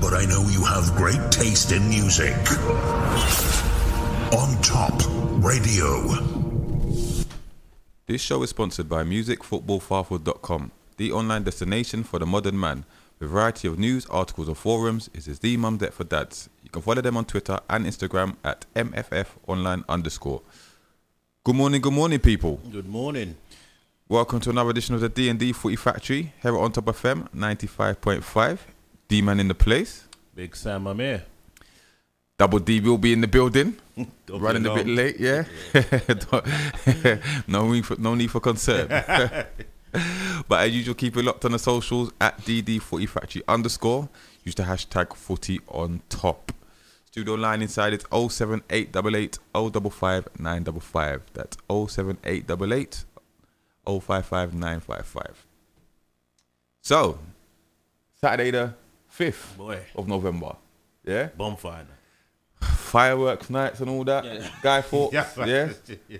[0.00, 2.34] but I know you have great taste in music.
[4.32, 5.00] On Top
[5.44, 6.08] Radio.
[8.06, 12.84] This show is sponsored by MusicFootballFarford.com, the online destination for the modern man.
[13.18, 16.48] With a variety of news, articles, and forums, it is the mum debt for dads.
[16.62, 20.42] You can follow them on Twitter and Instagram at MFFOnline underscore.
[21.44, 22.60] Good morning, good morning, people.
[22.70, 23.36] Good morning.
[24.08, 28.58] Welcome to another edition of the D&D Footy Factory here on Top FM 95.5.
[29.08, 30.04] D-Man in the place.
[30.34, 31.24] Big Sam, I'm here.
[32.38, 33.76] Double D will be in the building.
[34.26, 35.44] Don't Running a bit late, yeah.
[37.48, 38.86] no need for no need for concern.
[40.46, 44.08] but as usual, keep it locked on the socials at DD Footy Factory underscore.
[44.44, 46.52] Use the hashtag Footy on top.
[47.06, 51.22] Studio line inside it's 07888 055 955.
[51.32, 53.04] That's 07888
[53.84, 55.46] 055 955.
[56.82, 57.18] So,
[58.20, 58.74] Saturday the
[59.18, 60.56] 5th Boy, of November.
[61.04, 61.28] Yeah?
[61.36, 61.86] bonfire.
[62.60, 64.24] Fireworks nights and all that.
[64.62, 65.14] Guy thoughts.
[65.46, 65.68] yeah.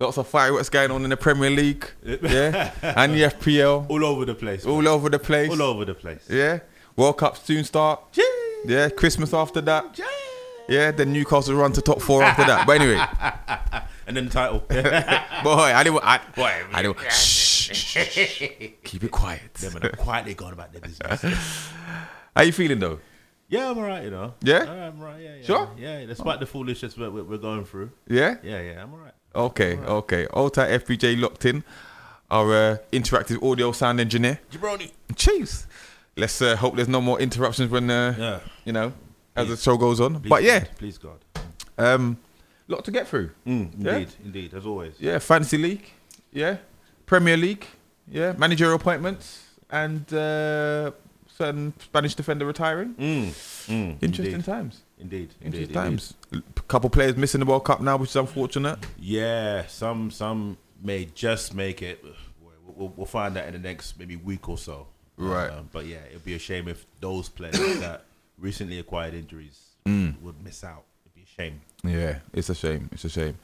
[0.00, 1.88] Lots of fireworks going on in the Premier League.
[2.04, 2.72] Yeah.
[2.82, 3.88] and the FPL.
[3.88, 4.66] All over the place.
[4.66, 5.50] All over the place.
[5.50, 6.28] All over the place.
[6.28, 6.60] Yeah.
[6.96, 8.00] World Cup soon start.
[8.64, 8.88] Yeah.
[8.88, 10.00] Christmas after that.
[10.68, 10.90] Yeah.
[10.90, 12.66] Then Newcastle run to top four after that.
[12.66, 13.04] But anyway,
[14.06, 14.58] And then the title.
[14.68, 16.00] boy, I didn't.
[16.02, 17.00] I, boy, I didn't.
[17.12, 18.42] Shh, shh, shh.
[18.82, 19.54] Keep it quiet.
[19.54, 21.24] Them are quietly going about their business.
[22.36, 22.98] How you feeling though?
[23.48, 24.34] yeah, I'm alright, you know.
[24.42, 24.60] Yeah?
[24.60, 25.42] Alright, I'm alright, yeah, yeah.
[25.44, 25.70] Sure?
[25.76, 27.90] Yeah, despite the foolishness we're, we're going through.
[28.08, 28.36] Yeah.
[28.42, 29.12] Yeah, yeah, I'm alright.
[29.34, 29.76] Okay.
[29.76, 30.26] Okay.
[30.28, 31.62] Old tight FBJ locked in.
[32.30, 34.40] Our uh, interactive audio sound engineer.
[34.50, 34.90] Jabroni.
[35.16, 35.66] Cheers.
[36.16, 38.40] Let's uh, hope there's no more interruptions when uh, Yeah.
[38.64, 38.92] you know
[39.36, 40.20] as the show goes on.
[40.20, 41.18] Please but yeah, God, Please God.
[41.78, 42.16] um,
[42.68, 43.30] lot to get through.
[43.46, 43.92] Mm, Yeah?
[43.96, 44.94] indeed, indeed, as always.
[44.98, 45.90] Yeah, fantasy league.
[46.32, 46.56] Yeah,
[47.06, 47.66] Premier League.
[48.10, 50.90] Yeah, managerial appointments and uh,
[51.46, 52.94] certain Spanish defender retiring.
[52.94, 53.26] Mm,
[53.68, 54.44] mm, Interesting indeed.
[54.44, 54.82] times.
[54.98, 55.30] Indeed.
[55.40, 55.74] Interesting indeed, indeed.
[55.74, 56.14] times.
[56.32, 58.78] A couple players missing the World Cup now, which is unfortunate.
[58.98, 62.02] Yeah, some some may just make it.
[62.04, 64.86] We'll, we'll, we'll find out in the next maybe week or so.
[65.16, 65.50] Right.
[65.50, 68.04] Um, but yeah, it'd be a shame if those players that
[68.38, 70.20] recently acquired injuries Mm.
[70.22, 70.84] would miss out.
[71.04, 71.60] It'd be a shame.
[71.82, 72.88] Yeah, it's a shame.
[72.92, 73.36] It's a shame.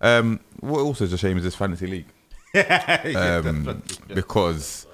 [0.00, 2.06] Um, what also is a shame is this fantasy league.
[3.16, 4.85] um, because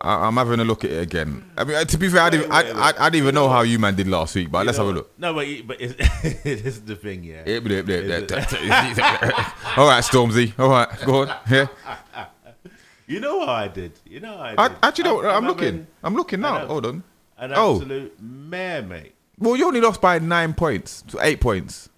[0.00, 1.44] I, I'm having a look at it again.
[1.56, 3.62] I mean, uh, to be fair, I didn't, I, I, I didn't even know how
[3.62, 5.18] you man did last week, but let's You have a look.
[5.18, 5.94] No, but it- but it's,
[6.44, 7.42] this is the thing, yeah.
[7.46, 7.58] Yeah,
[9.76, 10.52] All right, Stormzy.
[10.58, 11.36] All right, go on.
[11.50, 11.66] Yeah.
[13.08, 13.92] You know how I did.
[14.04, 14.76] You know how I I, did.
[14.82, 15.24] actually, don't.
[15.24, 15.64] I'm, I'm looking.
[15.64, 16.66] having I'm looking now.
[16.66, 17.02] Hold on.
[17.38, 17.76] An Oh.
[17.76, 19.14] absolute mare, mate.
[19.38, 21.88] Well, you only lost by nine points, to eight points,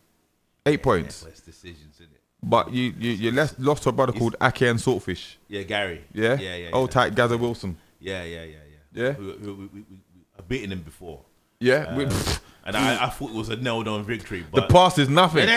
[0.67, 1.25] eight points.
[1.25, 2.21] Less decisions in it.
[2.45, 5.35] But you you you lost to a brother called Ake and Saltfish.
[5.49, 6.05] Yeah, Gary.
[6.15, 6.39] Yeah.
[6.39, 6.71] yeah, yeah.
[6.73, 6.95] Old yeah.
[6.95, 7.77] tight Gaza Wilson.
[8.01, 8.57] Yeah, yeah, yeah,
[8.93, 9.03] yeah.
[9.03, 9.17] Yeah?
[9.19, 9.85] We, we, we, we, we,
[10.39, 11.21] I've beaten him before.
[11.61, 11.95] Yeah.
[11.97, 12.05] we-
[12.65, 14.45] And I, I thought it was a nailed on victory.
[14.51, 15.49] But the past is nothing.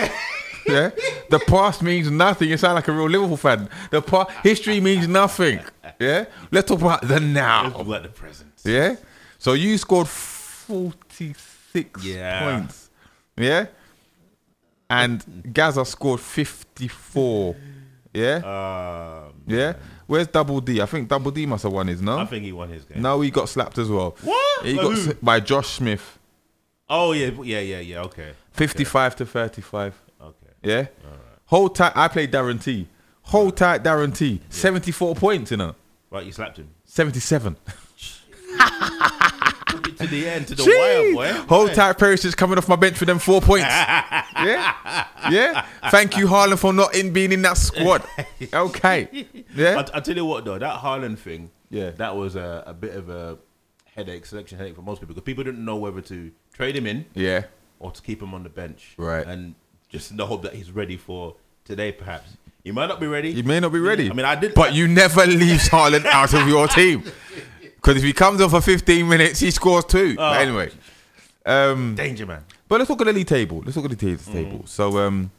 [0.66, 0.90] yeah.
[1.30, 2.48] The past means nothing.
[2.48, 3.68] You sound like a real Liverpool fan.
[3.90, 5.60] The past history means nothing.
[5.98, 6.24] Yeah.
[6.50, 7.64] Let's talk about the now.
[7.64, 8.52] let's look at the present.
[8.64, 8.96] Yeah.
[9.38, 11.34] So you scored forty
[11.72, 12.40] six Yeah.
[12.58, 12.90] points.
[13.36, 13.66] Yeah.
[14.90, 17.56] And Gaza scored fifty four.
[18.12, 18.36] Yeah.
[19.26, 19.74] Um, Yeah.
[20.06, 20.80] Where's Double D?
[20.80, 22.18] I think Double D must have won his, no?
[22.18, 23.00] I think he won his game.
[23.02, 24.16] No, he got slapped as well.
[24.22, 24.66] What?
[24.66, 25.10] He By got who?
[25.10, 26.18] s- by Josh Smith.
[26.88, 28.00] Oh yeah, yeah, yeah, yeah.
[28.02, 30.00] Okay, 55 to 35.
[30.20, 30.36] okay.
[30.62, 30.86] Yeah.
[31.46, 31.92] Hold tight.
[31.94, 32.86] I played Darren T.
[33.22, 34.40] Hold tight, Darren T.
[34.50, 35.74] 74 points, you know.
[36.10, 36.68] Right, you slapped him.
[36.84, 37.56] 77.
[40.04, 41.14] To the end, to the Gee.
[41.14, 41.46] wire, boy.
[41.48, 43.64] Hold tight, Perisic coming off my bench for them four points.
[43.68, 45.06] yeah.
[45.30, 45.66] Yeah.
[45.90, 48.04] Thank you, Haaland, for not in being in that squad.
[48.52, 49.26] Okay.
[49.54, 49.76] Yeah.
[49.78, 51.90] I'll, I'll tell you what though, that Haaland thing, Yeah.
[51.92, 53.38] that was a, a bit of a
[53.94, 57.06] headache, selection headache for most people because people didn't know whether to trade him in
[57.14, 57.44] Yeah.
[57.78, 58.94] or to keep him on the bench.
[58.98, 59.26] Right.
[59.26, 59.54] And
[59.88, 62.36] just in the hope that he's ready for today, perhaps.
[62.62, 63.30] He might not be ready.
[63.30, 64.10] You may not be ready.
[64.10, 64.54] I mean, I did.
[64.54, 67.04] But you never leave Haaland out of your team.
[67.84, 70.16] Because if he comes on for 15 minutes, he scores two.
[70.16, 70.40] But Oh.
[70.40, 70.70] anyway.
[71.44, 72.42] Um, danger, man.
[72.66, 73.62] But let's look at the league table.
[73.62, 74.62] Let's look at the ta- table.
[74.64, 75.30] So um,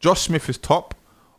[0.00, 0.94] Josh Smith is top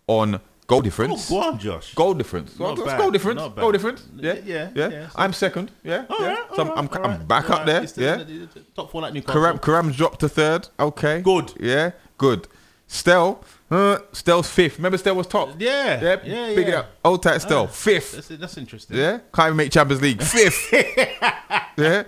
[0.08, 1.30] on goal Oh, difference.
[1.30, 1.94] go on, Josh.
[1.94, 2.58] Goal difference.
[2.60, 3.40] Not What's bad, goal difference?
[3.42, 3.62] not bad.
[3.62, 4.04] Goal difference.
[4.16, 4.90] Yeah, Yeah, yeah.
[4.90, 5.08] yeah.
[5.16, 5.70] I'm second.
[5.84, 6.28] Yeah, All yeah.
[6.30, 7.82] right, so I'm, right, I'm, all I'm right, back all up there.
[7.82, 8.16] The- Yeah.
[8.16, 9.42] the- the- the Top four like Newcastle.
[9.42, 10.68] Karam, Karam's dropped to third.
[10.80, 11.22] Okay.
[11.22, 11.54] Good.
[11.60, 11.92] Yeah.
[12.18, 12.48] Good.
[12.88, 13.44] Stel.
[13.70, 14.78] Uh, Stel's fifth.
[14.78, 15.50] Remember Stel was top.
[15.58, 16.20] Yeah, Yeah.
[16.24, 16.80] yeah, Big it yeah.
[16.80, 16.92] up.
[17.04, 17.44] Old tight.
[17.52, 18.12] Ah, Fifth.
[18.14, 18.98] That's, that's interesting.
[18.98, 19.20] Yeah.
[19.34, 20.22] Can't even make Champions League.
[20.22, 20.72] Fifth.
[21.78, 22.04] yeah.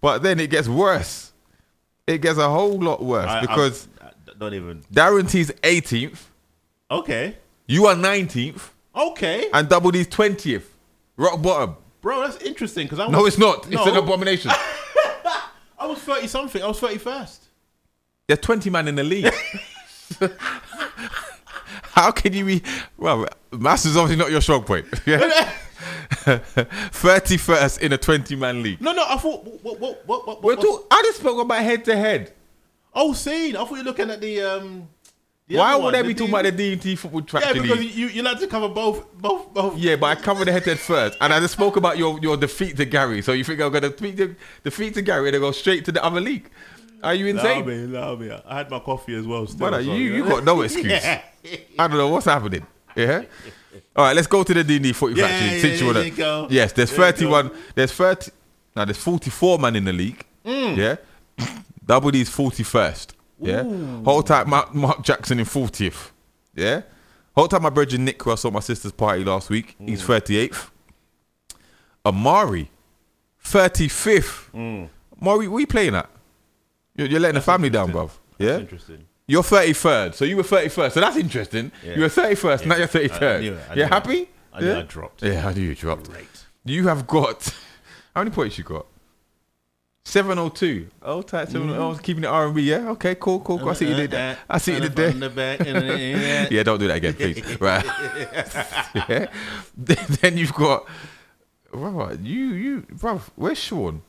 [0.00, 1.32] But then it gets worse.
[2.06, 4.82] It gets a whole lot worse I- because I- don't even.
[4.92, 6.18] Darren T's 18th.
[6.90, 7.36] Okay.
[7.66, 8.60] You are 19th.
[8.94, 9.50] Okay.
[9.52, 10.62] And Double D's 20th.
[11.16, 11.76] Rock bottom.
[12.00, 13.66] Bro, that's interesting because I No, it's not.
[13.70, 14.50] It's an abomination.
[15.78, 16.62] I was thirty something.
[16.62, 17.44] I was thirty first.
[18.26, 19.32] There's 20 man in the league.
[21.92, 22.62] How can you be?
[22.96, 24.86] Well, maths is obviously not your strong point.
[25.06, 25.52] Yeah.
[26.26, 28.80] 31st in a 20 man league.
[28.80, 29.04] No, no.
[29.06, 30.42] I thought what what what what?
[30.42, 32.32] We're I just spoke about head to head.
[32.94, 33.56] oh, scene.
[33.56, 34.88] I thought you were looking at the um.
[35.48, 37.94] the Why would they be talking about the D&T football track Yeah, because league?
[37.94, 39.76] you you like to cover both both both.
[39.78, 42.18] Yeah, but I covered the head to head first, and I just spoke about your,
[42.20, 43.22] your defeat to Gary.
[43.22, 45.92] So you think I'm gonna defeat the defeat to Gary and then go straight to
[45.92, 46.50] the other league?
[47.02, 47.66] Are you insane?
[47.66, 48.30] me, allow me.
[48.46, 49.46] I had my coffee as well.
[49.46, 50.16] Still, Brother, so, you, yeah.
[50.16, 51.04] you got no excuse.
[51.04, 51.22] I
[51.78, 52.66] don't know what's happening.
[52.94, 53.22] Yeah.
[53.94, 55.54] All right, let's go to the D&D footy Yeah, factory.
[55.56, 56.46] yeah, since you wanna- go.
[56.50, 57.50] Yes, there's There you 31.
[57.74, 58.30] There's 30.
[58.74, 60.24] Now there's 44 man in the league.
[60.44, 60.76] Mm.
[60.76, 60.96] Yeah.
[61.86, 63.08] Double D's 41st.
[63.40, 63.62] Yeah.
[64.04, 66.10] Whole time Mark, Mark Jackson in 40th.
[66.54, 66.82] Yeah.
[67.34, 70.02] Whole time my brother Nick, who I saw at my sister's party last week, he's
[70.02, 70.06] Mm.
[70.50, 70.70] 38th.
[72.04, 72.70] Amari,
[73.44, 74.50] 35th.
[74.54, 74.88] Mm.
[75.20, 76.08] Amari, what are you playing at?
[76.96, 78.10] You're, you're letting the family down, bruv.
[78.38, 78.58] Yeah.
[78.58, 79.06] Interesting.
[79.28, 80.92] You're 33rd, so you were 31st.
[80.92, 81.72] So that's interesting.
[81.84, 81.94] Yeah.
[81.96, 83.40] You were 31st, now you're I- I 33rd.
[83.40, 84.16] knew it, I you're happy?
[84.18, 84.28] it.
[84.52, 84.78] I knew yeah?
[84.78, 85.22] I dropped.
[85.22, 86.10] Yeah, I knew you dropped.
[86.10, 86.28] Great.
[86.64, 87.54] You have got
[88.14, 88.86] how many points you got?
[90.04, 90.86] 702.
[91.02, 91.48] Oh, tight.
[91.48, 91.80] Seven, Mm-hmm.
[91.80, 92.62] Oh, keeping it R and B.
[92.62, 92.90] Yeah.
[92.90, 93.16] Okay.
[93.16, 93.40] Cool.
[93.40, 93.58] Cool.
[93.58, 93.70] cool.
[93.70, 94.38] I see you did that.
[94.48, 95.18] I see you did that.
[95.18, 96.46] the back, yeah.
[96.50, 96.62] Yeah.
[96.62, 97.60] Don't do that again, please.
[97.60, 97.84] right.
[99.08, 99.26] yeah.
[99.76, 100.86] Then you've got.
[101.72, 103.20] Brother, you you bro.
[103.34, 104.02] Where's Sean?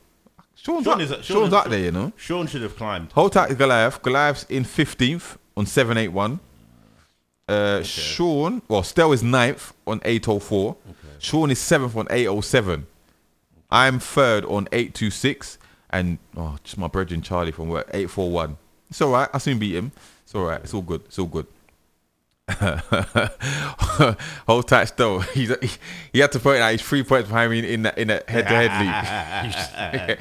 [0.60, 2.12] Sean's Sean up, is- Sean Sean's is- up there, you know.
[2.16, 3.12] Sean should have climbed.
[3.12, 4.02] Hold tight, Goliath.
[4.02, 6.40] Goliath's in 15th on 781.
[7.48, 10.76] Uh, Sean, well, Stel is 9th on 804.
[11.18, 12.86] Sean is 7th on 807.
[13.70, 15.58] I'm third on 826.
[15.90, 18.58] And, oh, just my brethren Charlie from work, 841.
[18.90, 19.28] It's all right.
[19.32, 19.92] I soon beat him.
[20.24, 20.60] It's all right.
[20.62, 21.02] It's all good.
[21.06, 21.46] It's all good.
[24.46, 25.20] Hold tight, Stel.
[25.34, 25.70] He's, he,
[26.12, 28.28] he had to point out he's three points behind me in, in that in that
[28.28, 30.18] head-to-head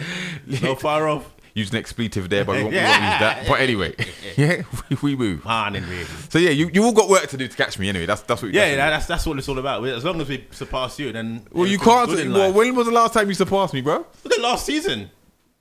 [0.47, 0.59] league.
[0.59, 1.33] So far off.
[1.53, 3.45] Use an expletive there, but we won't, we won't use that.
[3.47, 3.95] But anyway,
[4.35, 5.44] yeah, we, we move.
[5.44, 6.06] Man, really.
[6.29, 8.06] So yeah, you, you all got work to do to catch me anyway.
[8.06, 8.53] That's that's what.
[8.53, 9.83] Yeah, that's that's what it's all about.
[9.88, 12.12] As long as we surpass you, then well, you can't.
[12.12, 14.06] Well, when was the last time you surpassed me, bro?
[14.24, 15.09] the last season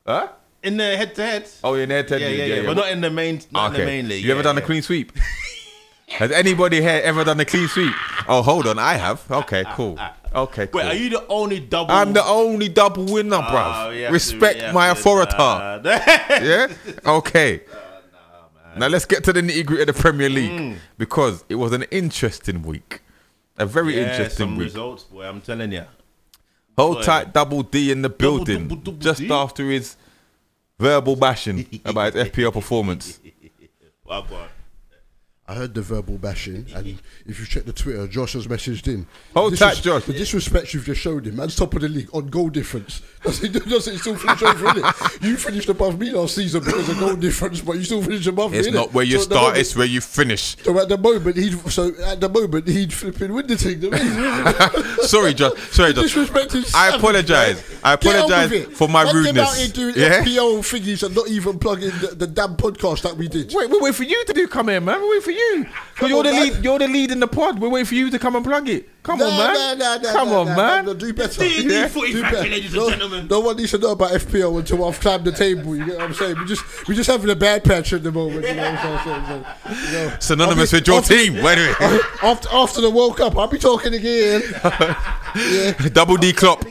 [0.04, 0.28] Huh?
[0.62, 1.48] in the head to head.
[1.64, 2.20] Oh, in there, Ted.
[2.20, 4.24] Yeah, yeah, yeah, But not in the main, not in the main league.
[4.24, 5.12] You ever yeah, done a clean sweep?
[6.08, 7.93] Has anybody here ever done a clean sweep?
[8.29, 9.29] Oh, hold on, I have.
[9.31, 9.99] Okay, cool.
[10.35, 10.81] Okay, cool.
[10.81, 11.91] Wait, are you the only double?
[11.91, 14.06] I'm the only double winner, bruv.
[14.08, 15.35] Oh, Respect my authority.
[15.38, 16.69] yeah.
[17.06, 17.62] Okay.
[18.76, 21.82] now let's get to the nitty gritty of the Premier League because it was an
[21.91, 23.00] interesting week,
[23.59, 23.97] a very Mm.
[23.97, 24.64] yeah, interesting some week.
[24.67, 25.25] results, boy.
[25.26, 25.85] I'm telling you.
[26.79, 29.32] Hold tight, double D in the building double, double just D?
[29.32, 29.97] after his
[30.79, 33.19] verbal bashing about his FPL performance.
[34.09, 34.49] Well, go on.
[35.48, 39.06] I heard the verbal bashing, and if you check the Twitter, Josh has messaged in.
[39.32, 40.04] Hold The tight, Josh.
[40.04, 43.00] The disrespect you've just showed him, man's top of the league on goal difference.
[43.26, 45.22] Does it, does it still finish over, innit?
[45.25, 48.54] You finished above me last season because of goal difference, but you still finished above
[48.54, 48.69] It's me.
[48.69, 50.56] It's not where you So start; moment- it's where you finish.
[50.62, 53.81] So at the moment he'd so at the moment he'd flipping win the thing.
[55.08, 55.58] Sorry, Josh.
[55.72, 56.04] Sorry, Josh.
[56.04, 57.64] Disrespect is I apologize.
[57.82, 58.76] I apologize with it.
[58.76, 59.56] for my Man, Get out rudeness.
[59.56, 60.22] here doing Yeah?
[60.22, 63.52] FPO thingies and not even plugging the, the damn podcast that we did.
[63.52, 65.00] Wait, we're for you to do come here, man.
[65.00, 65.36] We're for you.
[65.97, 66.43] 'Cause you're on, the man.
[66.43, 66.65] lead.
[66.65, 67.59] You're the lead in the pod.
[67.59, 68.88] We're waiting for you to come and plug it.
[69.03, 69.55] Come on, man.
[69.55, 70.85] nah, nah, nah, come nah, on, nah, man.
[70.87, 71.41] nah, do better.
[71.41, 71.88] D&D Yeah.
[71.88, 72.43] Do better.
[72.49, 73.27] ladies no, and gentlemen.
[73.31, 75.75] no one needs to know about FPL until I've climbed the table.
[75.77, 76.38] You get what I'm saying?
[76.38, 78.45] We just we just having a bad patch at the moment.
[78.47, 79.45] You know what I'm saying?
[79.64, 81.35] So, you know, Synonymous I'll with your after- team.
[81.43, 82.02] Wait a minute.
[82.23, 84.43] After after the World Cup, I'll be talking again.
[85.37, 86.64] yeah, Double D Klopp.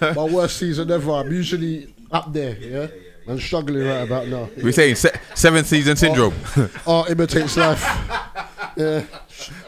[0.00, 1.12] my worst season ever.
[1.12, 2.56] I'm usually up there.
[2.56, 2.86] Yeah,
[3.28, 4.48] I'm struggling right about now.
[4.62, 6.34] We're saying se- seven season syndrome.
[6.86, 7.82] Art imitates life.
[8.76, 9.04] Yeah,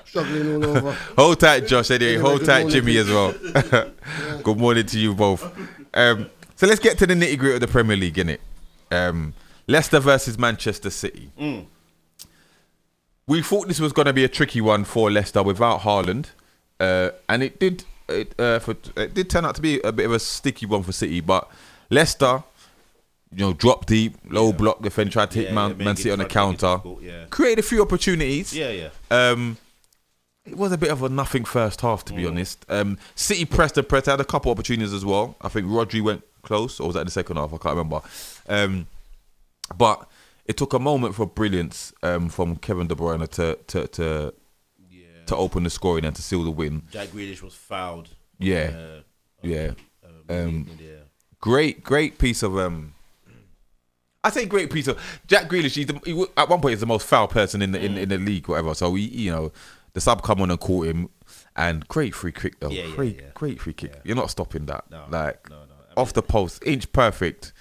[0.05, 0.93] struggling all over.
[1.17, 1.91] Hold tight, Josh.
[1.91, 3.33] Anyway, Anyway, hold tight, Jimmy, as well.
[4.43, 5.45] good morning to you both.
[5.95, 8.39] Um, so let's get to the nitty gritty of the Premier League, innit?
[8.91, 9.35] Um,
[9.67, 11.31] Leicester versus Manchester City.
[13.27, 16.27] We thought this was going to be a tricky one for Leicester without Haaland,
[16.81, 17.85] uh, and it did.
[18.07, 20.83] It, uh, for, it did turn out to be a bit of a sticky one
[20.83, 21.51] for City, but
[21.89, 22.43] Leicester,
[23.37, 26.11] you know, drop deep, low block defend, tried to hit Yeah, Man, yeah, Man City
[26.13, 27.25] on the try to make it counter, yeah.
[27.31, 28.55] created a few opportunities.
[28.55, 28.89] Yeah, yeah.
[29.11, 29.57] Um,
[30.45, 32.65] it was a bit of a nothing first half, to be honest.
[32.69, 34.07] Um, City pressed and pressed.
[34.07, 35.37] Had a couple opportunities as well.
[35.41, 37.49] I think Rodri went close, or was that in the second half?
[37.55, 38.03] I can't remember.
[38.49, 38.87] Um,
[39.77, 40.07] but
[40.45, 44.35] it took a moment for brilliance um, from Kevin De Bruyne to to to,
[44.91, 45.07] Yeah.
[45.27, 46.83] to open the scoring and to seal the win.
[46.91, 48.11] Jack Grealish was fouled.
[48.39, 49.01] Yeah, Uh,
[49.43, 49.71] yeah.
[50.05, 50.91] uh, Um, yeah.
[51.41, 52.59] Great, great piece of.
[52.59, 52.94] Um,
[54.25, 55.77] I say great piece of Jack Grealish.
[55.77, 57.99] He's the, he, at one point he's the most foul person in the in, mm.
[57.99, 58.75] in the league, whatever.
[58.75, 59.53] So he, you know,
[59.93, 61.11] the sub come on and caught him,
[61.55, 62.71] and great free kick though.
[62.71, 63.29] Yeah, yeah, great, yeah.
[63.35, 64.01] great free kick.
[64.03, 64.91] You're not stopping that.
[64.91, 65.63] No, like no, no.
[65.63, 67.53] I mean- off the post, inch perfect.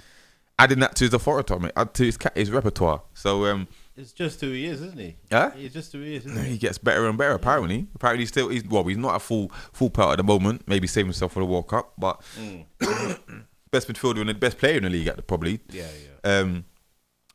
[0.57, 3.01] adding that to his authority, add to his his repertoire.
[3.13, 3.67] So um,
[3.97, 5.17] It's just who he is, isn't he?
[5.29, 6.57] Yeah, It's just who he is, isn't he he?
[6.57, 7.33] gets better and better.
[7.33, 10.63] Apparently, apparently he's still he's well, he's not a full full pelt at the moment.
[10.67, 12.65] Maybe save himself for the World Cup, but mm.
[13.73, 15.59] best midfielder and the best player in the league at the probably.
[15.69, 15.87] Yeah,
[16.23, 16.39] yeah.
[16.39, 16.65] Um,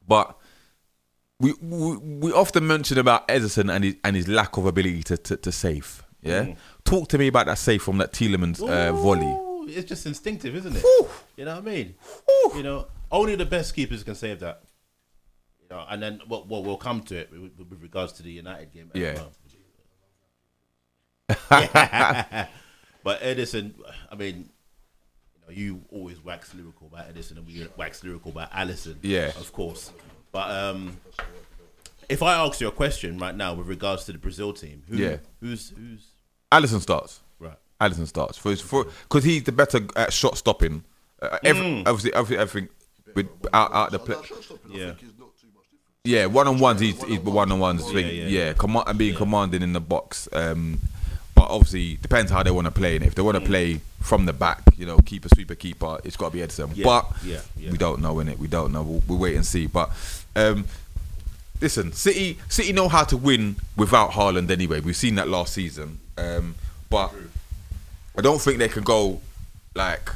[0.07, 0.39] but
[1.39, 5.17] we, we we often mention about Ederson and his and his lack of ability to
[5.19, 6.03] to, to save.
[6.23, 6.55] Yeah,
[6.85, 9.37] talk to me about that save from that Tielemans uh, volley.
[9.71, 10.83] It's just instinctive, isn't it?
[10.83, 11.09] Whew.
[11.37, 11.95] You know what I mean?
[12.55, 14.63] You know, only the best keepers can save that.
[15.61, 16.49] You know, and then what?
[16.49, 18.91] Well, we'll come to it with, with regards to the United game.
[18.95, 19.21] Yeah.
[23.05, 23.75] but Ederson,
[24.11, 24.49] I mean,
[25.55, 28.97] you always wax lyrical about Ederson, and we wax lyrical about Alisson.
[29.03, 29.29] Yeah.
[29.29, 29.93] of course.
[30.33, 30.97] But um,
[32.09, 34.97] if I ask you a question right now with regards to the Brazil team, who,
[34.97, 35.17] Yeah.
[35.41, 36.07] who's who's
[36.53, 37.21] Alisson starts.
[37.39, 37.57] right?
[37.81, 40.85] Alisson starts for his, for because he's the better at shot stopping.
[41.21, 41.81] Uh, every, Mm.
[41.87, 42.69] Obviously, everything, everything
[43.15, 44.17] with out out the play.
[44.71, 44.93] Yeah.
[46.05, 46.81] Yeah, one on ones.
[46.81, 48.07] He's, he's the one on ones thing.
[48.07, 48.53] yeah, Yeah, yeah.
[48.55, 50.29] Command, and being commanding in the box.
[50.33, 50.98] Um, but
[51.49, 52.97] obviously, depends how they want to play.
[52.97, 56.17] And if they want to play from the back, you know, keeper, sweeper, keeper, it's
[56.17, 56.71] got to be Ederson.
[56.75, 57.71] Yeah, But yeah, yeah.
[57.71, 58.39] we don't know in it.
[58.39, 58.83] We don't know.
[58.83, 59.67] We'll, we'll wait and see.
[59.67, 59.91] But
[60.37, 60.67] um,
[61.61, 64.81] listen, City, City know how to win without Haaland anyway.
[64.81, 65.99] We've seen that last season.
[66.17, 66.55] Um,
[66.91, 67.13] but
[68.17, 69.21] I don't think they can go
[69.75, 70.11] like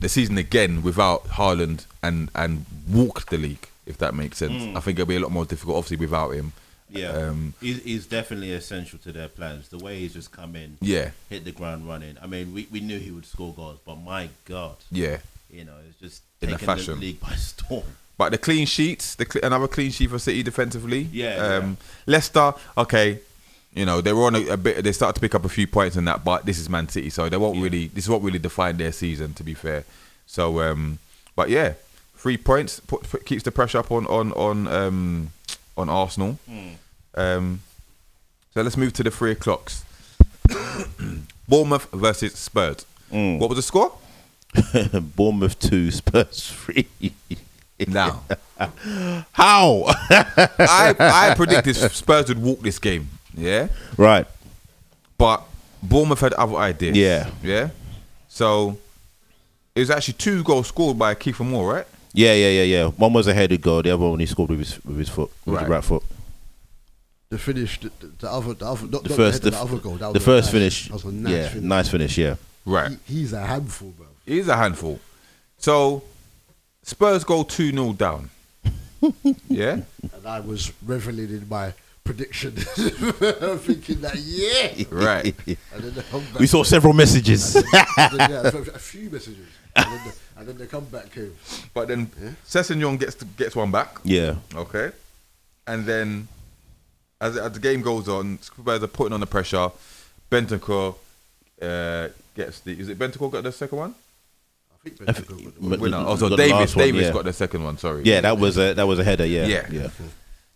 [0.00, 3.68] the season again without Haaland and and walk the league.
[3.86, 6.52] If that makes sense, I think it'll be a lot more difficult, obviously, without him.
[6.92, 9.68] Yeah, Um, he's, he's definitely essential to their plans.
[9.70, 12.16] The way he's just come in, Yeah, hit the ground running.
[12.22, 15.18] I mean, we, we knew he would score goals, but my God, yeah.
[15.50, 16.94] you know, it's just In a taking fashion.
[16.94, 17.84] the league by storm.
[18.18, 21.08] But the clean sheets, the cl- another clean sheet for City defensively.
[21.12, 23.20] Yeah, Um, Leicester, okay.
[23.74, 24.84] You know they were on a, a bit.
[24.84, 27.08] They started to pick up a few points in that, but this is Man City,
[27.08, 27.86] so they won't really.
[27.86, 29.84] This is what really defined their season, to be fair.
[30.26, 30.98] So, um,
[31.34, 31.72] but yeah,
[32.16, 35.30] three points put, put, keeps the pressure up on on on um,
[35.78, 36.38] on Arsenal.
[37.14, 37.60] Um,
[38.54, 39.84] so let's move to the three o'clocks.
[41.48, 42.86] Bournemouth versus Spurs.
[43.10, 43.92] What was the score?
[45.16, 46.86] Bournemouth two, Spurs three.
[47.86, 48.22] Now,
[49.32, 49.84] How?
[49.86, 53.08] I I predicted Spurs would walk this game.
[53.34, 53.68] Yeah.
[53.96, 54.26] right.
[55.18, 55.42] But
[55.82, 56.96] Bournemouth had other ideas.
[56.96, 57.30] Yeah.
[57.42, 57.70] Yeah.
[58.28, 58.78] So
[59.74, 61.86] it was actually two goals scored by Kiefer Moore, right?
[62.12, 62.86] Yeah, yeah, yeah, yeah.
[62.88, 63.82] One was a headed goal.
[63.82, 65.62] The other one he scored with his with his foot, with Right.
[65.62, 66.02] his right foot.
[67.32, 69.68] The finish, the, the, the other, the other, not, The not first, the, the, header,
[69.68, 69.94] the other goal.
[69.94, 70.84] That the was a first nice- finish.
[70.88, 71.64] That was a nice yeah, finish.
[71.64, 72.18] nice finish.
[72.18, 72.34] Yeah.
[72.66, 72.90] Right.
[73.06, 74.06] He, he's a handful, bro.
[74.26, 75.00] He's a handful.
[75.56, 76.02] So
[76.82, 78.28] Spurs go 2 0 down.
[79.48, 79.80] yeah?
[80.12, 81.72] And I was reveling in my
[82.04, 84.84] prediction, thinking that yeah.
[84.90, 85.34] Right.
[85.74, 87.56] And then the comeback, We saw several messages.
[87.56, 87.64] and
[88.18, 91.34] then, yeah, a, a few messages, and then, the, and then the comeback came.
[91.72, 92.08] But then
[92.46, 93.98] Sessegnon gets to, gets one back.
[94.04, 94.34] yeah.
[94.54, 94.90] Okay.
[95.66, 96.28] And then
[97.22, 99.70] as, as the game goes on, Spurs are putting on the pressure.
[100.30, 100.94] Bentancur
[101.60, 102.72] uh, gets the.
[102.78, 103.94] Is it Bentancur got the second one?
[104.74, 105.98] I think Bentancur got the But- Winner.
[105.98, 107.12] got Oh, so the Davis, one, Davis yeah.
[107.12, 108.02] got the second one, sorry.
[108.04, 109.24] Yeah, that was a that was a header.
[109.26, 109.46] Yeah.
[109.46, 109.66] Yeah.
[109.70, 109.88] Yeah.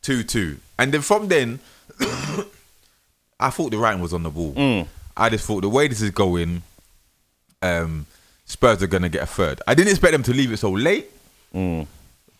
[0.03, 1.61] two two, and then from then,
[3.41, 4.55] I thought the writing was on the wall.
[4.55, 4.87] Mm.
[5.17, 6.63] I just thought the way this is going,
[7.63, 8.07] um,
[8.45, 9.61] Spurs are gonna get a third.
[9.67, 11.11] I didn't expect them to leave it so late,
[11.55, 11.87] Mm.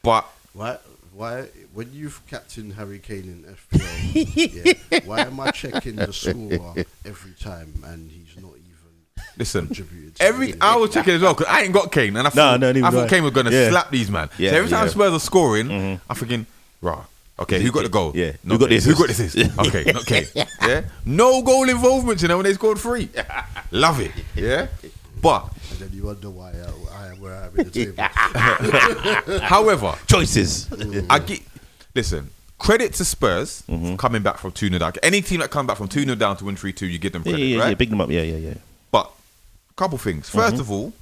[0.03, 0.79] but Why?
[1.17, 1.47] Why?
[1.73, 3.23] When you've captained Harry Kane
[3.71, 9.25] in FPL, yeah, why am I checking the scorer every time and he's not even
[9.39, 9.67] listen.
[9.67, 10.17] contributed?
[10.21, 12.61] Every the I was checking as well because I ain't got Kane, and I thought,
[12.61, 13.09] no, neither I thought I.
[13.09, 13.71] Kane was gonna Yeah.
[13.71, 14.29] slap these man.
[14.39, 14.85] Yeah, so every time yeah.
[14.91, 15.01] Mm-hmm.
[15.01, 15.71] Spurs are scoring,
[16.11, 16.47] I'm thinking,
[16.83, 17.05] rah.
[17.39, 18.13] Okay, who got the goal?
[18.15, 18.81] Yeah, Not who got Kane.
[18.81, 19.35] the Who got assist?
[19.37, 19.59] this?
[19.69, 20.27] Okay, not Kane.
[20.63, 22.21] Yeah, no goal involvement.
[22.23, 23.09] You know when they scored three,
[23.71, 24.11] love it.
[24.35, 24.69] Yeah,
[25.27, 29.41] but And then you wonder why I, I am where I am in the table.
[29.43, 30.69] however, Choices.
[31.11, 31.41] I get
[31.95, 32.31] listen.
[32.59, 33.91] Credit to Spurs Mm-hmm.
[33.93, 34.93] for coming back from two 0 down.
[35.03, 37.13] Any team that come back from two 0 down to win three two, you give
[37.13, 37.69] them yeah, credit, yeah, right?
[37.71, 37.75] yeah.
[37.75, 38.11] Big them up.
[38.11, 38.55] Yeah, yeah, yeah.
[38.91, 39.11] But
[39.77, 40.31] couple things.
[40.31, 40.61] 1st Mm-hmm.
[40.61, 40.93] of all,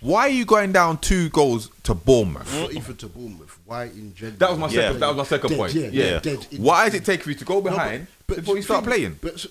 [0.00, 2.52] why are you going down two goals to Bournemouth?
[2.52, 3.56] Not even to Bournemouth.
[3.66, 4.38] Why in general?
[4.38, 4.80] That was my Yeah.
[4.88, 5.00] second.
[5.00, 5.72] That was my second Dead, point.
[5.74, 6.18] yeah, Yeah.
[6.18, 8.56] dead in- Why does it take for you to go No, but- behind but before
[8.56, 9.18] you start thing- playing?
[9.20, 9.46] But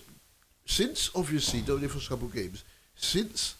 [0.66, 2.64] since obviously the only first couple of games,
[2.98, 3.56] since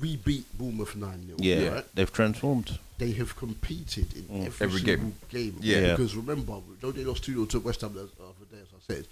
[0.00, 2.78] we beat Bournemouth nine 0 Yeah, right, they've transformed.
[2.98, 4.46] they have competed in mm.
[4.46, 5.56] every, Every single game.
[5.60, 5.90] Yeah.
[5.96, 8.94] Because remember, though they lost 2 0 to West Ham the other day, as I
[8.94, 9.06] said,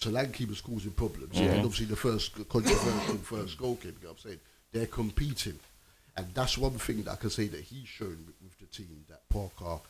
[0.00, 1.34] Solanke was causing problems.
[1.34, 1.44] Mm-hmm.
[1.44, 4.40] And obviously, the first controversial first goal came, you know what I'm saying?
[4.72, 5.58] They're competing.
[6.16, 9.04] And that's one thing that I can say that he's shown with, with the team
[9.08, 9.80] that Parker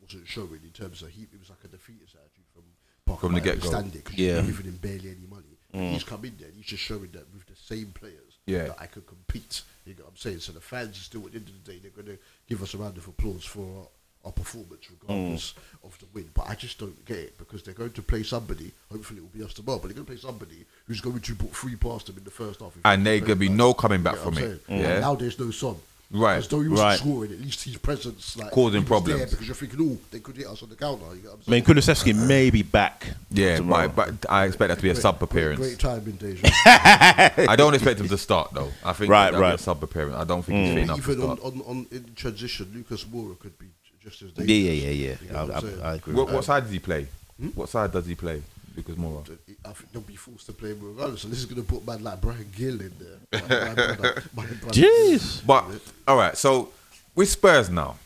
[0.00, 2.62] wasn't showing in terms of he, it was like a defeatist attitude from
[3.06, 3.78] Parker From the might get-go.
[3.78, 4.34] it because Yeah.
[4.34, 5.44] you're giving him barely any money.
[5.72, 8.68] And He's come in there and he's just showing that with the same players Yeah.
[8.68, 9.62] that I could compete.
[9.84, 10.40] You know what I'm saying?
[10.40, 12.62] So the fans are still at the end of the day, they're going to give
[12.62, 13.86] us a round of applause for our,
[14.26, 15.86] our performance regardless mm.
[15.86, 16.30] of the win.
[16.32, 19.38] But I just don't get it because they're going to play somebody, hopefully it will
[19.38, 22.06] be us tomorrow, but they're going to play somebody who's going to put three past
[22.06, 22.72] them in the first half.
[22.84, 24.60] And they there gonna be no coming back you know from it.
[24.66, 24.80] saying?
[24.80, 25.00] Yeah.
[25.00, 25.76] Now there's no Son.
[26.10, 26.36] Right.
[26.36, 26.98] As though he wasn't Right.
[26.98, 29.18] scoring, at least his presence like Causing problems.
[29.18, 31.04] there because you're thinking, oh, they could hit us on the counter.
[31.16, 33.06] You know what I'm mean, Kulusevski may be back.
[33.30, 33.88] Yeah, tomorrow.
[33.88, 35.60] but, but I expect that to be a Great- sub Great, appearance.
[35.60, 36.46] great timing, Deja.
[36.66, 38.70] I don't expect him to start though.
[38.84, 39.60] I think Right, that'll be a right.
[39.60, 40.14] sub appearance.
[40.16, 41.54] I don't think he's fit enough Even on, start.
[41.54, 43.66] on, on in transition, Lucas Moura could be
[44.02, 44.82] just as yeah, dangerous.
[44.82, 45.32] yeah, yeah, You yeah.
[45.32, 45.80] know I, what I'm?
[45.82, 46.14] I, I agree.
[46.14, 47.06] What, what side does he play?
[47.40, 47.48] Hmm?
[47.48, 48.42] What side does he play?
[48.76, 49.38] Lucas Moura.
[49.64, 51.22] I think they'll be forced to play him regardless.
[51.22, 53.40] So this is going to put man like Bryan Gil in there.
[53.40, 54.72] My- my brother- my brother.
[54.72, 55.46] Jeez.
[55.46, 55.64] But
[56.08, 56.70] all right, so
[57.14, 57.96] with Spurs now,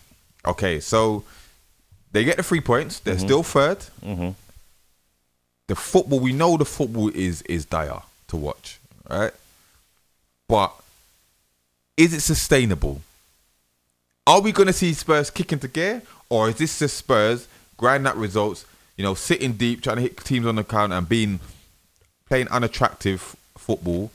[0.46, 1.24] okay, so
[2.12, 3.00] they get the three points.
[3.00, 3.24] They're mm-hmm.
[3.24, 4.30] still 3rd mm-hmm.
[5.66, 9.32] The football we know the football is is dire to watch, right?
[10.48, 10.72] But
[11.96, 13.02] is it sustainable?
[14.26, 17.46] Are we going to see Spurs kick into gear, or is this just Spurs
[17.76, 18.64] grind out results?
[18.98, 21.40] You know, sitting deep, trying to hit teams on the counter and being
[22.28, 24.10] playing unattractive football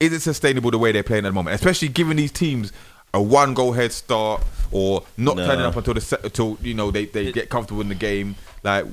[0.00, 2.72] is it sustainable the way they're playing at the moment, especially giving these teams
[3.14, 5.46] a one goal head start or not No.
[5.46, 8.34] turning up until the until you know they, they get comfortable in the game?
[8.62, 8.84] Like,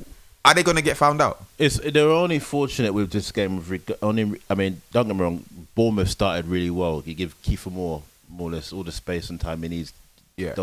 [0.44, 1.44] are they going to get found out?
[1.58, 3.60] It's they're only fortunate with this game.
[3.62, 5.44] Reg- only, I mean, don't get me wrong.
[5.76, 7.02] Bournemouth started really well.
[7.06, 9.94] You give Kiefer Moore more or less all the space and time he needs.
[10.38, 10.54] Yeah.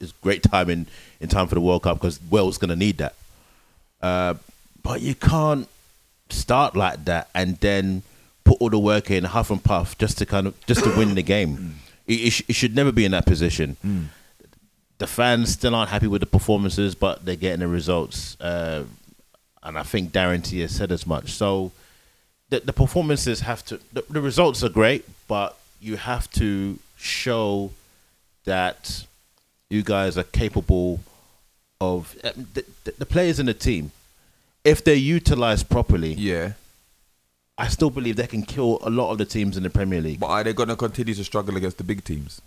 [0.00, 0.86] It's great time in,
[1.20, 3.14] in time for the World Cup because Wales is going to need that.
[4.02, 4.34] Uh,
[4.82, 5.68] but you can't
[6.30, 8.02] start like that and then
[8.44, 11.14] put all the work in huff and puff just to kind of just to win
[11.14, 11.76] the game.
[12.06, 13.76] It, it, sh- it should never be in that position.
[14.98, 18.40] The fans still aren't happy with the performances, but they're getting the results.
[18.40, 18.84] Uh,
[19.64, 21.32] and I think Darren T has said as much.
[21.32, 21.72] So
[22.48, 23.80] the, the performances have to.
[23.92, 27.72] The, the results are great, but you have to show
[28.44, 29.04] that
[29.68, 31.00] you guys are capable
[31.80, 33.90] of uh, the, the, the players in the team.
[34.64, 36.52] If they're utilized properly, Yeah,
[37.58, 40.20] I still believe they can kill a lot of the teams in the Premier League.
[40.20, 42.40] but are they going to continue to struggle against the big teams?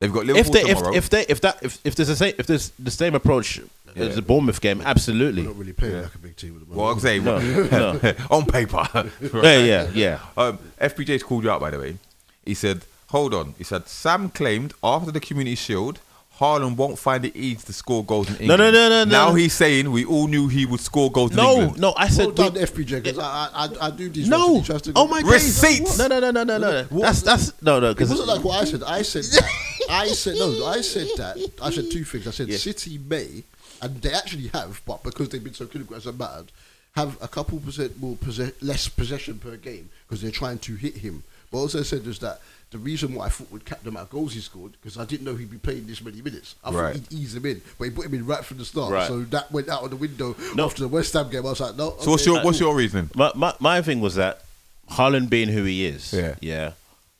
[0.00, 0.94] They've got if Liverpool they if, tomorrow.
[0.96, 3.60] if they if that if, if there's the same if there's the same approach
[3.94, 4.04] Yeah.
[4.06, 5.42] as the Bournemouth game, absolutely.
[5.42, 6.00] We're not really playing Yeah.
[6.02, 8.14] like a big team at the well, I'm saying No, no.
[8.30, 8.86] on paper.
[9.32, 10.18] Yeah, yeah, yeah.
[10.36, 11.96] Um, FPJ's called you out, by the way.
[12.44, 13.54] He said, hold on.
[13.56, 16.00] He said, Sam claimed after the Community Shield,
[16.40, 18.48] Haaland won't find it easy to score goals in England.
[18.60, 18.74] No, England.
[18.74, 19.34] no, no, no, Now no.
[19.36, 21.80] he's saying we all knew he would score goals in No, England.
[21.80, 24.48] no, no, I Well said done, we- FPJ, because I, I, I do these No.
[24.54, 25.96] ones, he tries to Oh go- my Receipts.
[25.98, 26.84] No, no, no, no, no, no.
[26.90, 27.02] What?
[27.02, 27.94] That's that's no, no.
[27.94, 28.82] Because It wasn't like what I said.
[28.82, 29.50] I said that.
[29.90, 30.66] I said no.
[30.66, 31.36] I said that.
[31.62, 32.26] I said two things.
[32.26, 32.56] I said Yeah.
[32.56, 33.44] City may,
[33.80, 36.50] and they actually have, but because they've been so clinical as a mattered,
[36.96, 40.96] have a couple percent more posse- less possession per game because they're trying to hit
[40.96, 41.22] him.
[41.54, 42.40] But also said was that
[42.72, 45.04] the reason why I thought would cap the amount of goals he scored because I
[45.04, 46.56] didn't know he'd be playing this many minutes.
[46.64, 46.96] I Right.
[46.96, 48.90] thought he'd ease him in, but he put him in right from the start.
[48.90, 49.06] Right.
[49.06, 50.64] So that went out of the window No.
[50.64, 51.46] after the West Ham game.
[51.46, 51.94] I was like, no.
[52.00, 53.10] So what's your what's your reasoning?
[53.14, 54.42] my, my my thing was that
[54.90, 56.34] Haaland being who he is, Yeah.
[56.40, 56.72] yeah,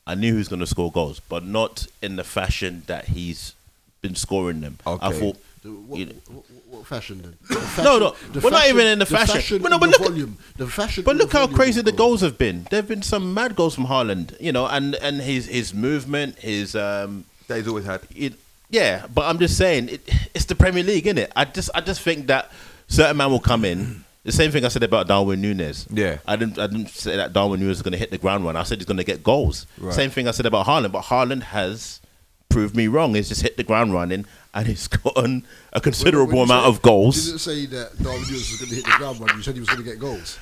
[0.04, 3.54] I knew he was going to score goals, but not in the fashion that he's
[4.02, 4.78] been scoring them.
[4.84, 5.36] I thought.
[5.64, 7.34] The- What, you know- what, what fashion then?
[7.48, 9.62] The fashion, No, no, the we're not even in the the fashion.
[9.62, 10.38] But no, but the look volume.
[10.58, 11.02] The fashion.
[11.04, 12.66] But look how crazy the goals have been.
[12.70, 16.76] There've been some mad goals from Haaland, you know, and and his his movement, his
[16.76, 18.02] um, That he's always had.
[18.14, 18.34] it,
[18.70, 19.06] yeah.
[19.12, 20.02] But I'm just saying, it,
[20.34, 21.32] it's the Premier League, isn't it?
[21.34, 22.50] I just I just think that
[22.88, 24.04] certain man will come in.
[24.24, 25.86] The same thing I said about Darwin Nunez.
[25.90, 26.16] Yeah.
[26.26, 28.56] I didn't I didn't say that Darwin Nunez is going to hit the ground run.
[28.56, 29.66] I said he's going to get goals.
[29.78, 29.92] Right.
[29.94, 32.00] Same thing I said about Haaland, but Haaland has
[32.48, 33.14] proved me wrong.
[33.14, 36.68] He's just hit the ground running and he's gotten a considerable When you amount said-
[36.76, 37.16] of goals.
[37.26, 39.36] You didn't say that Darwin Nunez was going to hit the ground run.
[39.36, 40.38] You said he was going to get goals.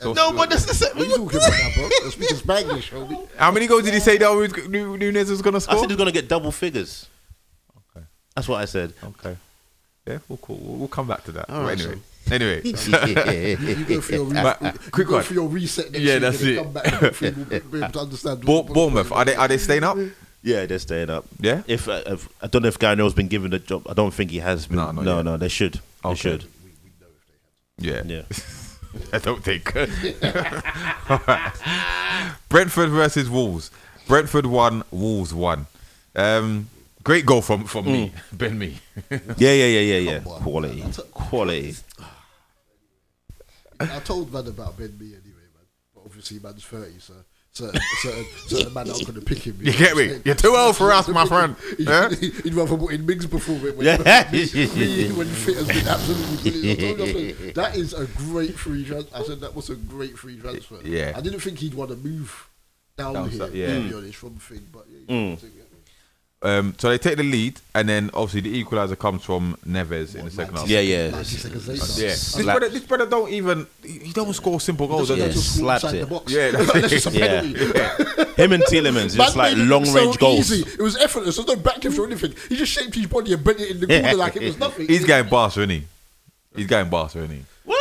[0.00, 0.96] So- No, but that's the same.
[0.96, 1.88] What are you talking about now, bro?
[2.02, 3.28] You're speaking Spanish, homie.
[3.36, 5.72] How many goals did he say that was- Nu- Nunez was going to score?
[5.74, 5.84] I score?
[5.84, 7.06] said he's going to get double figures.
[7.96, 8.06] Okay.
[8.34, 8.92] That's what I said.
[9.04, 9.36] Okay.
[10.06, 11.50] Yeah, we'll, call, we'll we'll come back to that.
[11.50, 11.80] All But right,
[12.30, 12.62] anyway, anyway.
[12.64, 15.22] You go for your, re- But, uh, you quick go one.
[15.22, 16.56] for your reset next Yeah, week that's and it.
[16.62, 18.40] Come back and hopefully we'll be able to understand.
[18.40, 19.98] Bour- what- Bournemouth, are they are they staying up?
[20.42, 21.26] Yeah, they're staying up.
[21.40, 21.62] Yeah?
[21.66, 23.86] If, uh, if I don't know if Gary Neville's been given the job.
[23.88, 24.76] I don't think he has been.
[24.76, 25.74] No, not no, no, they should.
[26.02, 26.14] They Okay.
[26.16, 26.44] should.
[27.78, 28.02] Yeah.
[28.06, 28.22] Yeah.
[29.12, 29.72] I don't think.
[32.48, 33.70] Brentford versus Wolves.
[34.06, 34.84] Brentford won.
[34.90, 35.66] Wolves won.
[36.16, 36.70] Um,
[37.04, 38.78] great goal from from me, Ben Mee.
[39.10, 40.18] Yeah, yeah, yeah, yeah, yeah.
[40.20, 40.42] Come on.
[40.42, 41.74] Quality, a- quality.
[43.80, 45.66] I told man about Ben Mee anyway, man.
[45.94, 47.14] But obviously, man's 30, so
[47.58, 49.56] certain, certain, certain man to pick him.
[49.60, 50.08] You know get me?
[50.08, 50.22] Saying?
[50.24, 51.56] You're too old for us, my friend.
[51.78, 52.08] He'd, Yeah?
[52.10, 53.76] he'd rather put in Mings before it.
[53.76, 54.28] When, Yeah.
[54.32, 56.80] me, when fit has been absolutely brilliant.
[56.80, 59.16] I told you, I said, that is a great free transfer.
[59.16, 60.78] I said that was a great free transfer.
[60.84, 61.12] Yeah.
[61.16, 62.48] I didn't think he'd want to move
[62.96, 63.74] down, here, yeah.
[63.74, 64.66] to be honest, from thing.
[64.72, 65.38] But yeah, Mm.
[66.42, 69.56] You know, Um, so they take the lead, and then obviously the equaliser comes from
[69.66, 70.68] Neves in the second half.
[70.68, 71.10] Yeah, yeah.
[71.10, 71.48] 90.
[72.00, 72.08] Yeah.
[72.10, 75.08] This brother, this brother don't even he don't score simple goals.
[75.08, 75.32] Doesn't he?
[75.32, 76.00] to score slapped inside it.
[76.00, 76.32] the box.
[76.32, 77.42] Yeah, that's Unless it's a Yeah.
[78.34, 80.52] Him and Tielemans, just like long range so goals.
[80.52, 80.70] Easy.
[80.70, 81.36] It was effortless.
[81.36, 82.34] There's no backlift or anything.
[82.48, 84.86] He just shaped his body and bent it in the corner like it was nothing.
[84.86, 85.82] He's going Barca, isn't he?
[86.54, 87.44] He's going Barca, isn't he?
[87.64, 87.78] What?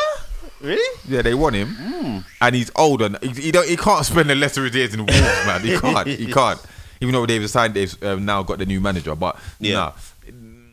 [0.61, 0.99] Really?
[1.07, 3.09] Yeah, they want him, and he's older.
[3.21, 5.61] he, he don't he can't spend the lesser of his years in the Wolves, man.
[5.61, 6.07] He can't.
[6.07, 6.59] He can't.
[7.01, 9.91] Even though they've signed, they've um, now got the new manager, but Yeah.
[10.31, 10.71] nah,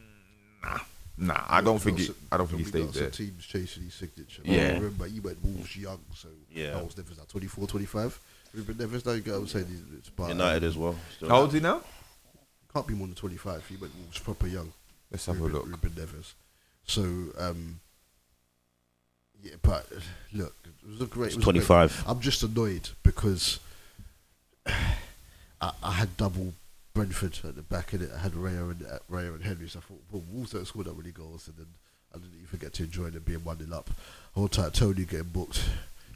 [0.63, 0.79] nah,
[1.19, 1.45] nah.
[1.49, 3.13] I don't think he, I don't think he We stays got there.
[3.13, 4.43] Some teams chasing his signature.
[4.45, 4.63] Yeah.
[4.63, 6.71] I remember he went Wolves young, so Yeah.
[6.75, 8.21] that was Neves like 24, 25.
[8.55, 9.61] Ruben Neves, now you go and say
[9.99, 10.95] it's but, United as well.
[11.17, 11.29] Still.
[11.29, 11.81] How old is he now?
[12.73, 13.67] can't be more than 25.
[13.69, 14.73] He went Wolves proper young.
[15.11, 15.67] Let's have a look.
[15.67, 16.33] Ruben Neves.
[16.87, 17.03] So,
[17.39, 17.79] um,
[19.43, 20.01] yeah, but uh,
[20.33, 21.33] look, it was a great.
[21.33, 22.05] It was a great- 25.
[22.07, 23.61] I'm just annoyed because
[25.65, 26.53] I, I had double
[26.95, 28.11] Brentford at the back in it.
[28.15, 29.69] I had Raya and uh, Raya and Henry.
[29.69, 31.67] So I thought, well, Wolves don't score that many goals, and then
[32.15, 33.91] I didn't even get to enjoy them being one 0 up.
[34.35, 35.63] Whole time Toney getting booked.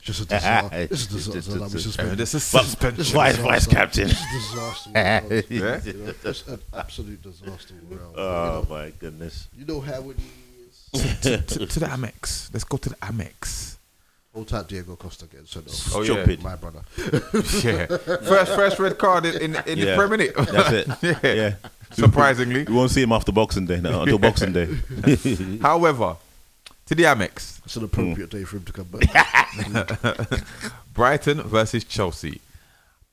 [0.01, 0.87] Just a disaster.
[0.87, 1.59] this is a Just- disaster.
[1.59, 2.19] just- I'm suspended.
[2.19, 3.05] this is But- suspension.
[3.15, 4.09] Vice- vice captain.
[4.09, 4.91] This is disaster.
[4.91, 5.45] all around.
[5.51, 5.81] Yeah?
[5.85, 7.75] You it's an absolute disaster.
[7.91, 9.49] Oh you, know, my goodness.
[9.57, 10.17] you know how it
[10.95, 11.21] is.
[11.23, 12.53] to, to, to the Amex.
[12.53, 13.77] Let's go to the Amex.
[14.39, 15.97] Whole time Diego Costa getting sent off.
[15.97, 16.13] Oh, yeah.
[16.23, 16.43] Stupid.
[16.45, 16.83] My brother.
[17.65, 17.87] Yeah,
[18.33, 19.97] first first red card in in, in the Yeah.
[19.97, 20.35] Premier League.
[20.37, 20.87] That's it.
[21.03, 21.33] yeah.
[21.35, 21.55] Yeah.
[21.91, 22.65] surprisingly.
[22.69, 24.67] You won't see him after Boxing Day now, until Boxing Day.
[25.61, 26.17] However,
[26.87, 29.49] to the Amex, It's an appropriate day for him to come back.
[30.95, 32.41] Brighton versus Chelsea.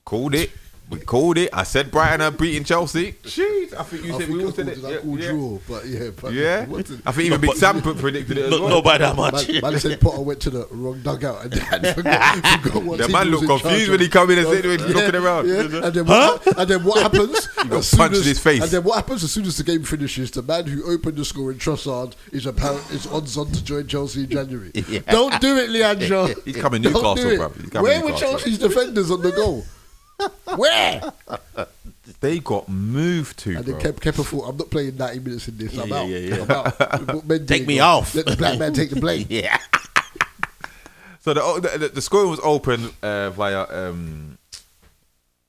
[0.03, 0.51] Called it.
[0.87, 1.49] We called it.
[1.51, 3.13] I said Brighton are beating Chelsea.
[3.23, 4.83] Jeez, I think you I said think we all said called it.
[4.83, 6.09] it I called Yeah, draw, but yeah.
[6.21, 6.65] But yeah.
[6.67, 8.69] what did- I think even Big Sam put- predicted it as Not, well.
[8.69, 9.47] not by that much.
[9.49, 13.09] Man, man said Potter went to the wrong dugout and, and forgot, forgot what The
[13.09, 15.47] man looked confused when he come in and said, Yeah, when he's looking around.
[15.47, 15.55] Yeah.
[15.61, 17.47] And, then what, and then what happens?
[17.55, 18.61] got as punched in his face.
[18.61, 20.29] And then what happens as soon as the game finishes?
[20.29, 23.87] The man who opened the score in Trossard is apparent is odds on to join
[23.87, 24.69] Chelsea in January.
[25.09, 26.27] Don't do it, Leandro.
[26.45, 27.39] He's coming Newcastle, do it.
[27.39, 27.59] bruv.
[27.59, 29.65] He's coming Where were Chelsea's defenders on the goal?
[30.55, 31.01] Where?
[32.21, 33.81] They got moved to, And then bro.
[33.81, 35.73] Kep, Kepa thought, I'm not playing 90 minutes in this.
[35.73, 36.07] Yeah, I'm yeah, out.
[36.07, 36.71] yeah, yeah.
[36.91, 37.25] I'm out.
[37.25, 38.15] Men Take did me go, off.
[38.15, 39.25] Let the black man take the blame.
[39.29, 39.57] yeah.
[41.21, 44.37] So the the, the, the scoring was open uh, via um,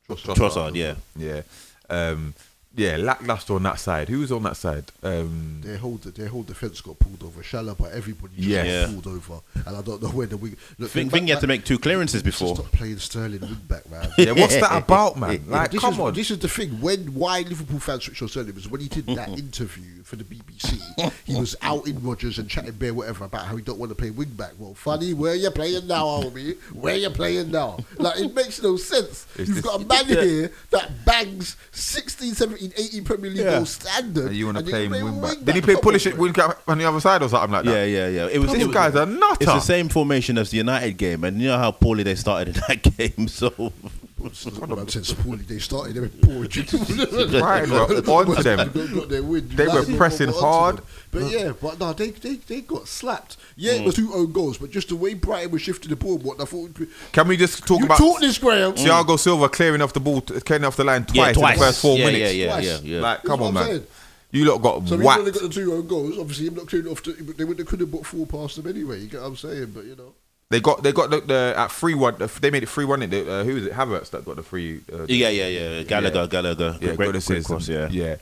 [0.09, 0.95] Trossard, yeah.
[1.17, 1.43] yeah,
[1.91, 2.33] um,
[2.77, 4.09] yeah, lackluster on that side.
[4.09, 4.85] Who was on that side?
[5.03, 7.43] Um, Their whole their whole defense got pulled over.
[7.43, 8.87] Chalobah, everybody just Yes.
[8.87, 10.57] got pulled over, and I don't know where the wing.
[10.79, 12.55] Look, Think, the think you had to make two clearances before.
[12.57, 14.11] Stop playing Sterling wing back, man.
[14.19, 15.43] yeah, what's that about, man?
[15.49, 16.15] Like, this come is, on.
[16.15, 16.81] This is the thing.
[16.81, 20.25] When why Liverpool fans switched on Sterling was when he did that interview for the
[20.25, 20.79] BBC.
[21.25, 23.97] he was out in Rodgers and chatting bare whatever about how he don't want to
[23.97, 24.53] play wing back.
[24.59, 26.57] Well, funny, where you playing now, homie?
[26.73, 27.79] Where you playing now?
[27.99, 29.27] Like it makes no sense.
[29.37, 33.57] It's You've this- got a man here that bangs 16, 17, 18 Premier League Yeah.
[33.57, 34.27] goals standard.
[34.27, 35.31] And you want to play him wing back?
[35.37, 35.65] wing Did he back.
[35.65, 37.71] play Come Pulisic on, wing back on the other side or something like that?
[37.75, 38.29] Yeah, yeah, yeah.
[38.33, 38.53] It was.
[38.53, 39.37] These it was guys are nutter.
[39.41, 42.57] It's the same formation as the United game, and you know how poorly they started
[42.57, 43.29] in that game.
[43.29, 43.73] So
[44.19, 45.43] Man said poorly.
[45.43, 45.95] They started.
[45.95, 46.49] They were poor.
[46.49, 48.71] Brighton were onto them.
[48.73, 49.49] Got, got their win.
[49.49, 50.79] They were pressing hard.
[50.79, 50.87] them.
[51.11, 53.37] But yeah, but no, they, they they got slapped.
[53.57, 56.19] Yeah, it was two own goals, but just the way Brighton was shifting the ball,
[56.19, 56.75] what I thought.
[56.75, 58.73] Be, Can we just talk you about taught this, Graham.
[58.73, 61.55] Thiago Silva clearing off the ball, clearing off the line twice, yeah, twice.
[61.55, 62.35] in the first four yeah, minutes?
[62.35, 62.65] Yeah, yeah, Twice.
[62.65, 63.01] yeah, yeah.
[63.01, 63.67] Like, come on, man.
[63.67, 63.87] saying.
[64.33, 65.19] You lot got So he whacked.
[65.21, 66.19] only got the two own goals.
[66.19, 67.03] Obviously, him not clearing off.
[67.03, 69.01] The, they would they could have put four past them anyway.
[69.01, 69.73] You get what I'm saying?
[69.75, 70.15] But you know,
[70.49, 72.17] They got they got the, the at three one.
[72.41, 73.03] They made it three one.
[73.03, 73.73] Uh, who was it?
[73.73, 74.81] Havertz that got the free.
[74.93, 75.83] Uh, yeah, yeah, yeah.
[75.83, 76.73] Gallagher, Gallagher.
[76.75, 77.47] yeah, great, good great assist.
[77.49, 77.89] cross, yeah.
[77.91, 78.17] yeah.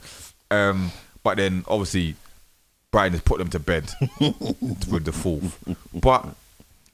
[0.50, 0.90] Um,
[1.22, 2.16] but then obviously
[2.90, 5.58] Brighton has put them to bed with the fourth.
[5.92, 6.26] But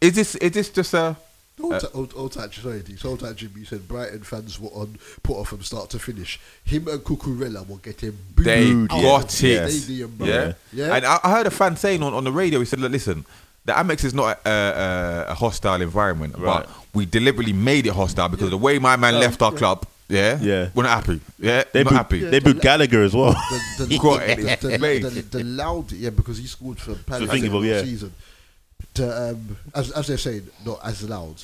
[0.00, 1.16] is this is this just a?
[1.62, 2.96] old, ta- old, old time society.
[2.96, 6.40] So old time Jimmy said Brighton fans were on put off from start to finish.
[6.64, 8.46] Him and Cucurella were getting booed.
[8.46, 9.70] They out got of the it.
[9.70, 10.26] stadium, bro.
[10.26, 10.94] Yeah, yeah.
[10.96, 13.24] And I, I heard a fan saying on, on the radio, he said, "Look, listen,
[13.64, 16.64] the Amex is not a, a, a hostile environment, Right.
[16.66, 20.38] but we deliberately made it hostile because the way my man left our club, yeah,
[20.40, 20.70] Yeah.
[20.74, 21.20] we're not happy.
[21.38, 22.24] Yeah, They not booed, happy.
[22.24, 23.32] they booed Gallagher as well.
[23.78, 27.30] the, the, Got the, the, the, the, the loud, yeah, because he scored for Palace
[27.30, 27.82] thinking in the of, yeah.
[27.82, 28.12] season.
[28.94, 31.42] The, um, as, as they're saying, not as loud.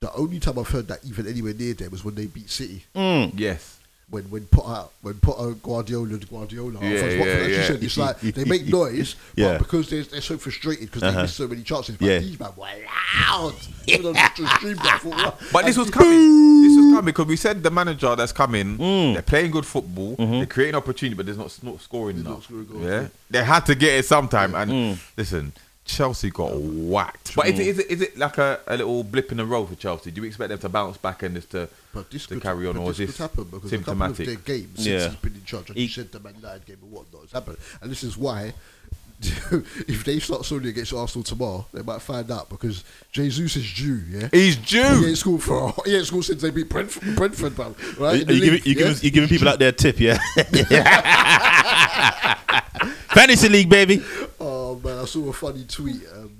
[0.00, 2.84] The only time I've heard that even anywhere near them was when they beat City.
[2.94, 3.73] Yes,
[4.10, 7.66] when when Potter when Potter Guardiola to Guardiola Yeah, yeah, you yeah.
[7.66, 9.52] said, it's like they make noise, Yeah.
[9.52, 11.16] but because they're, they're so frustrated because Uh-huh.
[11.16, 11.96] they miss so many chances.
[11.96, 12.18] But Yeah.
[12.18, 13.54] these man were loud.
[13.86, 15.34] Even on the stream, I thought, wow.
[15.52, 16.62] But this was coming.
[16.62, 19.12] This was coming because we said the manager that's coming, Mm.
[19.14, 20.32] they're playing good football, Mm-hmm.
[20.32, 22.44] they're creating opportunity, but there's not, not scoring They're not enough.
[22.44, 23.08] scoring goals, yeah, yeah.
[23.30, 24.54] they had to get it sometime.
[24.54, 24.98] And Mm.
[25.16, 25.52] listen,
[25.84, 27.36] Chelsea got oh, whacked.
[27.36, 29.68] But is, it, is it is it like a, a little blip in the road
[29.68, 30.10] for Chelsea?
[30.10, 32.66] Do you expect them to bounce back and just to, But this to could, carry
[32.66, 34.26] on, but or is this this happen because a couple of symptomatic?
[34.26, 35.08] their games since Yeah.
[35.08, 37.32] he's been in charge, and He- you said the Man United game and whatnot, it's
[37.32, 37.58] happened.
[37.82, 38.54] And this is why,
[39.20, 44.00] if they start solely against Arsenal tomorrow, they might find out because Jesus is due.
[44.10, 45.06] Yeah, He's he due.
[45.06, 47.74] ain't scored for he ain't scored since they beat Brentford, Brentford man.
[47.98, 48.14] Are Right?
[48.16, 48.78] you, in the giving, league, you yeah?
[48.78, 50.18] giving, you giving people out there a tip, yeah?
[53.14, 54.02] Fantasy league, baby.
[55.04, 56.02] I saw a funny tweet.
[56.16, 56.32] Um,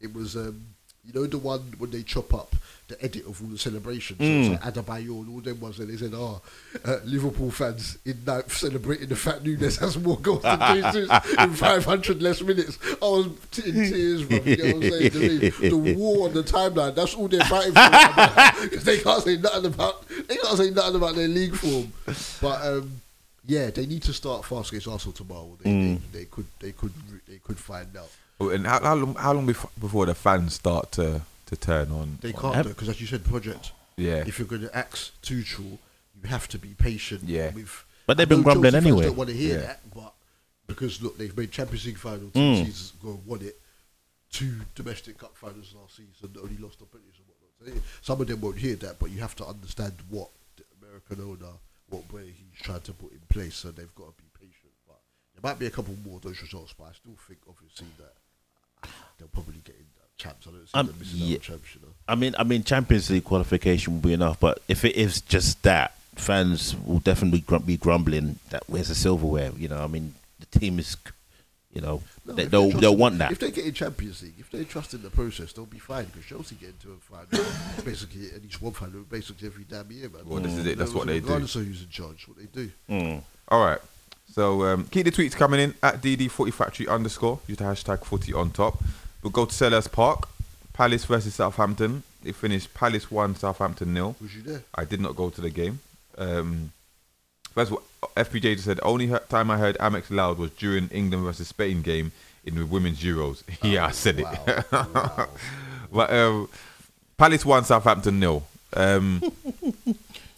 [0.00, 0.66] it was um,
[1.04, 2.52] you know the one when they chop up
[2.88, 4.18] the edit of all the celebrations.
[4.18, 6.42] So it's like Adebayo and all them ones, and they said, "Oh,
[6.84, 11.50] uh, Liverpool fans in ninth celebrating the fact Nunez has more goals than Jesus in
[11.54, 13.26] 500 less minutes." I was
[13.64, 14.38] in tears, bro.
[14.38, 15.10] You know what I'm saying?
[15.12, 16.94] The, the war on the timeline.
[16.96, 20.96] That's all they're fighting for because they can't say nothing about they can't say nothing
[20.96, 21.92] about their league form.
[22.40, 23.00] But um,
[23.48, 25.56] yeah, they need to start fast against Arsenal tomorrow.
[25.62, 26.92] They, they, they could they could
[27.26, 28.10] they could find out.
[28.40, 29.14] Oh, And how, how long?
[29.16, 32.18] How long before, before the fans start to to turn on?
[32.20, 33.72] They can't do because, as you said, project.
[33.96, 34.22] Yeah.
[34.26, 35.78] If you're going to axe Tuchel,
[36.22, 37.22] you have to be patient.
[37.24, 37.50] Yeah.
[37.52, 39.06] With, But they've been grumbling Chelsea anyway.
[39.06, 39.66] Don't want to hear Yeah.
[39.66, 40.12] that, but
[40.68, 42.64] because look, they've made Champions League final two Mm.
[42.64, 43.58] seasons ago, won it.
[44.30, 47.82] Two domestic cup finals last season, only lost the British and whatnot.
[47.82, 51.20] So, Some of them won't hear that, but you have to understand what the American
[51.22, 51.54] owner,
[51.90, 54.72] what way he's trying to put in place, so they've got to be patient.
[54.86, 54.98] But
[55.34, 58.14] there might be a couple more of those results, but I still think, obviously, that
[59.18, 60.46] they'll probably get in the champs.
[60.46, 61.26] I don't see Um, them missing yeah.
[61.26, 61.94] out on champs, you know.
[62.06, 65.62] I mean, I mean, Champions League qualification will be enough, but if it is just
[65.62, 69.52] that, fans will definitely grum- be grumbling that where's the silverware?
[69.56, 70.96] You know, I mean, the team is,
[71.72, 73.32] you know, No, they, if they'll they trust they'll want that.
[73.32, 76.06] If they get in Champions League, if they trust in the process, they'll be fine
[76.06, 77.46] because Chelsea get into a final,
[77.84, 80.22] basically at least one final, basically every damn year, man.
[80.26, 81.26] Well, this is it, that's what they do.
[81.26, 82.70] Regardless of who's in charge, what they do.
[82.88, 83.22] Mm.
[83.48, 83.78] All right.
[84.30, 87.40] So um, keep the tweets coming in at DD40 Factory underscore.
[87.46, 88.82] Use the hashtag footy on top.
[89.22, 90.28] We'll go to Selhurst Park.
[90.72, 92.04] Palace versus Southampton.
[92.24, 94.14] It finished Palace 1, Southampton nil.
[94.20, 94.62] Was you there?
[94.74, 95.80] I did not go to the game.
[96.16, 96.72] Um,
[97.58, 97.82] first what
[98.14, 102.12] FPJ just said, only time I heard Amex loud was during England versus Spain game
[102.44, 103.42] in the Women's Euros.
[103.62, 104.32] yeah, I said Wow.
[104.46, 104.64] it.
[104.72, 105.28] wow.
[105.92, 106.48] but um,
[107.16, 108.42] Palace 1, Southampton nil.
[108.74, 109.20] Um,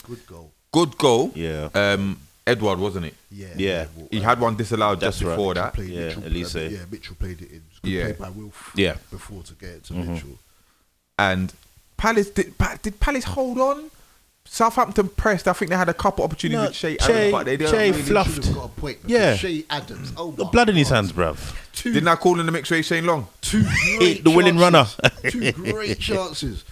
[0.07, 0.51] Good goal.
[0.73, 1.31] good goal.
[1.35, 1.69] Yeah.
[1.75, 3.15] Um, Edouard, wasn't it?
[3.31, 3.49] Yeah.
[3.57, 3.87] Yeah.
[3.97, 5.37] well, He had one disallowed That's just right.
[5.37, 5.75] before Mitchell that.
[5.75, 6.57] played- Yeah, Mitchell, Olise.
[6.57, 7.57] uh, yeah, Mitchell played it in.
[7.57, 8.05] It good Yeah.
[8.05, 8.73] played by Wilf.
[8.75, 8.97] Yeah.
[9.11, 10.15] Before to get it to Mm-hmm.
[10.15, 10.39] Mitchell.
[11.19, 11.53] And
[11.97, 13.90] Palace did, Pa- did Palace hold on?
[14.53, 15.47] Southampton pressed.
[15.47, 17.71] I think they had a couple opportunities No, with Che, Che- Adams, but they didn't
[17.73, 18.03] Che really.
[18.03, 18.53] fluffed.
[18.55, 18.99] Got a point.
[19.07, 19.37] Yeah.
[19.37, 20.13] Che Adams.
[20.17, 21.39] Oh my blood in his hands, bruv.
[21.73, 23.29] Two Didn't I call in the mixed race Shane Long?
[23.43, 23.63] two
[23.99, 24.87] great The winning runner.
[25.29, 26.65] two great chances,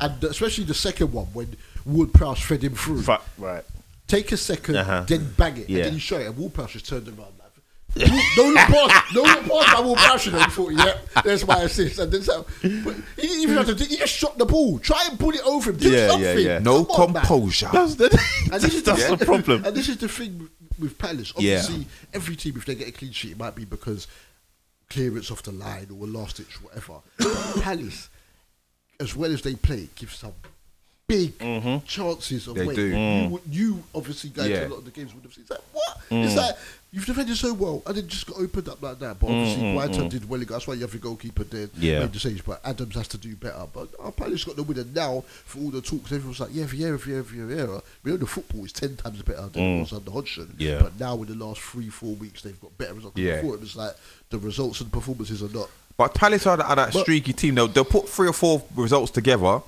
[0.00, 3.02] and especially the second one when Ward Prowse fed him through.
[3.02, 3.62] Fuck, right.
[4.08, 5.04] Take a 2nd Uh-huh.
[5.06, 5.76] then bang it, Yeah.
[5.78, 7.32] and then you show it, and Ward Prowse just turned around.
[7.96, 11.46] Like, no look past, no look past by Ward Prowse, and he thought, yeah, that's
[11.46, 11.98] my assist.
[12.00, 13.74] And then so, but he didn't even have to.
[13.74, 14.78] do- He just shot the ball.
[14.80, 15.76] Try and pull it over him.
[15.76, 16.38] Do Yeah, yeah, something.
[16.46, 16.58] yeah.
[16.58, 17.22] No Come on, man.
[17.24, 17.68] composure.
[17.72, 18.06] That's the,
[18.52, 19.64] And this is that's the, the problem.
[19.64, 21.32] And this is the thing with, with Palace.
[21.38, 21.58] Yeah.
[21.58, 24.08] Obviously, every team, if they get a clean sheet, it might be because
[24.90, 26.94] clearance off the line or a last ditch, whatever.
[27.18, 28.08] But Palace,
[29.00, 30.32] as well as they play, give some
[31.06, 31.84] big mm-hmm.
[31.86, 32.76] chances of They winning.
[32.76, 32.86] do.
[32.88, 33.40] You, mm.
[33.50, 34.60] you obviously going Yeah.
[34.60, 35.42] to a lot of the games would have seen.
[35.42, 35.98] It's like what?
[36.10, 36.36] It's mm.
[36.36, 36.56] like
[36.94, 39.18] you've defended so well, and it just got opened up like that.
[39.18, 40.10] But obviously, mm, mm, Brighton mm.
[40.10, 40.40] did well.
[40.40, 41.68] That's why you have the goalkeeper there.
[41.76, 42.00] Yeah.
[42.00, 43.66] made the saves, but Adams has to do better.
[43.72, 46.12] But our Palace got the winner now for all the talks.
[46.12, 47.82] Everyone's like, yeah, Vieira, Vieira, Vieira.
[48.04, 50.54] We know the football is ten times better than it was under Hodgson.
[50.56, 50.78] Yeah.
[50.82, 53.18] But now in the last three, four weeks, they've got better results.
[53.18, 53.36] Yeah.
[53.40, 53.94] Before it was like
[54.30, 55.68] the results and performances are not.
[55.96, 57.56] But Palace are, that- are that But- streaky team.
[57.56, 59.60] They'll, they'll put three or four results together,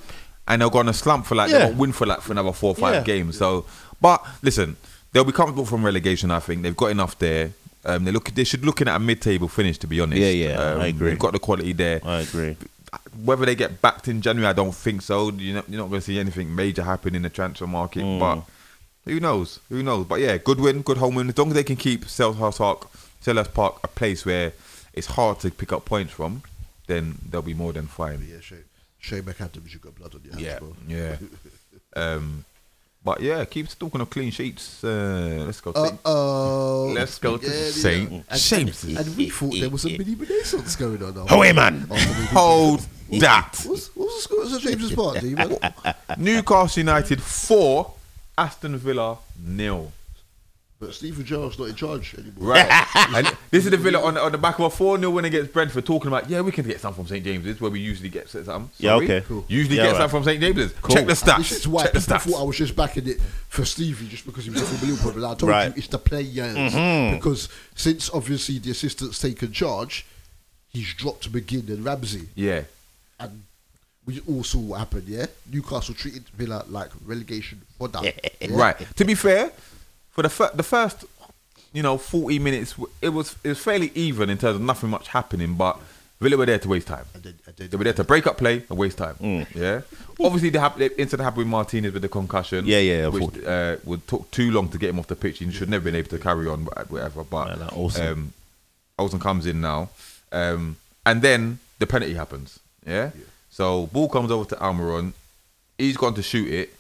[0.49, 1.59] and they'll go on a slump for like Yeah.
[1.59, 3.03] they won't win for like for another four or five Yeah.
[3.03, 3.37] games.
[3.39, 3.65] So,
[4.01, 4.77] but listen,
[5.17, 6.31] they'll be comfortable from relegation.
[6.31, 7.53] I think they've got enough there.
[7.87, 8.31] Um, they look.
[8.35, 9.79] They should looking at a mid-table finish.
[9.79, 11.11] To be honest, Yeah, yeah, Um, I agree.
[11.11, 12.01] They've got the quality there.
[12.05, 12.57] I agree.
[13.25, 15.31] Whether they get backed in January, I don't think so.
[15.31, 18.03] You're not, you're not going to see anything major happen in the transfer market.
[18.03, 18.19] Mm.
[18.21, 18.43] But
[19.11, 19.61] who knows?
[19.71, 20.07] Who knows?
[20.07, 21.29] But yeah, good win, good home win.
[21.31, 22.89] As long as they can keep Selhurst Park,
[23.25, 24.53] Selhurst Park a place where
[24.93, 26.43] it's hard to pick up points from,
[26.89, 28.27] then they'll be more than fine.
[28.29, 28.57] Yeah, Che,
[29.01, 30.77] Che McAdams, you got blood on your hands, Yeah, bro.
[30.89, 31.17] yeah.
[31.97, 32.45] Um,
[33.07, 34.83] but yeah, keep talking of clean sheets.
[34.83, 35.71] Uh, let's go.
[35.71, 36.93] Uh oh.
[36.93, 37.71] Let's go to Yeah, yeah.
[37.71, 38.97] Saint And- James's.
[38.99, 41.27] And we thought there was a mini renaissance going on.
[41.31, 41.87] Away, man.
[41.91, 42.81] After they beat- Hold
[43.13, 43.63] that.
[43.65, 45.21] What's, what's the score at St James's Park?
[45.21, 45.73] Do you remember?
[46.19, 47.93] Newcastle United four,
[48.37, 49.93] Aston Villa nil.
[50.79, 52.51] But Steven Gerrard's not in charge anymore.
[52.51, 52.87] Right.
[53.15, 55.51] and this is the Villa on, on the back of a 4 0 win against
[55.55, 57.25] Brentford talking about, yeah, we can get some from St.
[57.25, 58.71] James's where we usually get some.
[58.77, 59.23] Yeah, okay.
[59.23, 59.47] Cool.
[59.49, 59.99] Usually Yeah, get right.
[60.01, 60.39] some from St.
[60.39, 60.73] James's.
[60.83, 60.95] Cool.
[60.97, 61.39] Check the And stats.
[61.39, 62.31] this is why Check the people stats.
[62.31, 65.13] thought I was just backing it for Stevie just because he was from Liverpool.
[65.15, 65.69] But I told Right.
[65.69, 66.27] you it's the players.
[66.57, 67.17] Mm-hmm.
[67.17, 70.05] Because since obviously the assistant's taken charge,
[70.69, 72.29] he's dropped McGinn and Ramsey.
[72.35, 72.65] Yeah.
[73.19, 73.45] And
[74.05, 75.25] we all saw what happened, yeah?
[75.51, 78.01] Newcastle treated Villa like relegation fodder.
[78.41, 78.49] yeah?
[78.51, 78.77] Right.
[78.97, 79.51] To be fair,
[80.17, 81.05] for the fir- the first,
[81.75, 85.09] you know, forty minutes, it was it was fairly even in terms of nothing much
[85.09, 85.79] happening, but
[86.21, 87.05] Villa were there to waste time.
[87.15, 89.17] And then, and then They were there to break up play and waste time.
[89.55, 89.83] Yeah.
[90.19, 92.65] Obviously, the, hap- the incident happened with Martinez with the concussion.
[92.65, 95.41] Yeah, yeah, I Which uh, would took too long to get him off the pitch.
[95.41, 97.23] He should never been able to carry on, whatever.
[97.23, 98.07] But Man, that Olsen.
[98.07, 98.33] um,
[98.99, 99.91] Olsen comes in now,
[100.33, 102.59] um, and then the penalty happens.
[102.87, 103.11] Yeah.
[103.51, 105.13] So ball comes over to Almiron.
[105.77, 106.73] He's gone to shoot it.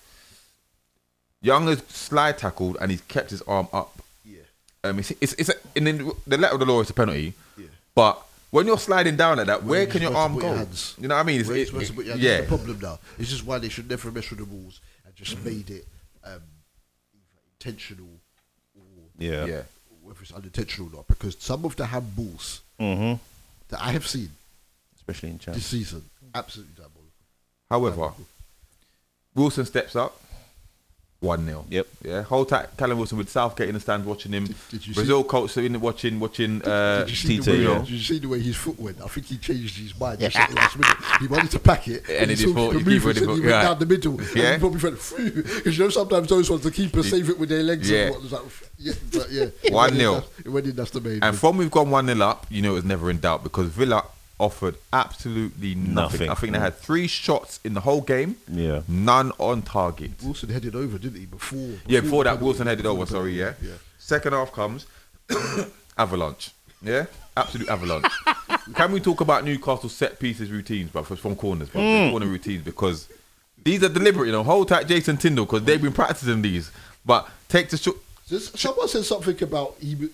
[1.47, 4.03] Young has slide tackled and he's kept his arm up.
[4.25, 4.39] Yeah.
[4.85, 7.35] Um, it's, it's, it's a, and in the letter of the law, it's a penalty.
[7.57, 7.67] Yeah.
[7.95, 10.55] But when you're sliding down like that, where, Where can your arm go?
[10.55, 10.67] your.
[10.99, 11.41] You know what I mean?
[11.41, 12.41] It's, Where it, you're supposed to put your yeah.
[12.41, 12.99] The problem now.
[13.19, 15.87] It's just why they should never mess with the rules and just made it
[16.25, 16.41] um,
[17.61, 18.09] intentional
[18.75, 18.83] or
[19.19, 19.45] Yeah.
[19.47, 19.63] yeah.
[20.03, 21.07] whether it's unintentional or not.
[21.09, 23.15] Because some of the handballs Mm-hmm.
[23.69, 24.31] that I have seen
[24.97, 26.03] Especially in this season,
[26.35, 27.13] absolutely diabolical.
[27.71, 28.13] However,
[29.35, 30.21] Wilson steps up.
[31.27, 31.65] 1 0.
[31.69, 31.87] Yep.
[32.03, 32.23] Yeah.
[32.23, 32.69] Whole tight.
[32.77, 34.47] Callum Wilson with Southgate in the stands watching him.
[34.71, 36.63] did you Brazil coach sitting there watching, watching.
[36.63, 37.79] Uh, Did you, see the Tito, way, yeah.
[37.81, 39.01] did you see the way his foot went?
[39.03, 40.21] I think he changed his mind.
[40.21, 40.97] just last minute.
[41.21, 43.39] He wanted to pack it, And he he thought the he keep movement, running and
[43.39, 43.63] he went right.
[43.63, 44.21] down the middle.
[44.21, 44.53] And Yeah.
[44.55, 47.63] he probably went because you know sometimes those ones the keepers save it with their
[47.63, 47.91] legs.
[47.91, 48.07] Yeah.
[48.07, 48.43] And what, like,
[48.79, 49.73] yeah, but yeah, 1-0.
[49.73, 50.77] went in, that's- It went in.
[50.77, 51.23] That's the main.
[51.23, 53.69] And from we've gone 1 0 up, you know it was never in doubt because
[53.69, 54.05] Villa
[54.39, 55.95] offered absolutely nothing.
[55.95, 56.31] Nothing.
[56.31, 58.83] I think they had three shots in the whole game, Yeah.
[58.87, 60.11] none on target.
[60.23, 61.27] Wilson headed over, didn't he?
[61.27, 63.07] Before, Yeah, before that, Wilson headed over.
[63.07, 63.55] Sorry, yeah.
[63.63, 63.73] yeah.
[63.99, 64.87] Second half comes,
[65.99, 66.51] avalanche.
[66.83, 68.07] Yeah, absolute avalanche.
[68.75, 72.11] Can we talk about Newcastle set pieces routines, but from corners, but Hmm.
[72.11, 73.09] corner routines because
[73.63, 74.27] these are deliberate.
[74.27, 76.71] You know, hold tight, Jason Tindall, because they've been practicing these.
[77.05, 77.95] But take the shot.
[78.29, 80.11] There's- Someone said something about he.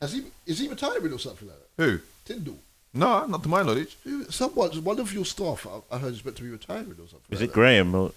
[0.00, 0.24] Has he?
[0.46, 1.82] Is he retiring or something like that?
[1.84, 1.98] Who?
[2.24, 2.58] Tindall.
[2.92, 3.96] No, not to my knowledge.
[4.04, 7.08] Who- Someone, one of your staff, I, I heard is meant to be retiring or
[7.08, 7.20] something.
[7.30, 7.94] Is like it Graham?
[7.94, 8.12] or-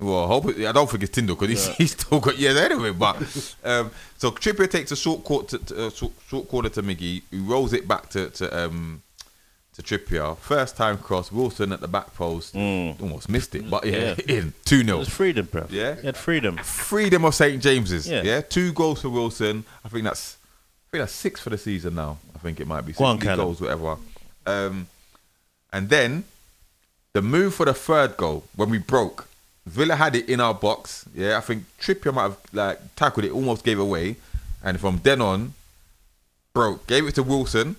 [0.00, 2.56] Well, I hope it, I don't think it's Tindall because he's, he's still got years
[2.56, 2.98] ahead of him.
[2.98, 3.16] But
[3.64, 7.22] um, so Trippier takes a short court to, to uh, short, short corner to Miggy,
[7.30, 9.02] who rolls it back to to um,
[9.74, 10.36] to Trippier.
[10.38, 11.30] First time cross.
[11.30, 14.36] Wilson at the back post almost missed it, but yeah, Yeah.
[14.38, 15.66] in two It 0 was freedom, bro.
[15.70, 15.94] Yeah.
[15.96, 16.56] He had freedom.
[16.56, 18.08] Freedom of St James's.
[18.08, 18.22] Yeah.
[18.22, 18.40] Yeah.
[18.40, 19.64] two goals for Wilson.
[19.84, 20.39] I think that's I
[20.92, 22.18] think that's six for the season now.
[22.34, 23.46] I think it might be Go on, six Callum.
[23.46, 23.96] goals, whatever.
[24.46, 24.88] Um,
[25.72, 26.24] and then
[27.12, 29.28] the move for the third goal when we broke.
[29.66, 31.04] Villa had it in our box.
[31.14, 34.16] Yeah, I think Trippier might have like tackled it, almost gave away,
[34.64, 35.54] and from then on,
[36.54, 36.86] broke.
[36.86, 37.76] Gave it to Wilson.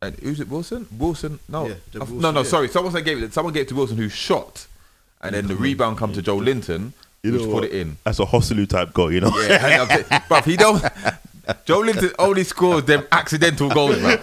[0.00, 0.48] And who's it?
[0.48, 0.86] Wilson?
[0.96, 1.40] Wilson?
[1.48, 2.40] No, Yeah, Wilson, no, no.
[2.40, 2.46] yeah.
[2.46, 3.32] Sorry, someone said gave it.
[3.34, 4.66] Someone gave it to Wilson, who shot,
[5.20, 7.96] and then the rebound come to Joelinton, You who's know put it in.
[8.04, 9.32] That's a Joselu type goal, you know?
[9.40, 10.82] Yeah, but he don't.
[11.64, 14.18] Joelinton only scores them accidental goals, man.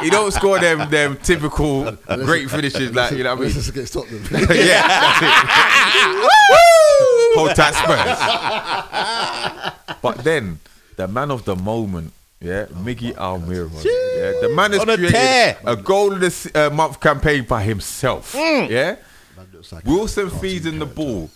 [0.00, 1.92] He, he don't score them them typical
[2.24, 3.50] great finishes like you know what I mean.
[3.50, 4.22] Unless against Tottenham.
[4.32, 6.28] yeah, that's it.
[7.36, 8.18] Hold tight Spurs.
[10.02, 10.58] but then
[10.96, 13.70] the man of the moment, yeah, Miggy Almiron.
[13.84, 15.58] Yeah, the man has On a created tear.
[15.66, 18.34] a goal of the uh, month campaign by himself.
[18.34, 18.96] Yeah.
[19.72, 21.02] Like Wilson cartoon feeds in the character.
[21.04, 21.30] ball.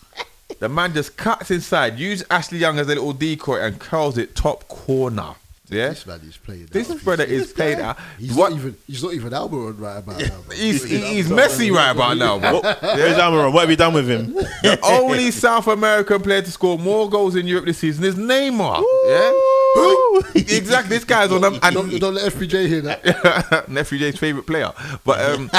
[0.62, 4.36] The man just cuts inside, use Ashley Young as a little decoy and curls it
[4.36, 5.34] top corner.
[5.68, 5.88] Yeah.
[5.88, 6.66] This man is playing.
[6.70, 7.02] This out.
[7.02, 7.98] brother He's- is played out.
[8.16, 8.50] He's What?
[8.52, 8.76] not even.
[8.86, 10.28] He's not even Almiron right about now.
[10.46, 10.54] bro.
[10.54, 12.60] He's, he's Messi right about now, bro.
[12.60, 13.52] Where's Almiron?
[13.52, 14.34] What have you done with him?
[14.34, 18.84] The only South American player to score more goals in Europe this season is Neymar.
[19.06, 19.32] Yeah.
[19.74, 20.22] Who?
[20.36, 20.96] exactly.
[20.96, 21.58] This guy's on them.
[21.58, 23.64] Don't, And don't let FBJ hear that.
[23.68, 24.70] nephew J's favorite player.
[25.04, 25.50] But um,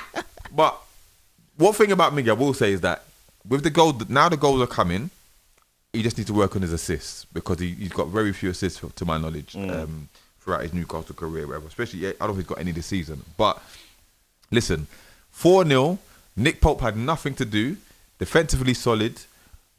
[0.50, 0.80] but
[1.58, 3.02] one thing about Miguel I will say is that
[3.48, 5.10] with the goal now the goals are coming,
[5.92, 8.80] he just needs to work on his assists because he, he's got very few assists
[8.94, 10.08] to my knowledge um,
[10.40, 11.66] throughout his Newcastle career, whatever.
[11.66, 13.22] Especially yeah, I don't think he's got any this season.
[13.36, 13.62] But
[14.50, 14.86] listen,
[15.30, 15.98] four 0
[16.36, 17.76] Nick Pope had nothing to do.
[18.18, 19.20] Defensively solid.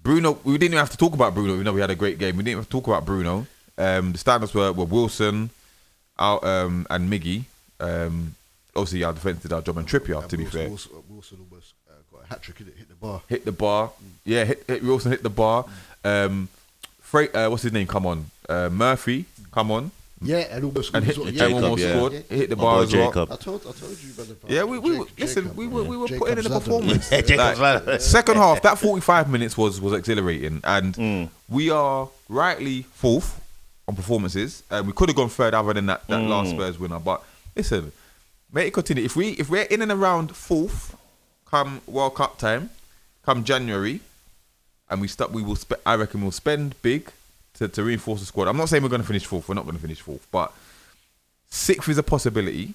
[0.02, 1.58] Bruno, we didn't even have to talk about Bruno.
[1.58, 2.38] We know we had a great game.
[2.38, 3.48] We didn't have to talk about Bruno.
[3.78, 5.50] Um, the standards were, were Wilson,
[6.18, 7.44] our, um, and Miggy.
[7.80, 8.36] Um,
[8.76, 11.94] obviously, our defense did our job, and Trippier, to be fair, Wilson, Wilson almost uh,
[12.12, 12.58] got a hat trick.
[12.60, 13.22] Hit, hit the bar.
[13.28, 13.92] hit the bar.
[14.26, 15.66] Yeah, hit, hit Wilson hit the bar.
[16.04, 16.50] Um,
[17.02, 17.88] Fra- uh, what's his name?
[17.88, 19.26] Come on, uh, Murphy.
[19.52, 19.92] Come on.
[20.20, 21.28] Yeah, and almost and hit, scored.
[21.30, 21.92] and yeah, almost yeah.
[21.96, 22.14] scored.
[22.30, 23.08] Hit the bar boy as well.
[23.08, 23.32] Jacob.
[23.32, 24.32] I told, I told you, man.
[24.32, 25.44] About Yeah, we, we Jake- listen.
[25.44, 27.12] Jacob, we were we were Jacob putting in a performance.
[27.12, 28.02] Yeah, Like, Zlatan.
[28.02, 31.30] second half, that forty-five minutes was was exhilarating, and Mm.
[31.50, 33.40] we are rightly fourth
[33.88, 34.64] on performances.
[34.72, 36.30] And we could have gone third, other than that that Mm.
[36.30, 36.98] last Spurs winner.
[37.00, 37.22] But
[37.56, 37.92] listen,
[38.52, 39.04] make it continue.
[39.06, 40.96] If we if we're in and around fourth,
[41.46, 42.72] come World Cup time,
[43.28, 44.00] come January,
[44.90, 45.58] and we start, we will.
[45.58, 47.12] Spe- I reckon we'll spend big
[47.56, 48.48] to, to reinforce the squad.
[48.48, 49.50] I'm not saying we're going to finish fourth.
[49.50, 50.54] We're not going to finish fourth, but
[51.50, 52.74] sixth is a possibility.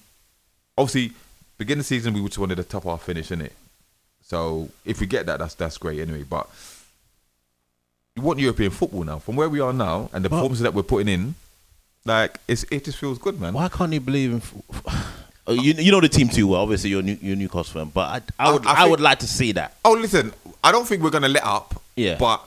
[0.77, 1.13] Obviously,
[1.57, 3.53] beginning of the season we just wanted a top half finish, in it.
[4.23, 6.23] So if we get that, that's that's great anyway.
[6.23, 6.49] But
[8.15, 9.19] you want European football now.
[9.19, 11.35] From where we are now and the But- performances that we're putting in,
[12.05, 13.55] like it's it just feels good, man.
[13.55, 14.37] Why can't you believe in?
[14.39, 15.09] f-
[15.49, 16.61] you you know the team too well.
[16.63, 19.01] Obviously, you're New, you're Newcastle fan, but I, I I- would I I, think- would
[19.01, 19.77] like to see that.
[19.85, 20.33] Oh, listen,
[20.65, 21.81] I don't think we're gonna let up.
[21.97, 22.17] Yeah.
[22.19, 22.43] But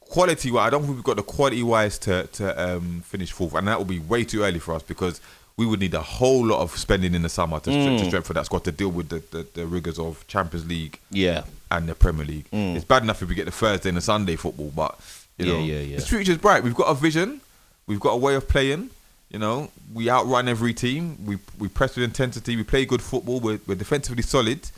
[0.00, 3.54] quality wise, I don't think we've got the quality wise to to um, finish fourth,
[3.54, 5.20] and that will be way too early for us because
[5.56, 7.98] we would need a whole lot of spending in the summer to, Mm.
[7.98, 11.42] to strengthen that squad to deal with the, the, the rigors of Champions League Yeah,
[11.72, 12.46] and the Premier League.
[12.52, 14.96] It's bad enough if we get the Thursday and the Sunday football, but
[15.36, 15.96] you Yeah, know, yeah, yeah.
[15.96, 16.62] the future's bright.
[16.62, 17.40] We've got a vision,
[17.88, 18.90] we've got a way of playing.
[19.30, 21.18] You know, we outrun every team.
[21.26, 22.56] We we press with intensity.
[22.56, 23.40] We play good football.
[23.40, 24.70] We're, we're defensively solid.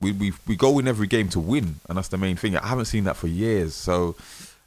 [0.00, 2.56] We, we we go in every game to win, and that's the main thing.
[2.56, 3.74] I haven't seen that for years.
[3.74, 4.14] So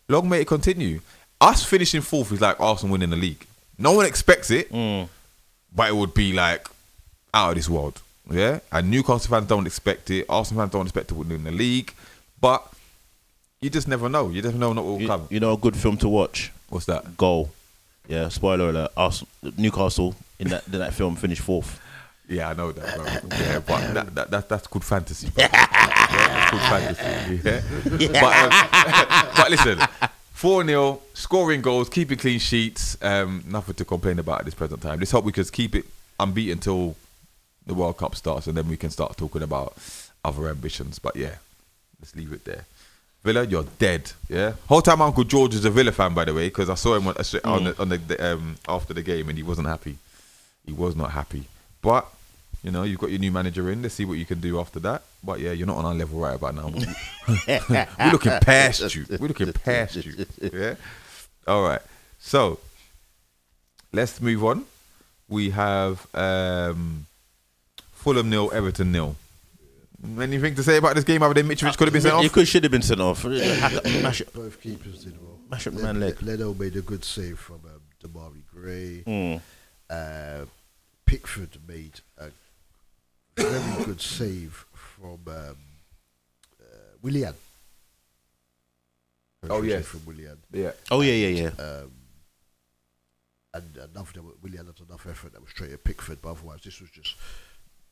[0.07, 0.99] long may it continue.
[1.39, 3.45] Us finishing fourth is like Arsenal winning the league.
[3.77, 5.07] No one expects it, mm.
[5.75, 6.67] but it would be like
[7.33, 8.01] out of this world.
[8.29, 10.25] Yeah, and Newcastle fans don't expect it.
[10.29, 11.93] Arsenal fans don't expect to win the league,
[12.39, 12.71] but
[13.61, 14.29] you just never know.
[14.29, 15.27] You never know what will you, come.
[15.29, 16.51] you know a good film to watch.
[16.69, 17.17] What's that?
[17.17, 17.51] Goal.
[18.07, 18.91] Yeah, spoiler alert.
[18.97, 21.79] Arsenal, Newcastle in that in that film finished fourth.
[22.31, 22.95] Yeah, I know that.
[22.95, 23.05] Bro.
[23.39, 25.29] Yeah, but that, that, that that's good fantasy.
[25.29, 25.45] Bro.
[26.11, 28.05] Yeah, good fantasy.
[28.05, 28.11] Yeah.
[28.11, 29.79] But, um, but listen,
[30.33, 32.97] four 0 scoring goals, keeping clean sheets.
[33.01, 34.99] Um, nothing to complain about at this present time.
[34.99, 35.85] Let's hope we can keep it
[36.19, 36.95] unbeaten until
[37.65, 39.73] the World Cup starts, and then we can start talking about
[40.23, 40.99] other ambitions.
[40.99, 41.35] But yeah,
[41.99, 42.65] let's leave it there.
[43.23, 44.11] Villa, you're dead.
[44.29, 44.53] Yeah.
[44.67, 47.07] Whole time, Uncle George is a Villa fan, by the way, because I saw him
[47.07, 47.15] on,
[47.45, 49.97] on the, on the, the um, after the game, and he wasn't happy.
[50.65, 51.45] He was not happy.
[51.81, 52.05] But
[52.63, 53.81] you know, you've got your new manager in.
[53.81, 55.03] Let's see what you can do after that.
[55.23, 56.67] But yeah, you're not on our level right about now.
[57.47, 59.05] We're looking past you.
[59.19, 60.25] We're looking past you.
[60.53, 60.75] Yeah.
[61.47, 61.81] All right.
[62.19, 62.59] So
[63.91, 64.65] let's move on.
[65.27, 67.05] We have um,
[67.93, 69.15] Fulham nil, Everton nil.
[70.19, 72.31] Anything to say about this game other than Mitrovic could have been sent You off?
[72.33, 73.23] could should have been sent off.
[73.23, 75.37] Mash, up- Both keepers did well.
[75.49, 76.21] mash up the man leg.
[76.23, 79.03] Leno made a good save from um, Demarai Gray.
[79.05, 79.41] Mm.
[79.89, 80.45] Uh,
[81.05, 82.29] Pickford made a
[83.35, 85.55] very good save from um,
[86.61, 86.63] uh,
[87.01, 87.33] Willian.
[89.49, 90.37] Oh, Save from Willian.
[90.51, 90.71] Yeah.
[90.91, 91.63] Oh yeah, yeah, yeah.
[91.63, 91.91] Um,
[93.53, 96.79] and enough that Willian had enough effort that was straight at Pickford, but otherwise this
[96.79, 97.15] was just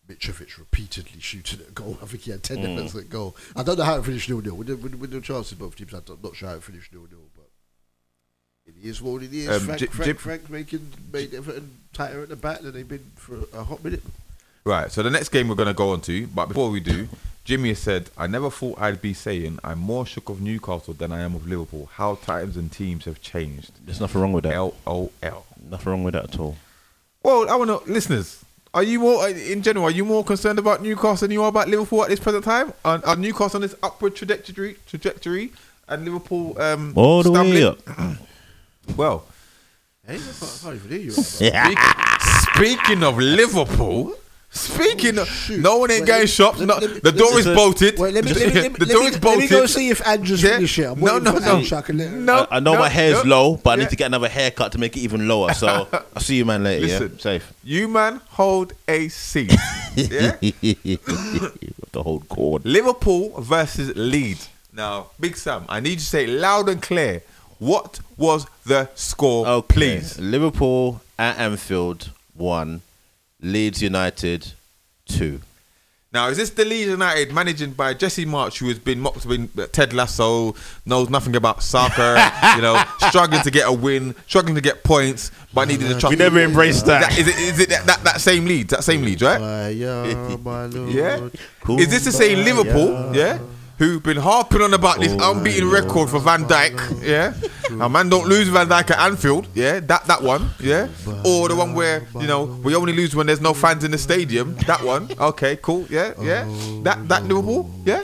[0.07, 1.97] Mitrovic repeatedly shooting at goal.
[2.03, 2.75] I think he had ten Mm.
[2.75, 3.35] defense at goal.
[3.55, 4.55] I don't know how it finished nil nil.
[4.55, 6.93] With the, with, with the chances both teams had, I'm not sure how it finished
[6.93, 7.49] nil nil, but
[8.67, 9.49] it is what it is.
[9.49, 12.87] Um, Frank, J- Frank, J- Frank making made Everton tighter at the back than they've
[12.87, 14.03] been for a hot minute.
[14.70, 14.91] Right.
[14.91, 17.09] So the next game we're going to go on to, but before we do,
[17.43, 21.11] Jimmy has said, I never thought I'd be saying I'm more shook of Newcastle than
[21.11, 21.89] I am of Liverpool.
[21.93, 23.72] How times and teams have changed.
[23.84, 24.53] There's nothing wrong with that.
[24.53, 25.47] L O L.
[25.72, 26.55] Nothing wrong with that at all.
[27.24, 30.84] Well, I want to, listeners, are you more, in general, are you more concerned about
[30.84, 32.72] Newcastle than you are about Liverpool at this present time?
[32.86, 35.51] Are, are Newcastle on this upward trajectory, trajectory
[35.88, 37.80] and Liverpool um, All the way up.
[38.95, 39.26] Well,
[40.05, 41.15] Hey, I can't, I can't even hear you.
[41.53, 44.15] Right speaking of Liverpool,
[44.52, 46.60] speaking oh, of, no one ain't Wait, getting let- shops.
[46.60, 47.97] No, the door is bolted.
[48.00, 49.89] Wait, let me, let me, let me, the door me, is let me go see
[49.89, 50.56] if Andrew's Yeah.
[50.56, 50.89] finished here.
[50.89, 51.58] I'm No, no, no.
[51.58, 53.30] Andrew I let No, I know no, my hair's no.
[53.30, 55.54] low, but I need to get another haircut to make it even lower.
[55.54, 56.86] So I'll see you man later.
[56.86, 57.12] Listen.
[57.14, 57.54] Yeah, safe.
[57.64, 59.52] You man hold a seat.
[59.95, 60.36] yeah.
[60.41, 62.66] the whole cord.
[62.66, 64.50] Liverpool versus Leeds.
[64.74, 67.24] Now, Big Sam, I need you to say loud and clear.
[67.58, 69.74] What was the score, Okay.
[69.74, 70.18] please?
[70.20, 72.82] Liverpool at Anfield one,
[73.41, 74.53] Leeds United
[75.05, 75.41] two.
[76.11, 79.71] Now, is this the Leeds United managing by Jesse Marsch, who has been mocked with
[79.71, 82.15] Ted Lasso, knows nothing about soccer,
[82.55, 86.09] you know, struggling to get a win, struggling to get points, but needed a trust.
[86.09, 87.15] We never embraced that.
[87.17, 89.37] Is it, is it that, that, that same Leeds, that same Leeds, right?
[89.39, 90.91] Fire, my Lord.
[90.91, 91.29] Yeah.
[91.77, 93.15] Is this the same Liverpool?
[93.15, 93.37] Yeah.
[93.80, 95.32] Who've been harping on about this oh.
[95.32, 97.01] unbeaten record for Van Dijk?
[97.01, 97.34] Yeah.
[97.82, 99.47] A man don't lose Van Dijk at Anfield.
[99.55, 99.80] Yeah.
[99.80, 100.49] That that one.
[100.59, 100.89] Yeah.
[101.25, 103.97] Or the one where you know we only lose when there's no fans in the
[103.97, 104.55] stadium.
[104.67, 105.07] That one.
[105.17, 105.55] Okay.
[105.61, 105.86] Cool.
[105.89, 106.13] Yeah.
[106.21, 106.43] Yeah.
[106.84, 107.71] That that Liverpool.
[107.86, 108.03] Yeah.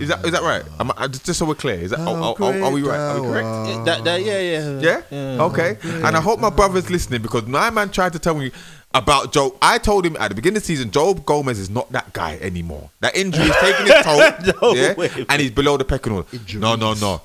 [0.00, 0.64] Is that is that right?
[0.80, 2.98] Am I, just just so we're clear, is that are, are, are, are we right?
[2.98, 3.84] Are we correct?
[3.84, 5.42] That, that, yeah, yeah, Yeah?
[5.44, 5.76] Okay.
[5.84, 8.50] And I hope my brother's listening because my man tried to tell me
[8.94, 9.56] about Joe.
[9.60, 12.38] I told him at the beginning of the season, Joe Gomez is not that guy
[12.40, 12.90] anymore.
[13.00, 14.62] That injury is taking his toll.
[14.62, 14.94] No yeah?
[14.94, 15.10] way.
[15.28, 16.28] And he's below the pecking order.
[16.32, 16.60] Injuries.
[16.62, 17.20] No, no, no.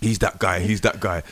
[0.00, 0.60] He's that guy.
[0.60, 1.22] He's that guy.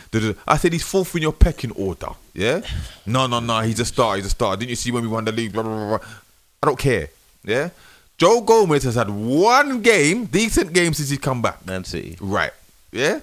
[0.46, 2.10] I said he's fourth in your pecking order.
[2.32, 2.60] Yeah.
[3.06, 3.60] No, no, no.
[3.60, 4.16] He's a star.
[4.16, 4.56] He's a star.
[4.56, 5.52] Didn't you see when we won the league?
[5.52, 5.98] Blah blah blah.
[5.98, 6.08] blah.
[6.62, 7.08] I don't care.
[7.44, 7.70] Yeah.
[8.18, 11.66] Joe Gomez has had one game, decent game since he's come back.
[11.66, 12.16] Man City.
[12.20, 12.52] Right.
[12.92, 13.20] Yeah.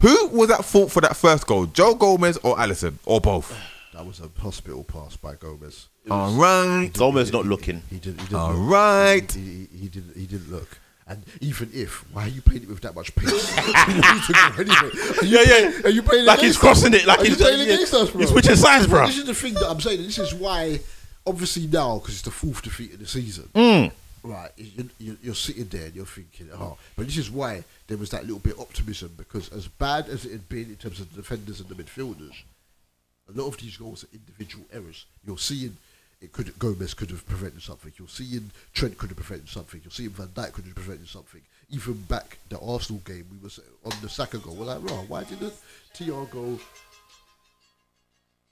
[0.00, 1.66] Who was at fault for that first goal?
[1.66, 3.56] Joe Gomez or Alisson or both?
[3.94, 5.88] That was a hospital pass by Gomez.
[6.10, 6.90] All right.
[6.92, 7.82] Gomez not looking.
[7.90, 8.20] He did.
[8.20, 8.70] He didn't All look.
[8.72, 9.32] right.
[9.32, 9.40] He,
[9.72, 10.16] he, he didn't.
[10.16, 10.78] He didn't look.
[11.06, 13.30] And even if, why are you playing it with that much pace?
[13.88, 14.90] you need to go anyway.
[15.22, 15.70] Yeah, yeah.
[15.70, 17.02] Playing, are you playing Like he's crossing us?
[17.02, 17.74] it, like are he's- you playing yeah.
[17.74, 18.20] against us, bro?
[18.22, 19.06] He's switching sides, bro.
[19.06, 20.02] This is the thing that I'm saying.
[20.02, 20.80] This is why,
[21.26, 23.48] obviously now, because it's the fourth defeat of the season.
[23.54, 23.92] Mm.
[24.22, 27.98] Right, you- you- you're sitting there and you're thinking, oh, but this is why there
[27.98, 31.00] was that little bit of optimism because as bad as it had been in terms
[31.00, 32.32] of the defenders and the midfielders,
[33.28, 35.06] a lot of these goals are individual errors.
[35.26, 35.76] You're seeing
[36.20, 37.92] it could Gomez could have prevented something.
[37.98, 39.80] You're seeing Trent could have prevented something.
[39.84, 41.40] You're seeing Van Dijk could have prevented something.
[41.70, 44.54] Even back the Arsenal game, we was on the Saka goal.
[44.54, 45.52] We're like, oh, why didn't
[45.94, 46.58] Thiago?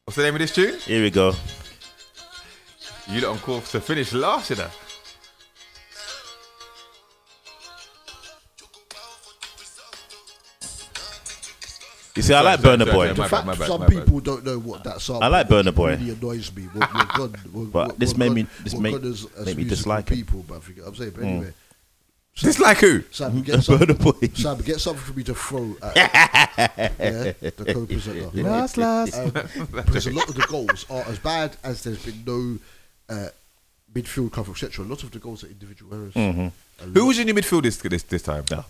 [0.05, 0.79] What's the name of this tune?
[0.81, 1.35] Here we go.
[3.09, 4.69] You lot on course to finish last, you know.
[12.15, 13.05] You see, I like sorry, Burna sorry, Boy.
[13.07, 13.89] sorry, The my fact bad, my bad, some bad.
[13.91, 15.23] people don't know what that song.
[15.23, 15.91] I like Burna Boy.
[15.97, 16.69] Really annoys me.
[16.75, 19.27] We're, we're gone, we're, But we're- this we're made gone- me- this we're make- as,
[19.39, 20.45] as make me dislike people.
[20.47, 21.13] But I forget I'm saying.
[21.15, 21.53] But anyway,
[22.35, 23.03] Just like who?
[23.11, 24.13] Sam, get some, Boy.
[24.35, 28.43] Sam, get something for me to throw at yeah, the co-presenter.
[28.43, 29.15] Last, last.
[29.19, 29.31] Um,
[29.75, 32.59] because a lot of the goals are as bad as there's been no
[33.15, 33.29] uh,
[33.95, 34.85] midfield cover, etc.
[34.85, 36.15] A lot of the goals are individual errors.
[36.15, 36.93] Mm-hmm.
[36.95, 38.45] Who was in your midfield this this, this time?
[38.51, 38.65] No.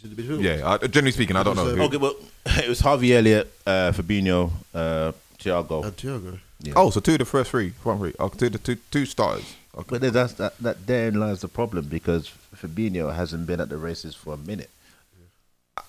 [0.00, 0.42] Who's in the midfield?
[0.42, 1.68] Yeah, uh, generally speaking, I don't know.
[1.68, 1.82] It who.
[1.82, 2.14] uh, Okay, well,
[2.46, 5.84] it was Harvey Elliott, uh, Fabinho, uh, Thiago.
[5.84, 6.38] And Thiago.
[6.74, 8.14] Oh, so two of the first three, front three.
[8.18, 9.54] Oh, two of the two, two starters.
[9.76, 9.86] Okay.
[9.90, 13.76] But then that's, that, that therein lies the problem because Fabinho hasn't been at the
[13.76, 14.70] races for a minute.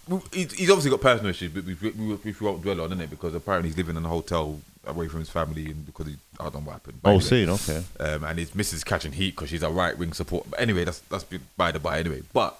[0.07, 2.99] Well, He's, he's obviously got personal issues, but we, we, we, we won't dwell on
[3.01, 6.15] it because apparently he's living in a hotel away from his family and because he,
[6.39, 6.99] I don't know what happened.
[7.01, 7.83] But Oh, anyway, seen, okay.
[7.99, 10.49] Um, and his missus catching heat because she's a right wing support.
[10.49, 11.25] But anyway, that's that's
[11.57, 11.99] by the by.
[11.99, 12.59] Anyway, but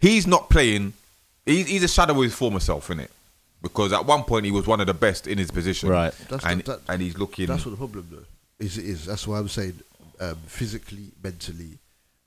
[0.00, 0.92] he's not playing.
[1.46, 3.10] He's, he's a shadow of his former self, in it.
[3.62, 6.14] Because at one point he was one of the best in his position, Right.
[6.28, 7.46] That's and the- that- and he's looking.
[7.46, 8.78] That's what the problem though is.
[8.78, 9.80] It is that's why I'm saying
[10.20, 11.78] um, physically, mentally,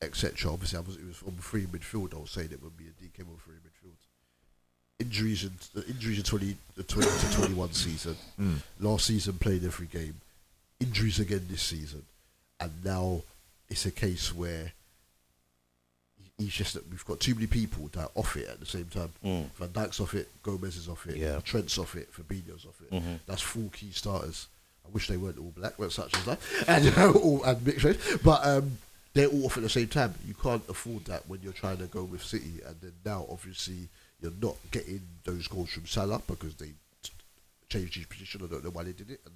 [0.02, 0.52] etc.
[0.52, 2.14] Obviously, I was it was on free midfield.
[2.14, 3.96] I was saying it would be a DK on free midfield.
[5.00, 8.16] Injuries in the injuries in 20, the 20 to 21 season.
[8.40, 8.58] Mm.
[8.82, 10.16] Last season played every game.
[10.80, 12.04] Injuries again this season,
[12.60, 13.22] and now
[13.70, 14.74] it's a case where
[16.38, 18.86] he's just that we've got too many people that are off it at the same
[18.86, 19.10] time.
[19.24, 19.46] Mm.
[19.52, 21.40] Van Dijk's off it, Gomez is off it, Yeah.
[21.42, 22.92] Trent's off it, Fabinho's off it.
[22.92, 23.20] Mhm.
[23.28, 24.48] That's four key starters.
[24.86, 27.84] I wish they weren't all black, but such as that, and uh, all and mixed
[27.86, 28.18] race.
[28.24, 28.78] But um,
[29.14, 30.16] they're all off at the same time.
[30.28, 33.90] You can't afford that when you're trying to go with City, and then now obviously
[34.22, 36.72] you're not getting those goals from Salah because they
[37.04, 37.12] t-
[37.70, 38.42] changed his position.
[38.44, 39.36] I don't know why they did it, and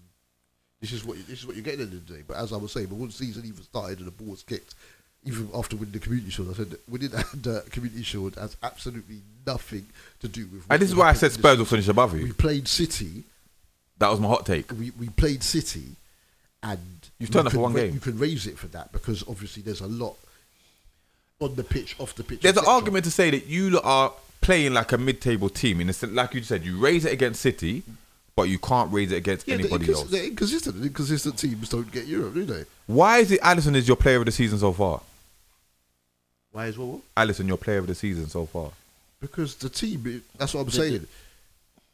[0.81, 2.23] this is what this is what you're getting at the end of the day.
[2.27, 4.43] But as I was saying, but once the season even started and the ball was
[4.43, 4.73] kicked,
[5.25, 9.85] even after winning the Community Shield, I said winning the Community Shield has absolutely nothing
[10.21, 10.65] to do with.
[10.69, 12.23] and this is why I said Spurs will finish above you.
[12.23, 13.23] We played City.
[13.97, 14.71] That was my hot take.
[14.71, 15.83] We, we played City,
[16.63, 16.79] and
[17.19, 17.93] You've you turned up for one ra- game.
[17.93, 20.15] You can raise it for that because obviously there's a lot
[21.39, 22.41] on the pitch, off the pitch.
[22.41, 24.11] There's an argument to say that you are
[24.41, 27.41] playing like a mid-table team in the sense, like you said, you raise it against
[27.41, 27.83] City,
[28.35, 30.03] but you can't raise it against Yeah, anybody else.
[30.03, 30.83] they're inconsistent.
[30.85, 32.63] Inconsistent teams don't get Europe, do they?
[32.87, 35.01] Why is it Alisson is your player of the season so far?
[36.55, 37.01] Why is well?
[37.17, 38.71] Alisson, your player of the season so far.
[39.19, 41.05] Because the team, that's what I'm saying.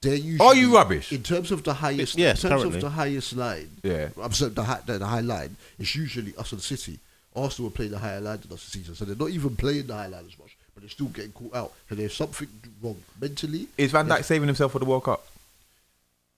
[0.02, 1.12] They're usually, Are you rubbish?
[1.12, 2.16] in terms of the highest?
[2.16, 2.78] Yes, in terms currently.
[2.78, 3.70] of the highest line.
[3.82, 4.10] Yeah.
[4.22, 5.56] I'm saying the high, the, the high line.
[5.80, 7.00] It's usually us and City.
[7.36, 9.88] Arsenal are playing the higher line than us this season, so they're not even playing
[9.88, 11.74] the high line as much, but they're still getting caught out.
[11.90, 12.48] And there's something
[12.84, 13.68] wrong mentally.
[13.80, 15.26] Is Van Dijk saving himself for the World Cup?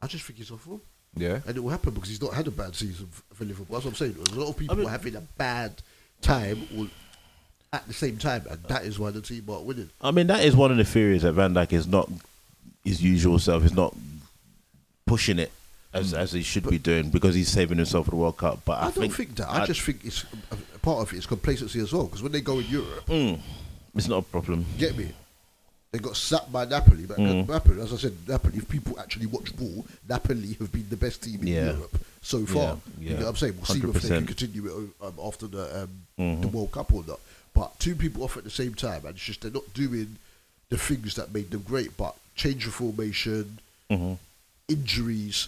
[0.01, 0.79] I just think he's off form.
[1.17, 1.39] Yeah.
[1.45, 3.75] And it will happen because he's not had a bad season for Liverpool.
[3.75, 4.15] That's what I'm saying.
[4.31, 5.73] A lot of people mean- are having a bad
[6.21, 6.87] time all
[7.73, 9.89] at the same time, and that is why the team aren't winning.
[9.99, 12.07] I mean, that is one of the theories that Van Dijk is not
[12.85, 13.63] his usual self.
[13.63, 13.95] He's not
[15.07, 15.51] pushing it
[15.91, 18.59] as as he should be doing because he's saving himself for the World Cup.
[18.63, 19.49] But I, I, don't think, that.
[19.49, 20.23] I, just think it's
[20.83, 22.05] part of it is complacency as well.
[22.05, 23.39] Because when they go in Europe, Mm,
[23.95, 24.65] it's not a problem.
[24.77, 25.11] get me,
[25.91, 27.05] they got sacked by Napoli.
[27.07, 27.47] But Mm.
[27.49, 28.57] Napoli, as I said, Napoli.
[28.57, 31.71] If people actually watch ball, Napoli have been the best team in Yeah.
[31.73, 32.77] Europe so far.
[32.99, 33.55] Yeah, You know what I'm saying?
[33.57, 36.41] We'll see if they can continue it um, after the um, Mhm.
[36.43, 37.19] the World Cup or not.
[37.53, 40.17] But two people off at the same time, and it's just they're not doing
[40.69, 41.95] the things that made them great.
[41.97, 44.13] But change of formation, mm-hmm.
[44.67, 45.47] injuries,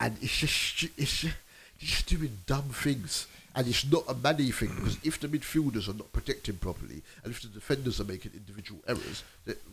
[0.00, 1.36] and it's just it's just,
[1.78, 3.26] just doing dumb things.
[3.56, 7.32] And it's not a Mané thing because if the midfielders are not protecting properly, and
[7.32, 9.22] if the defenders are making individual errors,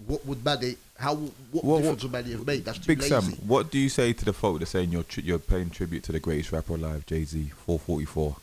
[0.05, 0.77] what would Mané?
[0.99, 2.63] How what What- difference what- would Mané have made?
[2.63, 3.09] That's too Big lazy.
[3.09, 6.03] Sam, what do you say to the folk that saying you're tri- you're paying tribute
[6.03, 8.40] to the greatest rapper alive, Jay Z, 444, four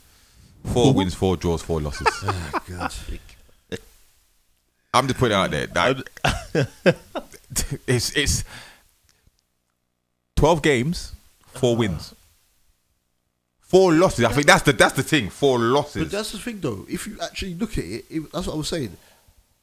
[0.65, 2.07] wins, four draws, four losses.
[2.25, 2.95] Oh, God.
[4.95, 5.67] I'm just putting it out there.
[5.67, 6.97] That,
[7.87, 8.43] it's it's
[10.35, 11.13] twelve games,
[11.47, 12.15] four wins,
[13.61, 14.25] four losses.
[14.25, 15.29] I think that's the that's the thing.
[15.29, 16.05] Four losses.
[16.05, 16.87] But that's the thing, though.
[16.89, 18.97] If you actually look at it, it that's what I was saying.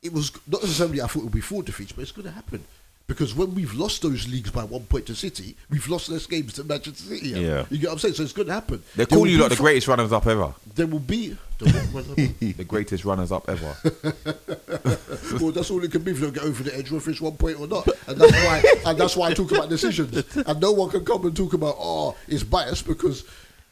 [0.03, 2.31] It was not necessarily I thought it would be four defeats, but it's going to
[2.31, 2.63] happen
[3.07, 6.53] because when we've lost those leagues by one point to City, we've lost less games
[6.53, 7.29] to Manchester City.
[7.29, 7.65] Yeah.
[7.69, 8.15] you get what I'm saying.
[8.15, 8.81] So it's going to happen.
[8.95, 10.53] They're There calling you like the greatest runners up ever.
[10.73, 11.37] There will be.
[11.59, 13.75] the- The greatest runners up ever.
[15.39, 17.21] well, that's all it can be if you don't get over the edge, whether it's
[17.21, 17.87] one point or not.
[18.07, 18.63] And that's why.
[18.85, 20.35] and that's why I talk about decisions.
[20.35, 23.23] And no one can come and talk about oh, it's biased because.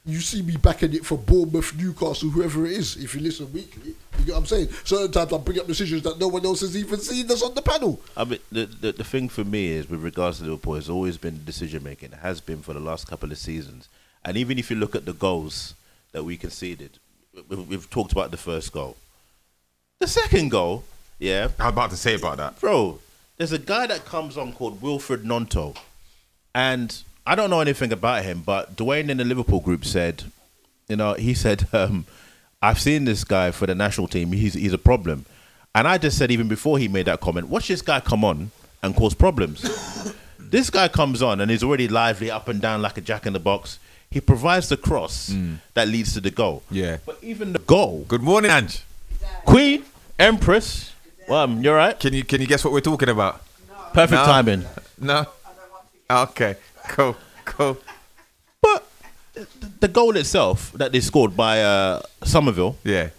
[0.05, 2.97] You see me backing it for Bournemouth, Newcastle, whoever it is.
[2.97, 4.67] If you listen weekly, you get what I'm saying.
[4.83, 7.53] Certain times I bring up decisions that no one else has even seen that's on
[7.55, 8.01] the panel.
[8.17, 11.17] I mean, the, the the thing for me is with regards to Liverpool, has always
[11.17, 12.11] been decision making.
[12.11, 13.87] It has been for the last couple of seasons,
[14.25, 15.73] and even if you look at the goals
[16.11, 16.99] that we conceded,
[17.47, 18.97] we- we've talked about the first goal,
[20.01, 20.83] the second goal,
[21.17, 22.59] yeah, I'm about to say about that.
[22.59, 22.99] bro.
[23.37, 25.77] There's a guy that comes on called Wilfried Gnonto,
[26.53, 30.23] and I don't know anything about him, but Dwayne in the Liverpool group said,
[30.89, 32.05] you know, he said, um,
[32.61, 34.31] I've seen this guy for the national team.
[34.33, 35.25] He's he's a problem,
[35.75, 38.51] and I just said even before he made that comment, watch this guy come on
[38.81, 39.61] and cause problems.
[40.39, 43.33] this guy comes on and he's already lively up and down like a jack in
[43.33, 43.79] the box.
[44.11, 45.33] He provides the cross
[45.73, 46.61] that leads to the goal.
[46.69, 46.97] Yeah.
[47.05, 48.83] but even the goal, Good morning, Ange.
[49.45, 49.83] Queen
[50.19, 50.93] Empress,
[51.27, 51.99] well, you're right.
[51.99, 53.41] Can you can you guess what we're talking about?
[53.93, 54.25] Perfect No.
[54.25, 54.65] timing.
[54.99, 55.25] No.
[56.09, 56.55] Okay.
[56.89, 57.15] Cool.
[57.45, 57.77] Cool.
[58.61, 58.85] But
[59.79, 63.09] the goal itself that they scored by uh, Summerville, Yeah.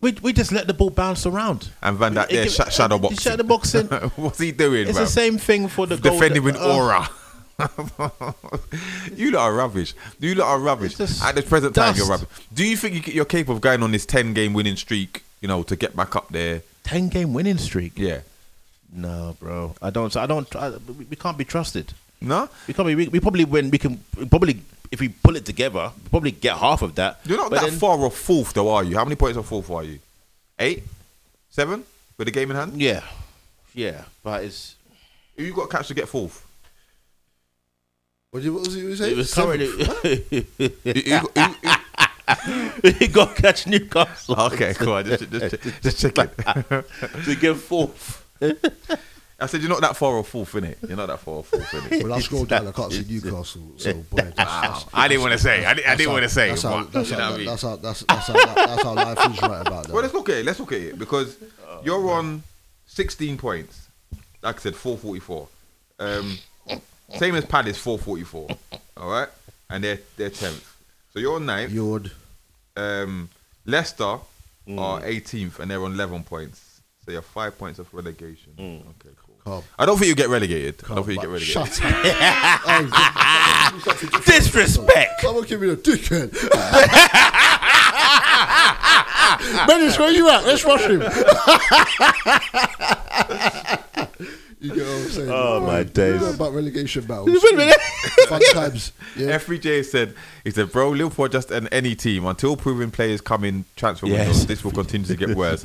[0.00, 1.70] we, we just let the ball bounce around.
[1.82, 3.18] And Van Dijk there, it- sh- shadow boxing.
[3.18, 3.86] Shadow boxing.
[4.16, 5.02] What's he doing, it's bro?
[5.04, 6.12] the same thing for the goal.
[6.18, 7.08] Defending that- with uh, aura.
[9.16, 9.94] you lot are rubbish.
[10.20, 11.00] You lot are rubbish.
[11.22, 12.28] At the present time, you're rubbish.
[12.54, 15.48] Do you think you- you're capable of going on this 10 game winning streak, you
[15.48, 16.62] know, to get back up there?
[16.84, 17.92] 10 game winning streak.
[17.98, 18.20] Yeah.
[18.92, 19.74] No, bro.
[19.82, 20.16] I don't.
[20.16, 20.54] I don't.
[20.56, 20.70] I,
[21.10, 21.92] we can't be trusted.
[22.20, 22.48] No?
[22.66, 22.86] We can't.
[22.86, 23.70] We, we probably win.
[23.70, 24.60] We can we probably
[24.90, 27.20] if we pull it together, we probably get half of that.
[27.24, 28.96] You're not But that then- far off fourth, though, are you?
[28.96, 29.98] How many points off fourth are you?
[30.58, 30.82] Eight?
[31.50, 31.84] Seven?
[32.16, 32.80] With the game in hand?
[32.80, 33.02] Yeah,
[33.74, 34.04] yeah.
[34.24, 34.74] But it's
[35.36, 36.44] Who you got to catch to get fourth?
[38.30, 39.12] What, did- what was he saying?
[39.12, 39.78] it was Seventh.
[40.02, 40.46] currently.
[42.98, 44.38] He got to catch Newcastle.
[44.38, 44.92] okay, cool.
[44.94, 46.30] I Just, just, just check it.
[47.24, 48.22] to get fourth.
[49.40, 50.76] I said you're not that far off fourth, innit?
[50.88, 52.02] You're not that far off fourth, innit?
[52.04, 52.66] Well, I scrolled down.
[52.66, 53.62] I can't see Newcastle.
[53.76, 55.64] So, boy, that's, that's, I didn't want to say.
[55.64, 56.48] I didn't, didn't want to say.
[56.48, 58.94] That's how, but, that's, you know how, what that's, how, that's, that's, how, that's how
[58.94, 59.92] life is right about that.
[59.92, 60.44] Well, let's look at it.
[60.44, 61.36] Let's look at it because
[61.84, 62.42] you're on
[62.86, 63.88] 16 points.
[64.42, 65.48] Like I said, 444.
[66.00, 66.38] Um,
[67.16, 68.48] same as Palace, 444.
[68.96, 69.28] All right,
[69.70, 70.64] and they're they're 10th.
[71.12, 71.70] So you're on 9th.
[71.70, 72.10] Yord.
[72.76, 73.28] Um,
[73.66, 76.80] Leicester are 18th and they're on 11 points.
[77.04, 78.52] So you're five points of relegation.
[78.58, 79.27] Okay, cool.
[79.48, 79.64] Calm.
[79.78, 80.82] I don't think you get relegated.
[80.90, 81.48] I don't think you get relegated.
[81.48, 82.04] Shut up.
[84.26, 85.20] Disrespect.
[85.22, 86.32] Someone give me a dickhead.
[89.66, 90.44] Menace, where you at?
[90.44, 91.00] Let's rush him.
[94.60, 95.30] you get what I'm saying?
[95.30, 96.20] Oh, my You days.
[96.20, 97.28] know about relegation battles.
[97.30, 97.80] Wait a minute.
[98.28, 98.92] Fun times.
[99.16, 99.38] Yeah.
[99.38, 102.26] FBJ said, he said, bro, Liverpool are just an any team.
[102.26, 104.18] Until proven players come in transfer Yes.
[104.26, 105.64] windows, this will continue to get worse.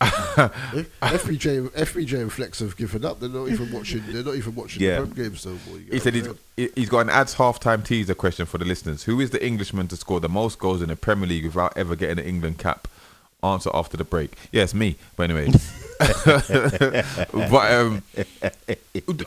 [0.00, 3.18] FBJ, FBJ and Flex have given up.
[3.20, 4.02] They're not even watching.
[4.08, 5.00] They're not even watching Yeah.
[5.00, 5.56] the home games though.
[5.70, 5.80] Boy.
[5.90, 9.02] He said he's, I'm he- he's got an ads halftime teaser question for the listeners.
[9.04, 11.96] Who is the Englishman to score the most goals in the Premier League without ever
[11.96, 12.86] getting an England cap?
[13.42, 14.32] Answer after the break.
[14.50, 14.96] Yes, me.
[15.16, 15.52] But anyway,
[16.00, 18.02] but um,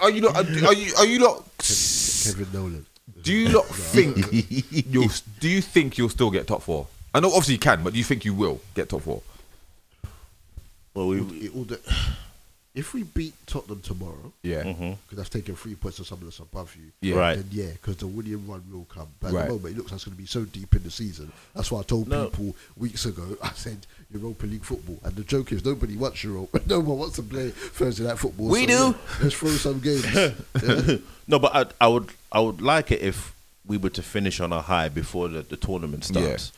[0.01, 0.35] are you not?
[0.35, 0.93] Are you?
[0.97, 1.45] Are you not?
[1.61, 2.35] saying?
[2.37, 2.85] Kevin Nolan.
[3.21, 4.17] Do you not think
[4.91, 5.07] you'll?
[5.39, 6.87] Do you think you'll still get top four?
[7.13, 9.21] I know obviously you can, but do you think you will get top four?
[10.93, 11.79] Well, we, It all de-
[12.73, 14.63] if we beat Tottenham tomorrow, Yeah.
[14.63, 14.91] Mm-hmm.
[15.03, 16.91] because that's taking three points to someone that's above you.
[17.01, 17.17] Yeah.
[17.19, 17.35] Right.
[17.35, 19.07] Then yeah, because the winning run will come.
[19.19, 19.47] But at Right.
[19.47, 21.31] the moment, it looks like it's going to be so deep in the season.
[21.53, 22.27] That's why I told No.
[22.29, 23.37] people weeks ago.
[23.43, 23.77] I said
[24.13, 26.61] Europa League football, and the joke is nobody wants Europa.
[26.67, 28.47] No one wants to play Thursday night football.
[28.47, 28.73] We so, do.
[28.97, 30.05] yeah, let's throw some games.
[30.15, 30.97] Yeah.
[31.27, 33.33] no, but I, I would I would like it if
[33.65, 36.51] we were to finish on a high before the, the tournament starts.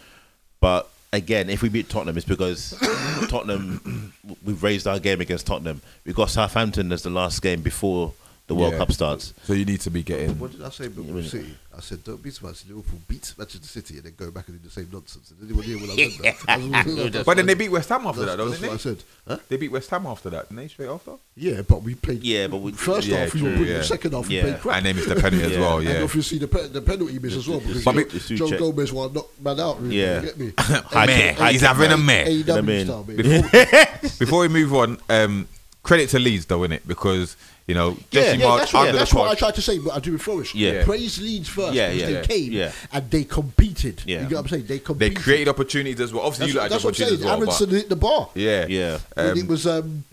[0.59, 2.77] But again, if we beat Tottenham, it's because
[3.29, 4.13] Tottenham.
[4.43, 5.81] We've raised our game against Tottenham.
[6.05, 8.13] We've got Southampton as the last game before
[8.47, 8.79] the World Yeah.
[8.79, 9.33] Cup starts.
[9.43, 10.37] So you need to be getting.
[10.37, 11.55] What did I say about Man City?
[11.75, 14.61] I said don't be surprised if Liverpool beat Manchester City and then go back and
[14.61, 15.29] do the same nonsense.
[15.29, 16.35] Did anyone hear what I said?
[16.45, 17.11] That?
[17.13, 18.89] That's But then they beat West Ham after that, that's, though, that's didn't what I
[18.89, 18.95] they?
[18.99, 19.03] said.
[19.27, 19.37] Huh?
[19.49, 20.67] They beat West Ham after that, didn't they?
[20.67, 21.13] Straight after.
[21.35, 22.21] Yeah, but we played.
[22.21, 23.77] Yeah, but we- first Yeah, half we were true, brilliant.
[23.81, 23.87] yeah.
[23.87, 24.75] Second half we played crap.
[24.77, 25.59] And they missed the penalty as Yeah.
[25.59, 25.77] well.
[25.79, 26.01] And Yeah.
[26.03, 28.59] obviously the, pe- the penalty miss as well because But Joe, the Joe check.
[28.59, 29.81] Gomez want knock man out.
[29.81, 30.19] Really, Yeah.
[30.19, 30.53] you get me?
[30.59, 31.17] High Meh.
[31.17, 32.45] kick, high He's kick, having a mate.
[32.45, 32.53] meh.
[32.53, 33.23] AEW I style, baby.
[33.23, 35.47] Before, before we move on, um,
[35.81, 36.81] credit to Leeds though, innit?
[36.85, 37.35] Because
[37.67, 39.77] you know, Yeah, Jesse yeah, Marsch that's, what, under that's what I tried to say,
[39.79, 40.53] but I do it flourish.
[40.53, 40.83] Yeah.
[40.83, 42.21] Praise Leeds first Yeah, yeah, they yeah.
[42.23, 42.71] came Yeah.
[42.91, 44.01] and they competed.
[44.05, 44.23] Yeah.
[44.23, 44.65] You get what I'm saying?
[44.65, 46.23] They They created opportunities as well.
[46.23, 47.19] Obviously, That's, you like that's what I'm saying.
[47.21, 47.37] well.
[47.37, 48.29] Aaronson hit the bar.
[48.35, 48.99] yeah, Yeah.
[49.15, 50.03] Um, it was um,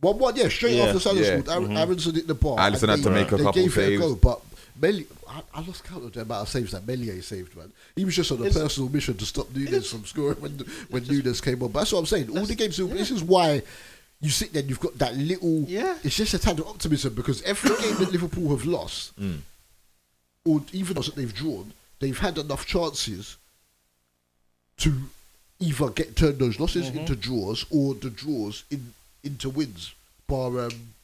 [0.00, 1.44] one one, yeah, straight Yeah, after Sutherland.
[1.46, 1.52] yeah.
[1.54, 2.58] Aaron, Aaronson hit the bar.
[2.60, 4.40] And had to make a they couple gave it a go, but
[4.80, 7.70] Meli, I, I lost count of the amount of saves that Meslier saved, man.
[7.96, 10.52] He was just on a It's- personal mission to stop Nunez from scoring when
[10.88, 11.70] when Nunez came on.
[11.72, 12.30] But that's what I'm saying.
[12.36, 13.62] All the games, this is why.
[14.20, 15.64] You sit there, and you've got that little.
[15.66, 15.96] Yeah.
[16.04, 19.38] It's just a tad of optimism because every game that Liverpool have lost, Mm.
[20.44, 23.36] or even those that they've drawn, they've had enough chances
[24.78, 24.94] to
[25.58, 26.98] either get turn those losses Mm-hmm.
[27.00, 28.92] into draws or the draws in
[29.22, 29.94] into wins.
[30.26, 30.94] Bar um,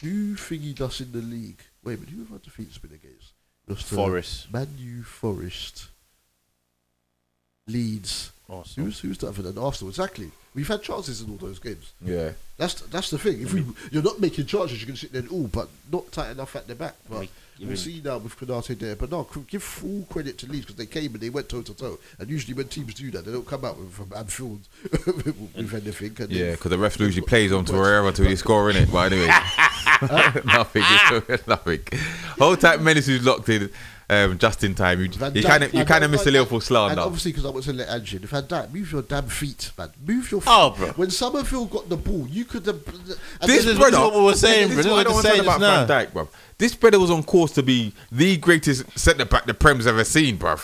[0.00, 1.60] who thingy does in the league?
[1.82, 3.32] Wait a minute, who have our defeats been against?
[3.68, 4.50] Lost to Forest.
[4.52, 5.86] Man U, Forest,
[7.66, 8.30] Leeds.
[8.48, 8.86] Arsenal.
[8.86, 9.56] Who's who's that for then?
[9.58, 9.90] Arsenal.
[9.90, 10.30] Exactly.
[10.54, 11.92] We've had chances in all those games.
[12.04, 12.30] yeah.
[12.56, 13.42] That's that's the thing.
[13.42, 16.30] If we you're not making charges, you can sit there and all, but not tight
[16.30, 16.94] enough at the back.
[17.08, 18.94] But Like, we'll even- see now with Konate there.
[18.94, 21.74] But no, give full credit to Leeds because they came and they went toe to
[21.74, 21.98] toe.
[22.20, 24.60] And usually when teams do that, they don't come out with, from Anfield
[24.92, 26.14] with anything.
[26.20, 28.92] And Yeah, because the ref usually plays on Torreira until he score in it.
[28.92, 29.26] But anyway,
[30.44, 30.82] nothing,
[31.48, 31.80] nothing.
[32.38, 33.70] Hold tight, Menace who's locked in
[34.10, 35.00] um, just in time.
[35.00, 37.00] You, you kind of you kind of and- missed the Liverpool And slander.
[37.00, 39.90] obviously, because I was in let Angie, if I die, move your damn feet, man.
[40.06, 40.50] Move your feet.
[40.52, 40.88] Oh, bro.
[40.92, 42.84] When Summerville got the ball, you could have.
[43.46, 44.98] This is what- brother, what we were saying, this bro.
[44.98, 46.28] is what I This don't is what understand we're about saying Van Dijk, bro.
[46.58, 50.36] This brother was on course to be the greatest centre back the Prem's ever seen,
[50.36, 50.56] bro.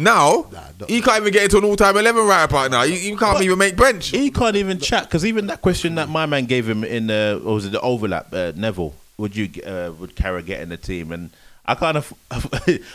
[0.00, 2.84] Now Nah, he can't even get into an all-time eleven right about now.
[2.84, 4.08] He, he can't even make bench.
[4.10, 7.40] He can't even chat because even that question that my man gave him in the
[7.42, 10.76] what was it the overlap uh, Neville would you uh, would Carragher get in the
[10.76, 11.30] team and
[11.68, 12.12] I kind of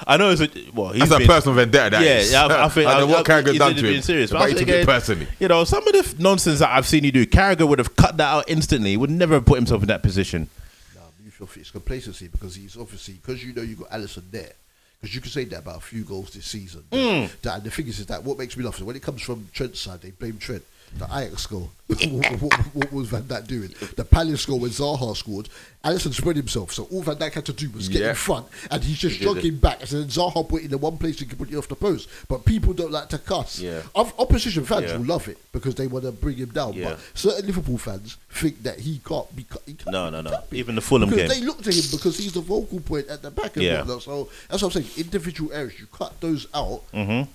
[0.08, 1.92] I know it's a, well he's That's a been- personal vendetta.
[1.98, 2.32] That yeah, is.
[2.32, 3.84] yeah, I, I think I know what Carragher he's done to him.
[3.86, 5.28] being Serious, but I he think took it personally.
[5.40, 7.96] You know, some of the f- nonsense that I've seen you do, Carragher would have
[7.96, 8.90] cut that out instantly.
[8.92, 10.50] He would never have put himself in that position.
[10.96, 11.62] Nah, move your feet.
[11.62, 14.54] It's complacency because he's obviously because you know you got Alisson there.
[15.00, 16.84] Because you can say that about a few goals this season.
[16.92, 17.30] Mm.
[17.42, 19.22] That, and the thing is, is that what makes me laugh is when it comes
[19.22, 20.64] from Trent's side, they blame Trent.
[20.98, 21.70] The Ajax goal.
[21.88, 23.74] what, what, what was Van Dijk doing?
[23.98, 25.50] The Palace goal when Zaha scored,
[25.84, 26.72] Alisson spread himself.
[26.72, 28.10] So all Van Dijk had to do was get Yeah.
[28.12, 29.82] in front, and he's just He jogging back.
[29.82, 31.76] And then Zaha put it in the one place he could put it off the
[31.76, 32.08] post.
[32.28, 33.60] But people don't like to cuss.
[33.60, 33.82] Yeah.
[33.96, 34.98] Of, opposition fans Yeah.
[34.98, 36.80] will love it because they want to bring him down.
[36.82, 39.44] But certain Liverpool fans think that he can't be.
[39.44, 40.40] cut- He can't, No, no, no.
[40.52, 41.42] Even the Fulham because game.
[41.42, 43.80] they look to him because he's the vocal point at the back and Yeah.
[43.80, 44.04] whatnot.
[44.04, 44.94] So that's what I'm saying.
[45.06, 46.82] Individual errors, you cut those out.
[46.94, 47.30] Mm-hmm.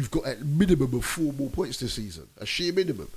[0.00, 2.26] You've got at minimum of four more points this season.
[2.38, 3.10] A sheer minimum.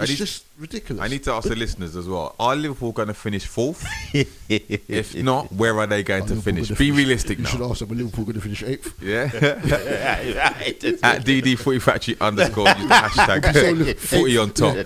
[0.00, 1.02] It's need- just ridiculous.
[1.02, 3.84] I need to ask the listeners as well: Are Liverpool going to finish fourth?
[4.48, 6.68] if not, where are they going Are to Liverpool finish?
[6.70, 7.92] Be finish- realistic You should ask them.
[7.92, 8.94] Are Liverpool going to finish eighth?
[9.02, 9.24] Yeah.
[11.02, 14.76] At DD Footy Factory underscore use the hashtag footy on top.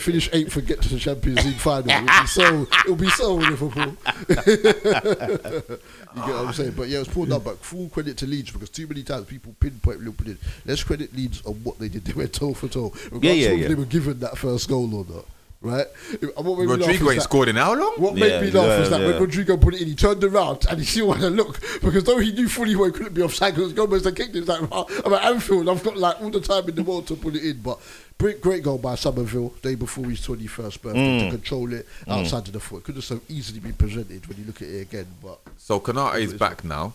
[0.00, 1.90] finish eighth and get to the Champions League final.
[1.90, 2.66] It'll be so.
[2.84, 3.96] It'll be so Liverpool.
[4.28, 6.72] you get what I'm saying?
[6.76, 10.00] But yeah, it's Paul but Full credit to Leeds because too many times people pinpoint
[10.00, 10.26] Liverpool.
[10.26, 10.38] Did.
[10.66, 12.04] Let's credit Leeds on what they did.
[12.04, 12.92] They went toe for toe.
[13.04, 13.68] Regardless Yeah, yeah, yeah.
[13.68, 15.24] they were given that first goal or not.
[15.62, 15.86] Right?
[16.22, 17.92] And what made me laugh Rodrigo ain't that- scored in how long?
[17.98, 19.06] What Yeah, made me laugh yeah, was that yeah.
[19.08, 22.04] when Rodrigo put it in, he turned around and he still had a look because
[22.04, 24.38] though he knew fully well he couldn't be offside because Gomez had kicked it.
[24.38, 27.14] He's like, I'm at Anfield, I've got like all the time in the world to
[27.14, 27.58] put it in.
[27.60, 27.78] But
[28.16, 31.24] great, great goal by Summerville, day before his 21st birthday, Mm.
[31.24, 32.84] to control it outside of the foot.
[32.84, 35.08] Could have so easily been presented when you look at it again.
[35.22, 36.94] But So Konate is back now.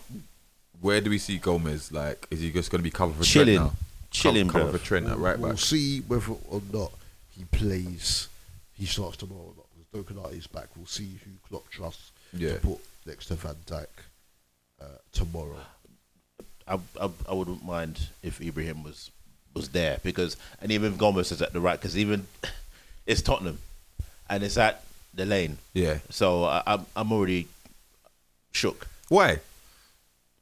[0.80, 1.92] Where do we see Gomez?
[1.92, 3.58] Like, is he just going to be covered for Chilling.
[3.58, 3.76] Trent now?
[4.10, 4.66] Chilling, cover, bro.
[4.66, 5.58] cover for Trent at right we'll back.
[5.60, 6.90] see whether or not
[7.36, 8.28] he plays,
[8.74, 9.66] he starts tomorrow or not.
[9.92, 10.68] Because Dokanate is back.
[10.76, 12.54] We'll see who Klopp trusts Yeah.
[12.54, 13.86] to put next to Van Dijk
[14.80, 15.58] uh, tomorrow.
[16.68, 19.10] I, I, I wouldn't mind if Ibrahim was
[19.54, 22.26] was there because and even Gomez is at the right because even
[23.06, 23.58] it's Tottenham
[24.28, 24.84] and it's at
[25.14, 25.98] the lane Yeah.
[26.10, 27.48] so I, I'm I'm already
[28.52, 29.38] shook Why?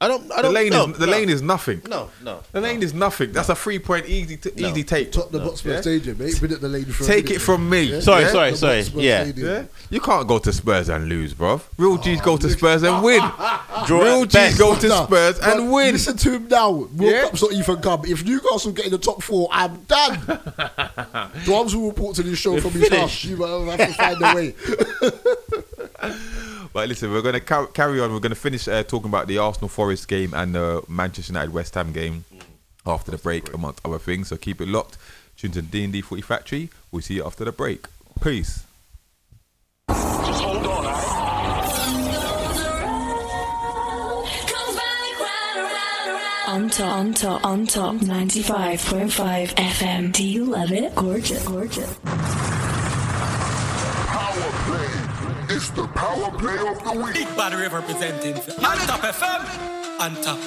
[0.00, 0.30] I don't.
[0.32, 1.12] I don't lane no, is the no.
[1.12, 1.80] lane is nothing.
[1.88, 2.40] No, no.
[2.52, 3.32] The lane is nothing.
[3.32, 4.68] That's a three point easy t- No.
[4.68, 5.12] easy take.
[5.12, 5.80] Top the Hotspur Yeah?
[5.82, 6.38] Stadium, mate.
[6.40, 7.82] Been at the lane for Take minute, it from me.
[7.82, 8.00] yeah?
[8.00, 8.28] Sorry, Yeah?
[8.32, 8.80] sorry, The sorry.
[9.02, 9.24] Yeah.
[9.36, 11.60] Yeah, you can't go to Spurs and lose, bro.
[11.78, 13.22] Real G's oh, go to Spurs and win.
[13.88, 15.92] Real G's go to Spurs but and win.
[15.92, 16.70] Listen to him now.
[16.70, 17.22] World Yeah?
[17.22, 18.02] Cup's not even come.
[18.04, 20.16] If Newcastle get in the top four, I'm done.
[21.46, 23.24] Dwams will report to this show from his house.
[23.24, 24.54] You might have to find a way.
[26.74, 28.12] But listen, we're going to car- carry on.
[28.12, 31.52] We're going to finish uh, talking about the Arsenal Forest game and the Manchester United
[31.54, 32.24] West Ham game
[32.84, 34.28] after the break, amongst other things.
[34.28, 34.98] So keep it locked.
[35.36, 36.70] Tune to D&D Footy Factory.
[36.90, 37.86] We'll see you after the break.
[38.20, 38.64] Peace.
[46.46, 50.12] On top, on top, on top, 95.5 FM.
[50.12, 50.94] Do you love it?
[50.96, 51.98] Gorgeous, gorgeous.
[55.46, 55.56] Power.
[55.56, 57.14] It's the power play of the week.
[57.14, 60.00] Big Bad River representing on top FM.
[60.00, 60.38] On top.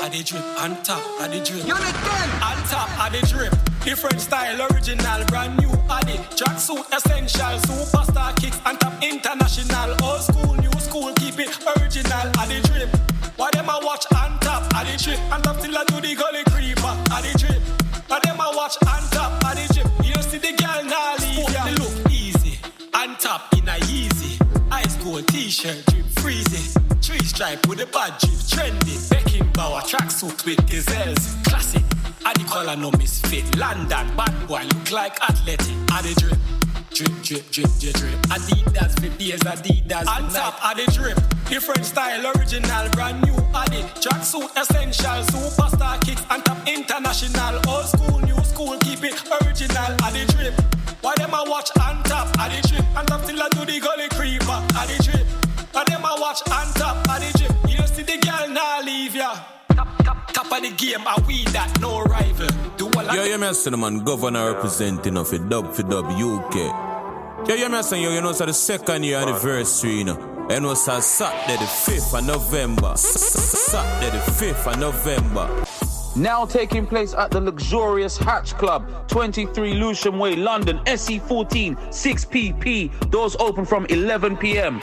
[0.00, 1.64] At the drip, on top, at the drip.
[1.64, 3.54] On top, at the drip.
[3.84, 6.20] Different style, original, brand new, added.
[6.36, 12.48] Tracksuit, essential, superstar kicks, on top, international, old school, new school, keep it original, at
[12.48, 12.88] the drip.
[13.36, 16.14] Why them a watch on top, at the drip, on top till I do the
[16.14, 17.62] gully creeper, at the drip.
[18.08, 19.56] Why them a watch on top, at
[25.16, 26.74] Ice t-shirt, drip freezy.
[27.00, 28.98] Three stripe with a bad drip, trendy.
[29.08, 31.84] Beckenbauer tracksuit with gazelles, classic.
[32.26, 33.44] And the color no misfit.
[33.56, 35.76] London, bad boy look like athletic.
[35.92, 36.38] At the drip.
[36.90, 38.20] Drip, drip, drip, drip, drip.
[38.34, 40.08] Adidas for days, Adidas.
[40.08, 41.20] On top of the drip.
[41.48, 43.86] Different style, original, brand new added.
[44.02, 46.24] Tracksuit essential, superstar kicks.
[46.28, 48.76] On top international, old school, new school.
[48.80, 50.83] Keep it original the drip.
[51.04, 52.96] Why them a watch on top of the trip?
[52.96, 55.26] On top till I do the gully creeper at the drip.
[55.72, 57.52] Why them a watch on top of the trip?
[57.68, 59.36] You don't see the girl now leave ya.
[59.74, 59.88] Top,
[60.32, 62.48] top, of the game, are we that no rival?
[62.78, 66.06] Do all Yo, you me a the man governor representing of it dub for dub
[66.06, 66.56] UK.
[67.50, 70.46] Yo, you me a say, yo, you know, it's the second year anniversary, you know.
[70.48, 72.96] And it's a Saturday the 5th of November.
[72.96, 75.64] Saturday the 5th of November.
[76.16, 83.10] Now taking place at the luxurious Hatch Club, 23 Lewisham Way, London, SE14, 6PP.
[83.10, 84.80] Doors open from 11 p.m.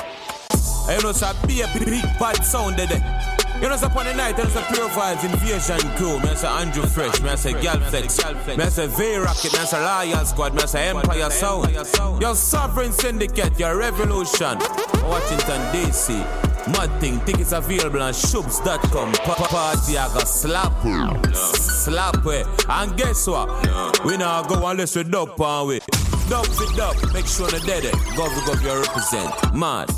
[0.90, 3.41] And you know, it's a big, sound there.
[3.62, 6.20] You know, it's upon the night, there's a pure vibes invasion crew.
[6.22, 9.66] Me I say Andrew Fresh, me I say Galflex, me I say V-Rocket, me I
[9.66, 9.80] say
[10.12, 12.22] Loyal Squad, me I say Empire Sound.
[12.22, 14.58] Your Sovereign Syndicate, your Revolution.
[15.04, 16.10] Washington DC.
[16.74, 19.12] Mad thing, tickets available on shubs.com.
[19.14, 20.74] Pa- Party, I got slap.
[21.36, 22.48] Slap it.
[22.70, 24.04] And guess what?
[24.06, 25.80] We now go unless we dub on we.
[26.30, 26.96] Dub for dub.
[27.14, 27.94] Make sure the dead it.
[28.16, 29.54] Go for go you represent.
[29.56, 29.90] Mad.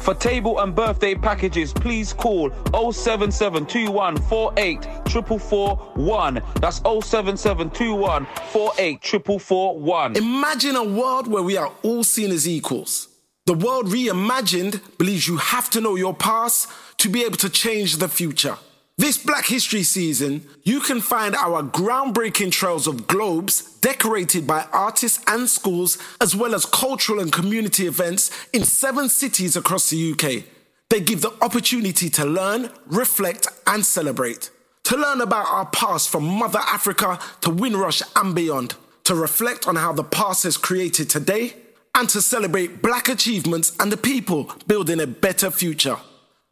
[0.00, 6.42] For table and birthday packages, please call 0772148 4441.
[6.60, 10.16] That's 0772148 4441.
[10.16, 13.08] Imagine a world where we are all seen as equals.
[13.46, 16.68] The world reimagined believes you have to know your past
[16.98, 18.58] to be able to change the future.
[18.98, 25.22] This Black History season, you can find our groundbreaking trails of globes decorated by artists
[25.26, 30.44] and schools, as well as cultural and community events in seven cities across the UK.
[30.90, 34.50] They give the opportunity to learn, reflect, and celebrate.
[34.84, 38.74] To learn about our past from Mother Africa to Windrush and beyond.
[39.04, 41.54] To reflect on how the past has created today,
[41.98, 45.96] and to celebrate black achievements and the people building a better future.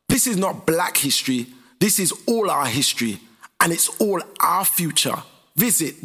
[0.09, 1.47] This is not black history,
[1.79, 3.21] this is all our history,
[3.61, 5.23] and it's all our future.
[5.57, 6.05] Visit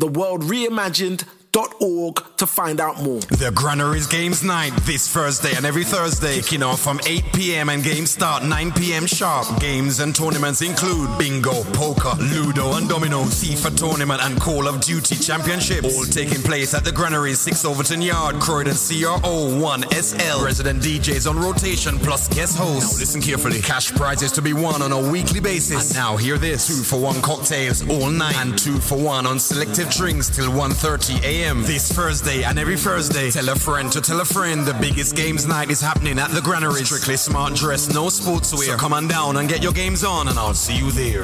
[1.52, 3.20] theworldreimagined.org to find out more.
[3.20, 7.70] The Granaries Games Night this Thursday and every Thursday, kicking off from 8 p.m.
[7.70, 9.06] and games start 9 p.m.
[9.06, 9.60] sharp.
[9.60, 15.16] Games and tournaments include bingo, poker, ludo, and domino, FIFA tournament, and Call of Duty
[15.16, 15.98] championships.
[15.98, 20.44] All taking place at the Granaries, 6 Overton Yard, Croydon CRO 1SL.
[20.44, 22.94] Resident DJs on rotation plus guest hosts.
[22.94, 23.62] Now listen carefully.
[23.62, 25.92] Cash prizes to be won on a weekly basis.
[25.92, 29.40] And now hear this: two for one cocktails all night, and two for one on
[29.40, 31.41] selective drinks till 1:30 a.m.
[31.42, 33.32] This Thursday and every Thursday.
[33.32, 34.64] Tell a friend to tell a friend.
[34.64, 36.86] The biggest games night is happening at the Granary.
[36.86, 38.68] Strictly smart dress, no sportswear.
[38.68, 41.24] So come on down and get your games on, and I'll see you there.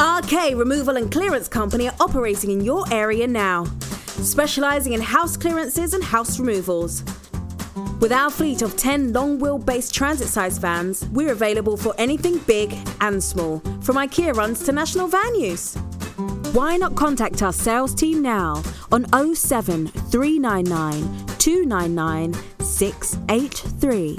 [0.00, 3.66] RK Removal and Clearance Company are operating in your area now,
[4.06, 7.04] specialising in house clearances and house removals.
[8.04, 12.76] With our fleet of 10 long wheelbase transit size vans, we're available for anything big
[13.00, 15.74] and small, from IKEA runs to national van use.
[16.52, 24.16] Why not contact our sales team now on 07 399 299 683.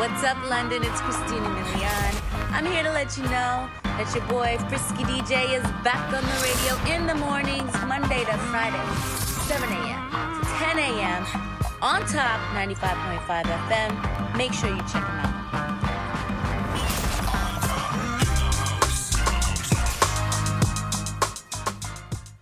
[0.00, 0.82] What's up, London?
[0.82, 2.50] It's Christina Milian.
[2.50, 6.42] I'm here to let you know that your boy Frisky DJ is back on the
[6.42, 8.84] radio in the mornings, Monday to Friday,
[9.46, 10.05] 7 a.m.
[10.74, 11.22] to 10 a.m.
[11.82, 14.36] on top 95.5 FM.
[14.36, 15.65] Make sure you check them out.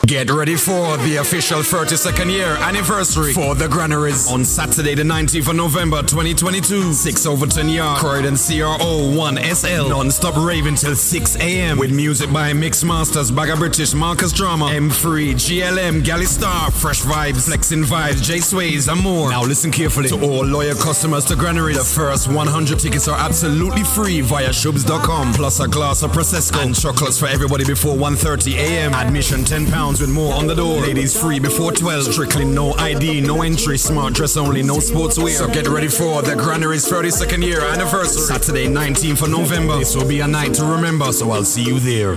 [0.07, 5.49] Get ready for the official 32nd year anniversary for the Granaries on Saturday, the 19th
[5.49, 6.93] of November 2022.
[6.93, 9.89] 6 over Overton Yard, Croydon CRO 1SL.
[9.89, 11.79] Non-stop raving till 6 a.m.
[11.79, 17.47] with music by Mix Masters, Bagger British, Marcus Drama, M3, GLM, Galley Star, Fresh Vibes,
[17.47, 19.31] Flexing Vibes, J Sways, and more.
[19.31, 21.79] Now listen carefully to all loyal customers to Granaries.
[21.79, 25.33] The first 100 tickets are absolutely free via shubs.com.
[25.33, 28.93] Plus a glass of Prosecco and chocolates for everybody before 1.30 a.m.
[28.93, 30.81] Admission £10 with more on the door.
[30.81, 32.13] Ladies free before 12.
[32.13, 33.77] Strictly no ID, no entry.
[33.79, 35.31] Smart dress only, no sportswear.
[35.31, 38.23] So get ready for the Granaries 32nd year anniversary.
[38.23, 39.79] Saturday, 19th of November.
[39.79, 42.15] This will be a night to remember, so I'll see you there.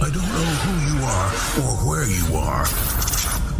[0.00, 2.64] I don't know who you are or where you are,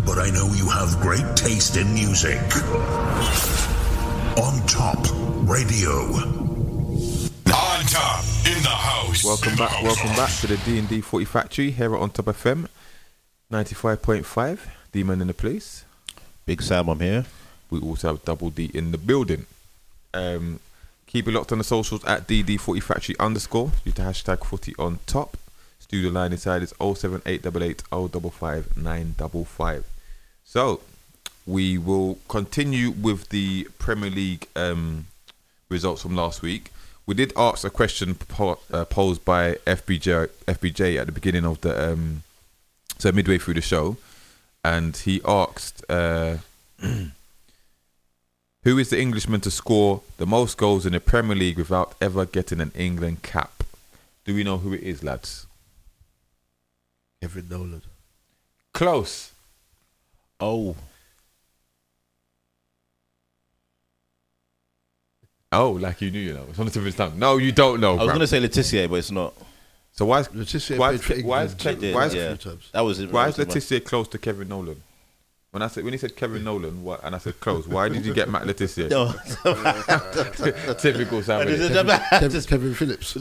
[0.07, 2.41] but I know you have great taste in music.
[4.39, 5.07] On Top
[5.49, 5.91] Radio.
[7.53, 9.25] On top in the house.
[9.25, 12.27] Welcome back, welcome back to the D and D Footy Factory here at On Top
[12.27, 12.69] FM,
[13.51, 14.69] ninety five point five.
[14.93, 15.85] Demon in the place.
[16.47, 17.27] Big Sam, I'm here.
[17.71, 19.47] We also have Double D in the building.
[20.13, 20.59] Um,
[21.07, 23.71] keep it locked on the socials at DD Footy Factory underscore.
[23.85, 25.37] Use the hashtag Footy on top.
[25.79, 29.85] Studio line inside is 07888 055 955.
[30.45, 30.81] So
[31.47, 35.07] we will continue with the Premier League um,
[35.69, 36.73] results from last week.
[37.07, 41.61] We did ask a question po- uh, posed by FBJ FBJ at the beginning of
[41.61, 42.23] the um,
[43.01, 43.97] so midway through the show,
[44.65, 46.39] and he asked, uh,
[46.81, 52.27] "Who is the Englishman to score the most goals in the Premier League without ever
[52.27, 53.65] getting an England cap?"
[54.25, 55.47] Do we know who it is, lads?
[57.21, 57.83] Kevin Nolan.
[58.73, 59.33] Close.
[60.39, 60.77] Oh.
[65.53, 66.47] Oh, like you knew, you know.
[66.49, 67.19] It's on the tip of his tongue.
[67.19, 67.95] No, you don't know.
[67.95, 69.35] I was going to say Le Tissier, but it's not.
[69.93, 71.77] So why is Le Tissier why played is, for why is, England.
[71.77, 72.23] Kev- did, why is, yeah.
[72.23, 72.69] A few times.
[72.73, 73.11] That was it.
[73.13, 74.83] why is that was close to Kevin Nolan?
[75.51, 78.07] When I said when he said Kevin Nolan, what, and I said close, why did
[78.07, 78.89] you get Matt Le Tissier?
[78.89, 79.13] No.
[80.75, 81.43] Typical Sam.
[81.43, 83.17] It is Kevin, Kevin Phillips.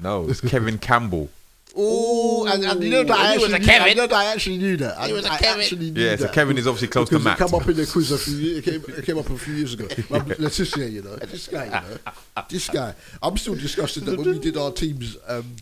[0.00, 1.30] No, it's Kevin Campbell.
[1.76, 4.16] Oh, and, and you know that I He was actually a knew, I know that
[4.16, 4.98] I actually knew that.
[4.98, 5.60] I, He was a I Kevin.
[5.60, 6.32] actually knew Yeah, so that.
[6.32, 7.40] Kevin is obviously close to because Matt.
[7.40, 8.34] It came up in the quiz a few.
[8.36, 9.84] years- It came, it came up a few years ago.
[10.10, 11.98] Um, Le Tissier, you know, this guy, you know,
[12.48, 12.92] this guy.
[13.22, 15.16] I'm still discussing that when we did our teams.
[15.28, 15.54] Um,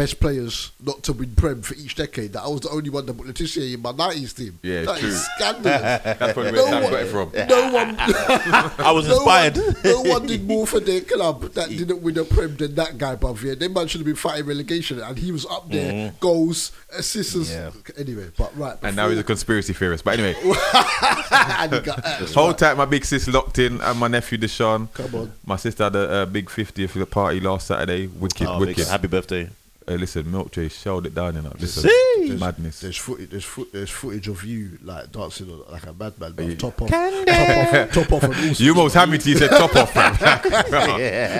[0.00, 2.32] Best players not to win Prem for each decade.
[2.32, 4.58] That I was the only one that put Le Tissier in my 90s team.
[4.62, 5.12] Yeah, it's That is true.
[5.36, 5.80] scandalous.
[6.18, 7.32] That's probably No where Sam one- got it from.
[7.50, 7.96] No one.
[8.86, 9.56] I was no inspired.
[9.58, 12.96] One, no one did more for their club that didn't win a Prem than that
[12.96, 13.42] guy, bruv.
[13.42, 16.16] Yeah, they man should have been fighting relegation, and he was up there, mm-hmm.
[16.18, 17.50] goals, assists.
[17.52, 17.70] Yeah.
[17.98, 18.78] Anyway, but right.
[18.82, 20.02] And now he's a conspiracy theorist.
[20.02, 22.22] But anyway, and he got hurt.
[22.22, 22.78] Uh, hold tight.
[22.78, 24.90] My big sis locked in, and my nephew Deshaun.
[24.94, 25.32] Come on.
[25.44, 28.06] My sister had a, a big 50th party last Saturday.
[28.06, 28.88] Wicked, Oh, wicked.
[28.88, 29.50] happy birthday.
[29.90, 31.52] Hey, listen, Milk J shelled it down, you know.
[31.58, 32.36] Listen, See?
[32.38, 32.78] madness.
[32.78, 33.28] There's footage.
[33.28, 36.54] There's, foot, there's footage of you like dancing like a madman, Yeah.
[36.54, 38.40] top off, top off, top off, and all.
[38.52, 40.14] You almost had me till you said top off, fam.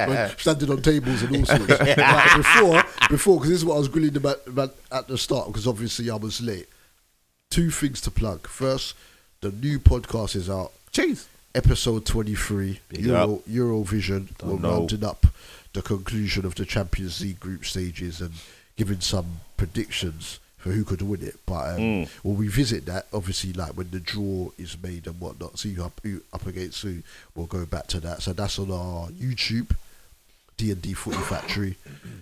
[0.09, 1.79] When standing on tables and all sorts.
[1.79, 5.47] Like, before, before, because this is what I was grilling about, about at the start,
[5.47, 6.67] because obviously I was late.
[7.51, 8.49] Two things to plug.
[8.49, 8.97] First,
[9.43, 10.73] the new podcast is out.
[10.91, 11.29] Cheese.
[11.55, 13.45] Episode 23, Big Euro, up.
[13.47, 14.37] Eurovision.
[14.39, 14.79] Don't We're know.
[14.79, 15.25] rounding up
[15.73, 18.33] the conclusion of the Champions League group stages and
[18.77, 21.37] giving some predictions for who could win it.
[21.47, 22.09] But um, Mm.
[22.23, 25.59] we'll revisit that, obviously, like when the draw is made and whatnot.
[25.59, 27.03] See who up, who up against who.
[27.35, 28.23] We'll go back to that.
[28.23, 29.75] So that's on our YouTube.
[30.57, 31.77] D&D Footy Factory.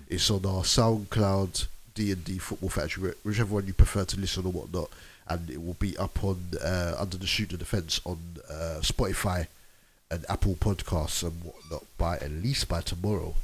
[0.08, 4.90] It's on our SoundCloud, D&D Football Factory, whichever one you prefer to listen or whatnot.
[5.26, 8.18] And it will be up on uh, Under the Shoot of Fence on
[8.48, 9.48] uh, Spotify
[10.10, 13.34] and Apple Podcasts and whatnot by at least by tomorrow.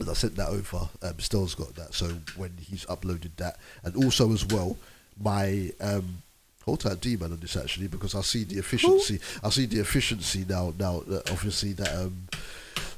[0.00, 0.88] And I sent that over.
[1.02, 1.94] Um, Stell's got that.
[1.94, 2.06] So
[2.36, 4.76] when he's uploaded that, and also as well,
[5.22, 6.22] my um,
[6.64, 9.20] hold tight demon on this actually because I see the efficiency.
[9.44, 10.72] I see the efficiency now.
[10.78, 12.28] Now that obviously that um,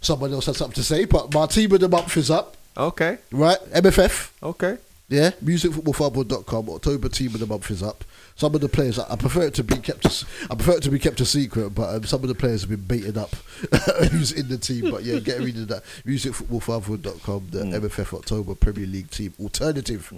[0.00, 2.56] someone else has something to say, but my team of the month is up.
[2.76, 4.30] Okay, Right, MFF.
[4.42, 4.78] okay.
[5.08, 6.70] Yeah, musicfootballfarboard.com.
[6.70, 8.02] October team of the month is up.
[8.36, 10.04] Some of the players, I prefer it to be kept.
[10.04, 12.34] A, s- I prefer it to be kept a secret, but um, some of the
[12.34, 13.30] players have been beaten up
[14.10, 14.90] who's in the team.
[14.90, 15.84] But yeah, get rid of that.
[16.04, 20.12] Musicfootballfarboard.com, the MFF October Premier League team alternative.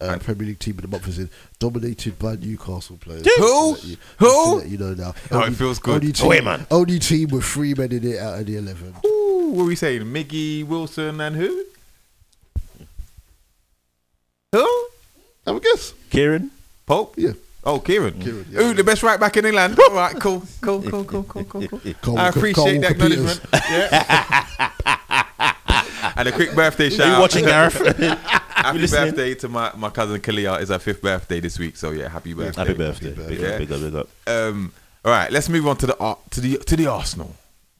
[0.00, 3.24] uh, Premier League team of the month is in, dominated by Newcastle players.
[3.24, 3.30] Who?
[3.34, 4.26] Just to let you- Who?
[4.26, 5.14] just to let you know now.
[5.32, 5.94] Oh, it feels good.
[6.02, 6.66] Only team, Away, man.
[6.70, 8.94] Only team with three men in it out of the eleven.
[9.04, 10.02] Ooh, what are we saying?
[10.02, 11.64] Miggy Wilson and who?
[14.52, 14.86] Who?
[15.46, 15.94] Have a guess.
[16.10, 16.50] Kieran.
[16.86, 17.14] Pope?
[17.16, 17.32] Yeah.
[17.68, 18.20] Oh, Kieran.
[18.20, 18.60] Kieran, yeah.
[18.60, 19.76] Ooh, the best right back in England.
[19.78, 21.80] All right, cool, cool, cool, cool, cool, cool, cool.
[22.00, 23.38] Carl I appreciate Carl that Walker Peters.
[23.38, 23.64] acknowledgement.
[23.70, 24.70] Yeah.
[26.16, 27.06] and a quick birthday shout.
[27.08, 27.20] you out.
[27.20, 27.74] watching, Gareth?
[27.96, 29.10] happy listening?
[29.10, 30.60] birthday to my, my cousin Kalia.
[30.60, 32.60] It's her fifth birthday this week, so yeah, happy birthday.
[32.60, 33.10] Happy birthday.
[33.14, 33.48] Big Yeah.
[33.48, 34.08] up, big up, big up.
[34.26, 34.72] Um,
[35.04, 37.34] all right, let's move on to the Ar- to the to the Arsenal.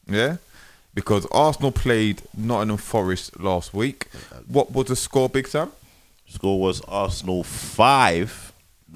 [0.09, 0.37] Yeah,
[0.95, 4.09] because Arsenal played Nottingham Forest last week.
[4.49, 5.70] What was the score, Big Sam?
[6.28, 8.46] Score was Arsenal five,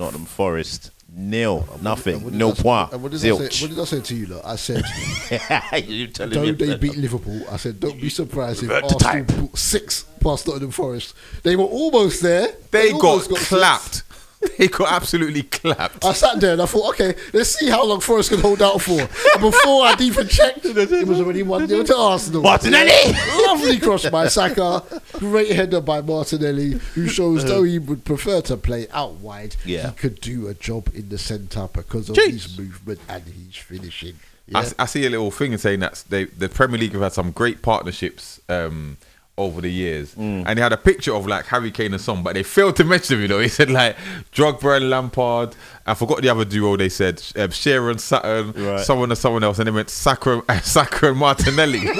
[0.00, 3.62] Nottingham Forest nil, nothing, What did no I- point, and What did, I say, zilch.
[3.62, 4.26] what did I say to you?
[4.26, 4.82] Look, I said,
[5.88, 7.42] you telling don't me they that- beat Liverpool?
[7.50, 11.14] I said, don't be surprised if Revert Arsenal put six past Nottingham Forest.
[11.42, 12.48] They were almost there.
[12.70, 14.02] They almost got six.
[14.48, 14.58] clapped.
[14.58, 16.04] They got absolutely clapped.
[16.04, 18.80] I sat there and I thought, okay, let's see how long Forest can hold out
[18.80, 19.00] for.
[19.00, 22.42] And before I'd even checked, it was already 1 0 to Arsenal.
[22.42, 23.12] Martinelli!
[23.46, 24.82] Lovely cross by Saka.
[25.18, 29.90] Great header by Martinelli, who shows though he would prefer to play out wide, Yeah.
[29.90, 32.30] he could do a job in the centre because of Jeez.
[32.32, 34.14] his movement and his finishing.
[34.54, 34.66] I, Yeah.
[34.66, 37.12] s- I see a little thing in saying that they, the Premier League have had
[37.12, 38.96] some great partnerships um,
[39.38, 40.44] over the years, Mm.
[40.46, 42.84] and they had a picture of like Harry Kane and Son, but they failed to
[42.84, 43.22] mention them.
[43.22, 43.96] You know, he said like
[44.34, 45.56] Drogba and Lampard.
[45.86, 46.76] I forgot the other duo.
[46.76, 48.80] They said um, Shearer and Sutton, Right.
[48.80, 51.80] someone and someone else, and they went Saka, Saka and Martinelli.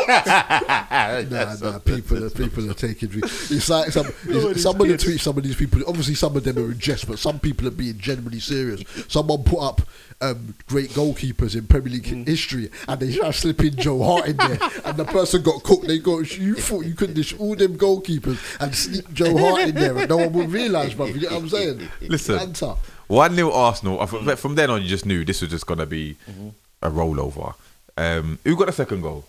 [1.31, 3.11] Nah, nah, people, are, people are taking.
[3.15, 5.83] It's like some, it's, some of the tweets, some of these people.
[5.87, 8.83] Obviously, some of them are in jest, but some people are being genuinely serious.
[9.09, 9.83] Someone put up
[10.21, 12.27] um, great goalkeepers in Premier League Mm.
[12.27, 15.87] history, and they try slipping Joe Hart in there, and the person got cooked.
[15.87, 19.75] They go, "You thought you could dish all them goalkeepers and sneak Joe Hart in
[19.75, 21.15] there, and no one would realise, bruv.
[21.15, 21.89] You get what I'm saying?
[22.03, 22.75] Listen, Banter.
[23.11, 24.01] One 0 Arsenal.
[24.01, 26.49] I thought- From then on, you just knew this was just gonna be Mm-hmm.
[26.83, 27.55] a rollover.
[27.97, 29.25] Um, who got the second goal?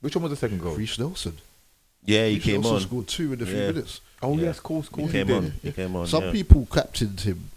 [0.00, 0.74] Which one was the second goal?
[0.74, 1.38] Reece Nelson.
[2.04, 2.80] Yeah, he Reece came Nelson on.
[2.82, 3.66] scored two in a few Yeah.
[3.68, 4.00] minutes.
[4.22, 4.44] Oh Yeah.
[4.46, 5.06] yes, course, course.
[5.06, 5.36] He came did.
[5.36, 5.52] on.
[5.62, 6.06] He came on.
[6.06, 6.32] Some yeah.
[6.32, 7.50] people captained him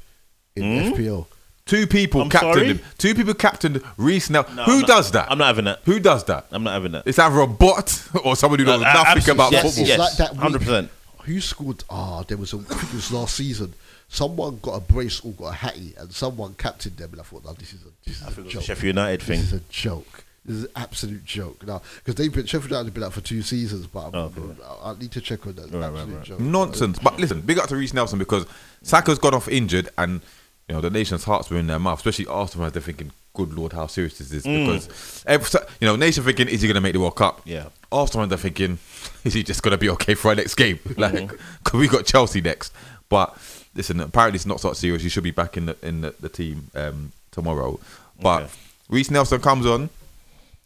[0.56, 0.94] in Hmm?
[0.94, 1.28] FPL.
[1.66, 2.68] Two people I'm captained sorry?
[2.68, 2.80] him.
[2.98, 4.42] Two people captained Reese now.
[4.56, 5.32] No, Who I'm not- does that?
[5.32, 5.80] I'm not having that.
[5.86, 6.48] Who does that?
[6.52, 7.04] I'm not having that.
[7.06, 9.88] It's either a bot or somebody who knows Uh, uh, nothing absolutely, about yes, football.
[9.88, 10.00] yes.
[10.00, 10.62] like that week.
[10.62, 10.90] 100%.
[11.26, 11.84] Who scored?
[11.90, 12.58] Ah, there was a.
[12.58, 13.74] I think it was last season.
[14.14, 17.12] Someone got a brace or got a hattie, and someone captained them.
[17.14, 18.62] And I thought, no, this is a this is I a think it was joke.
[18.64, 19.40] a Sheffield United This thing.
[19.40, 20.24] is a joke.
[20.44, 21.66] This is an absolute joke.
[21.66, 24.34] Now, because they've been Sheffield United have been out for two seasons, but I'm, Oh,
[24.38, 24.62] okay.
[24.84, 25.72] I, I need to check on that.
[25.72, 26.26] Right, right, absolute right.
[26.26, 26.40] joke.
[26.42, 27.00] Nonsense.
[27.00, 28.46] But listen, big up to Reese Nelson because
[28.82, 30.20] Saka's gone off injured and
[30.68, 32.74] you know the nation's hearts were in their mouth, especially Arsenal fans.
[32.74, 34.66] They're thinking, "Good lord, how serious is this?" Mm.
[34.66, 37.68] Because every, you know, nation thinking, "Is he going to make the World Cup?" Yeah.
[37.92, 38.78] Arsenal fans are thinking,
[39.24, 41.00] "Is he just going to be okay for our next game?" Mm-hmm.
[41.02, 41.30] Like,
[41.64, 42.74] because we got Chelsea next.
[43.10, 43.38] But
[43.76, 45.04] listen, apparently it's not so serious.
[45.04, 47.80] He should be back in the in the, the team um, tomorrow.
[48.22, 48.52] But Okay.
[48.90, 49.90] Reese Nelson comes on,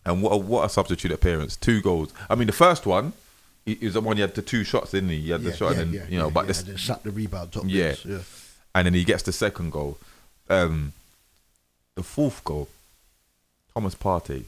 [0.06, 1.56] and what a, what a substitute appearance!
[1.56, 2.12] Two goals.
[2.30, 3.14] I mean, the first one.
[3.66, 5.22] He was the one he had the two shots, didn't he?
[5.22, 7.00] He had Yeah, the shot, yeah, and then yeah, you know, but this, and then
[7.04, 7.64] the rebound top.
[7.66, 7.96] yeah.
[8.06, 8.20] yeah.
[8.76, 9.98] and then he gets the second goal.
[10.50, 10.94] Um,
[11.96, 12.68] the fourth goal,
[13.74, 14.44] Thomas Partey.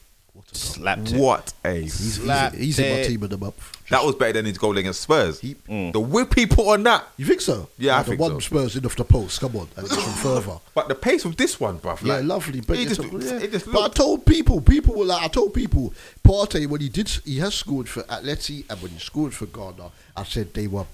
[0.52, 1.20] Slapped it.
[1.20, 3.08] What a He's, he's, Slapped he's in my it.
[3.08, 3.88] team of the month.
[3.90, 5.40] that was better than his goal against Spurs.
[5.40, 7.06] He- The whip he put on that.
[7.18, 7.70] You think so?
[7.78, 8.40] Yeah, I Like the think one so.
[8.40, 9.40] Spurs in off the post.
[9.40, 10.58] Come on, and it's from further.
[10.74, 12.02] But the pace of this one, bruv.
[12.04, 12.62] Yeah, like, lovely.
[12.62, 13.40] But, he just, yeah.
[13.40, 13.98] it just but I looked.
[13.98, 17.88] told people, people were like, I told people, Partey when he did, he has scored
[17.90, 20.86] for Atleti and when he scored for Ghana, I said they were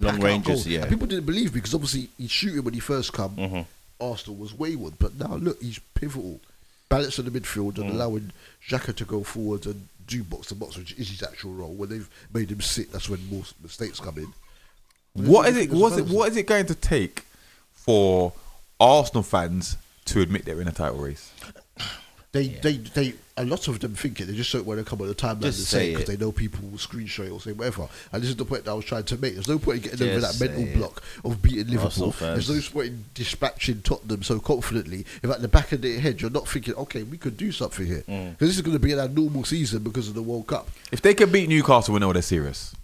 [0.00, 0.66] Long blackout ranges, goals.
[0.66, 0.80] yeah.
[0.82, 3.36] And people didn't believe me because obviously he's shooting when he first come.
[3.36, 3.60] Mm-hmm.
[4.00, 6.40] Arsenal was wayward, but now look, he's pivotal,
[6.88, 7.82] balancing the midfield Mm.
[7.82, 8.32] and allowing
[8.68, 11.72] Xhaka to go forward and do box to box, which is his actual role.
[11.72, 14.32] When they've made him sit, that's when more mistakes come in.
[15.14, 15.70] What is it?
[15.70, 16.06] Was it?
[16.06, 17.24] What is it going to take
[17.72, 18.32] for
[18.80, 21.32] Arsenal fans to admit they're in a title race?
[22.32, 23.14] They, they, they.
[23.42, 24.26] A lot of them think it.
[24.26, 26.16] They just don't want to come on the timeline and Just say say it because
[26.16, 27.88] they know people will screenshot it or say whatever.
[28.12, 29.34] And this is the point that I was trying to make.
[29.34, 30.74] There's no point in getting over that mental it.
[30.76, 32.14] block of beating Liverpool.
[32.20, 35.04] There's no point in dispatching Tottenham so confidently.
[35.22, 37.86] If at the back of their head you're not thinking, okay, we could do something
[37.86, 38.38] here, because Mm.
[38.38, 40.68] this is going to be an normal season because of the World Cup.
[40.90, 42.74] If they can beat Newcastle, we know they're serious.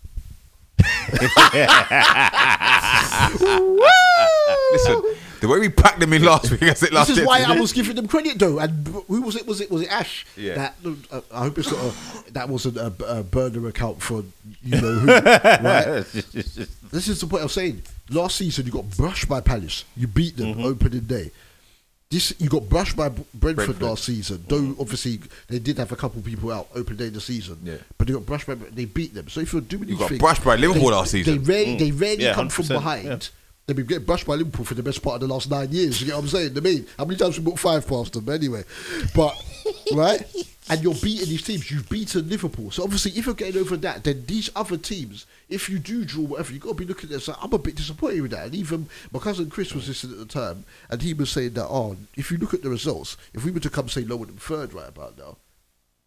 [4.72, 5.02] Listen,
[5.40, 7.58] the way we packed them in last week, I said last This is why I
[7.58, 8.58] was giving them credit though.
[8.58, 9.46] And who was it?
[9.46, 10.26] Was it was it Ash?
[10.36, 10.54] Yeah.
[10.54, 10.74] That
[11.10, 14.24] uh, I hope it's not a, that wasn't a, a burner account for
[14.64, 15.06] you know who.
[15.06, 16.04] right?
[16.90, 17.82] This is the point I'm saying.
[18.10, 19.84] Last season you got brushed by Palace.
[19.96, 20.64] You beat them Mm-hmm.
[20.64, 21.30] opening day.
[22.10, 23.82] This you got brushed by B- Brentford, Brentford.
[23.82, 24.42] last season.
[24.48, 27.58] Though obviously they did have a couple people out opening day of the season.
[27.62, 27.76] Yeah.
[27.98, 29.28] But they got brushed by they beat them.
[29.28, 31.42] So if you're doing You got anything- brushed by Liverpool they, last season.
[31.42, 33.04] They rarely they rarely Yeah, come from 100%, behind.
[33.04, 33.18] yeah.
[33.68, 36.00] They've been getting brushed by Liverpool for the best part of the last nine years.
[36.00, 36.56] You get what I'm saying?
[36.56, 38.64] I mean, how many times we put five past them anyway?
[39.14, 39.36] But
[39.94, 40.22] right,
[40.70, 41.70] and you're beating these teams.
[41.70, 45.68] You've beaten Liverpool, so obviously, if you're getting over that, then these other teams, if
[45.68, 47.20] you do draw whatever, you've got to be looking at.
[47.20, 48.46] So I'm a bit disappointed with that.
[48.46, 51.66] And even my cousin Chris was listening at the time, and he was saying that,
[51.66, 54.36] oh, if you look at the results, if we were to come say lower than
[54.36, 55.36] third right about now,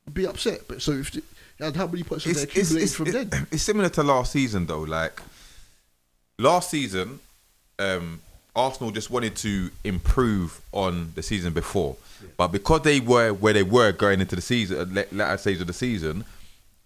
[0.08, 0.68] I'd be upset.
[0.68, 1.22] But so if the,
[1.60, 3.48] and how many points have they accumulated from it- then?
[3.52, 4.82] it's similar to last season though.
[4.82, 5.22] Like
[6.40, 7.20] last season,
[7.80, 8.22] um,
[8.56, 11.96] Arsenal just wanted to improve on the season before,
[12.38, 15.68] but because they were where they were going into the season, la- latter stage of
[15.68, 16.26] the season,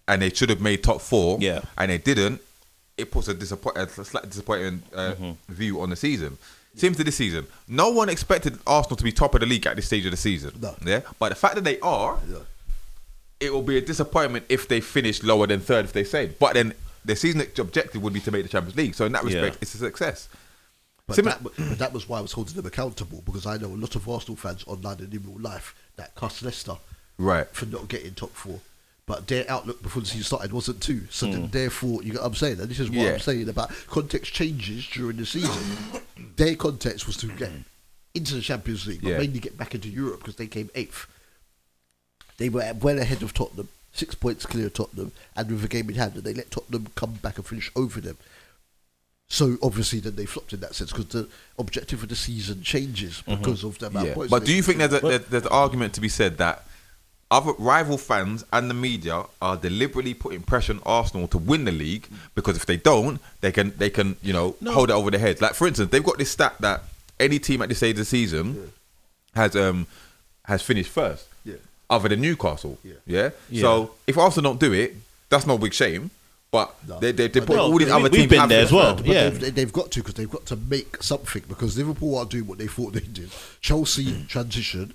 [0.08, 1.62] and they should have made top four, Yeah.
[1.78, 2.42] and they didn't.
[2.98, 5.16] It puts a, disappoint, a slight disappointing uh,
[5.50, 6.38] view on the season.
[6.78, 7.46] Seems to this season.
[7.68, 10.18] No one expected Arsenal to be top of the league at this stage of the
[10.18, 10.52] season.
[10.86, 12.20] Yeah, but the fact that they are,
[13.40, 16.28] it will be a disappointment if they finish lower than third if they say.
[16.40, 18.96] But then their season objective would be to make the Champions League.
[18.96, 19.60] So in that respect, Yeah.
[19.62, 20.30] it's a success.
[21.08, 23.76] But, that, but that was why I was holding them accountable because I know a
[23.78, 26.78] lot of Arsenal fans online and in real life that cuss Leicester
[27.18, 27.48] Right.
[27.52, 28.60] for not getting top four.
[29.06, 31.02] But their outlook before the season started wasn't too.
[31.12, 31.52] So then Mm.
[31.52, 32.60] therefore, you know what I'm saying?
[32.60, 33.14] And this is what Yeah.
[33.14, 35.78] I'm saying about context changes during the season.
[36.38, 37.52] their context was to get
[38.16, 39.18] into the Champions League, but Yeah.
[39.20, 41.06] mainly get back into Europe because they came eighth.
[42.38, 45.88] They were well ahead of Tottenham, six points clear of Tottenham, and with a game
[45.90, 48.18] in hand, and they let Tottenham come back and finish over them.
[49.28, 51.28] So obviously, then they flopped in that sense because the
[51.58, 54.12] objective of the season changes because of the amount Yeah.
[54.12, 54.32] of points.
[54.32, 56.64] But do you think there's, a, there's, there's an argument to be said that
[57.32, 61.72] other rival fans and the media are deliberately putting pressure on Arsenal to win the
[61.72, 64.72] league because if they don't, they can they can you know No.
[64.74, 65.42] hold it over their heads.
[65.42, 66.84] Like for instance, they've got this stat that
[67.20, 68.72] any team at this stage of the season
[69.34, 69.88] has um
[70.44, 71.56] has finished first, Yeah.
[71.90, 72.78] other than Newcastle.
[72.84, 72.94] Yeah.
[73.08, 73.30] Yeah.
[73.50, 73.62] Yeah.
[73.64, 74.96] So if Arsenal don't do it,
[75.30, 76.12] that's no big shame.
[76.52, 78.64] But they they, they put No, all these we- other we've teams been have there
[78.64, 78.96] as well.
[78.96, 79.30] But Yeah.
[79.30, 82.58] they've, they've got to because they've got to make something because Liverpool aren't doing what
[82.58, 83.30] they thought they did.
[83.62, 84.26] Chelsea hmm.
[84.28, 84.94] transition.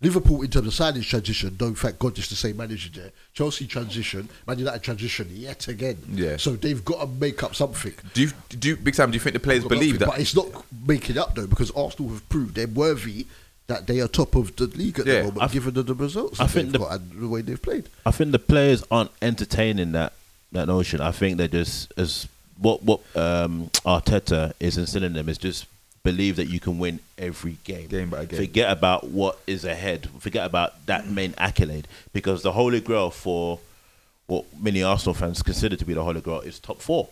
[0.00, 3.12] Liverpool in terms of signings transition, no, thank God it's the same manager there.
[3.34, 5.96] Chelsea transition, Man United transition yet again.
[6.10, 6.38] Yeah.
[6.38, 7.94] So they've got to make up something.
[8.12, 9.10] Do you do you, Big Sam?
[9.12, 10.08] Do you think the players believe that?
[10.08, 10.46] But it's not
[10.86, 13.26] making up though because Arsenal have proved they're worthy
[13.68, 15.22] that they are top of the league at Yeah.
[15.22, 17.62] the moment, given the, the results I think they've the- got and the way they've
[17.62, 17.88] played.
[18.04, 20.14] I think the players aren't entertaining that
[20.52, 21.00] that notion.
[21.00, 25.66] I think they're just as what what um, Arteta is instilling them is just
[26.02, 27.88] believe that you can win every game.
[27.88, 28.38] Game by game.
[28.38, 30.08] Forget about what is ahead.
[30.18, 33.60] Forget about that main accolade because the holy grail for
[34.26, 37.08] what many Arsenal fans consider to be the holy grail is top four.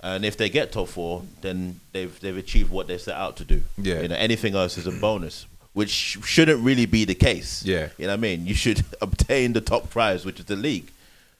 [0.00, 3.44] And if they get top four, then they've they've achieved what they set out to
[3.44, 3.62] do.
[3.76, 4.02] Yeah.
[4.02, 7.64] You know, anything else is a bonus, which shouldn't really be the case.
[7.64, 7.88] Yeah.
[7.98, 8.46] You know what I mean?
[8.46, 10.90] You should obtain the top prize, which is the league.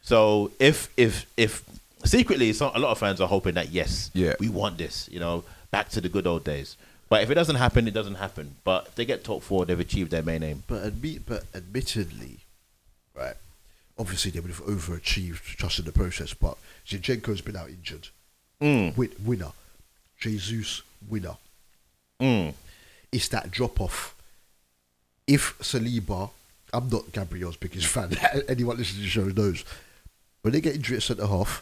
[0.07, 1.65] So if if if
[2.05, 4.35] secretly, some, a lot of fans are hoping that yes, Yeah.
[4.39, 5.09] we want this.
[5.11, 5.43] You know,
[5.73, 6.77] back to the good old days.
[7.09, 8.55] But if it doesn't happen, it doesn't happen.
[8.62, 10.62] But if they get top four, they've achieved their main aim.
[10.69, 12.39] But admit, but admittedly,
[13.16, 13.35] right?
[13.99, 16.35] Obviously, they would have overachieved just in the process.
[16.35, 16.57] But
[16.87, 18.09] Zinchenko's been out injured.
[18.61, 18.97] Mm.
[18.97, 19.51] Win, winner,
[20.20, 21.37] Jesus winner.
[22.20, 22.55] Mm.
[23.11, 24.15] It's that drop off.
[25.27, 26.31] If Saliba,
[26.73, 28.16] I'm not Gabriel's biggest fan.
[28.49, 29.65] Anyone listening to the show knows.
[30.47, 31.60] When they get injured at centre half,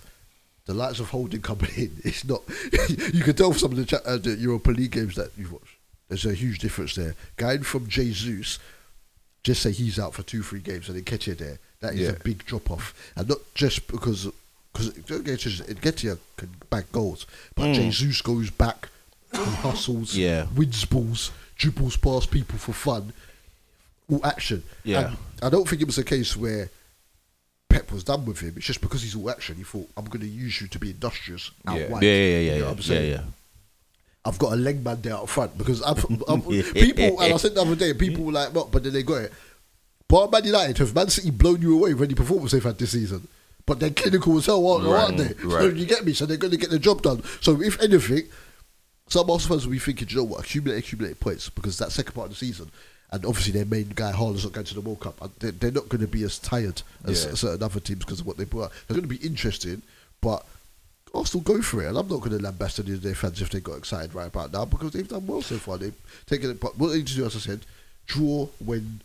[0.66, 2.43] the likes of Holding coming in, it's not.
[3.15, 5.52] you can tell from some of the, cha- uh, the Europa League games that you've
[5.55, 5.77] watched.
[6.11, 7.15] There's a huge difference there.
[7.39, 8.59] Going from Jesus,
[9.43, 11.59] just say he's out for two, three games, and then Nketiah there.
[11.81, 12.09] That is Yeah.
[12.11, 14.28] a big drop off, and not just because
[14.70, 17.24] because Nketiah can back goals,
[17.55, 17.74] but Mm.
[17.90, 18.90] Jesus goes back,
[19.32, 20.44] and hustles, Yeah.
[20.55, 23.15] wins balls, dribbles past people for fun,
[24.11, 24.62] all action.
[24.82, 25.06] Yeah.
[25.09, 26.69] And I don't think it was a case where
[27.75, 28.55] Pep was done with him.
[28.57, 29.57] It's just because he's all action.
[29.57, 31.89] He thought, I'm going to use you to be industrious out Yeah.
[31.89, 32.03] wide.
[32.05, 33.11] Yeah, yeah, yeah, You know yeah, I'm yeah, saying?
[33.13, 33.23] yeah.
[34.25, 37.55] I've got a leg man there out front because I've, I've people and I said
[37.55, 39.33] the other day people were like what but then they got it.
[40.09, 42.93] But Man United have Man City blown you away with any performance they've had this
[42.93, 43.27] season.
[43.67, 45.35] But they're clinical as hell, aren't, Right, aren't they?
[45.49, 46.13] So you get me?
[46.13, 47.23] So they're going to get the job done.
[47.41, 48.25] So if anything,
[49.09, 52.13] some Arsenal fans will be thinking, you know what, accumulate, accumulate points because that second
[52.15, 52.71] part of the season,
[53.15, 55.20] and obviously their main guy Haaland's not going to the World Cup.
[55.23, 57.35] and They're, they're not going to be as tired as Yeah.
[57.35, 58.73] certain other teams because of what they put out.
[58.73, 59.82] It's going to be interesting,
[60.20, 60.45] but
[61.15, 63.51] Arsenal go for it, and I'm not going to lambast any of their fans if
[63.51, 65.78] they got excited right about now because they've done well so far.
[65.78, 65.95] They've
[66.27, 67.61] taken it, but what they need to do, as I said,
[68.07, 69.01] draw when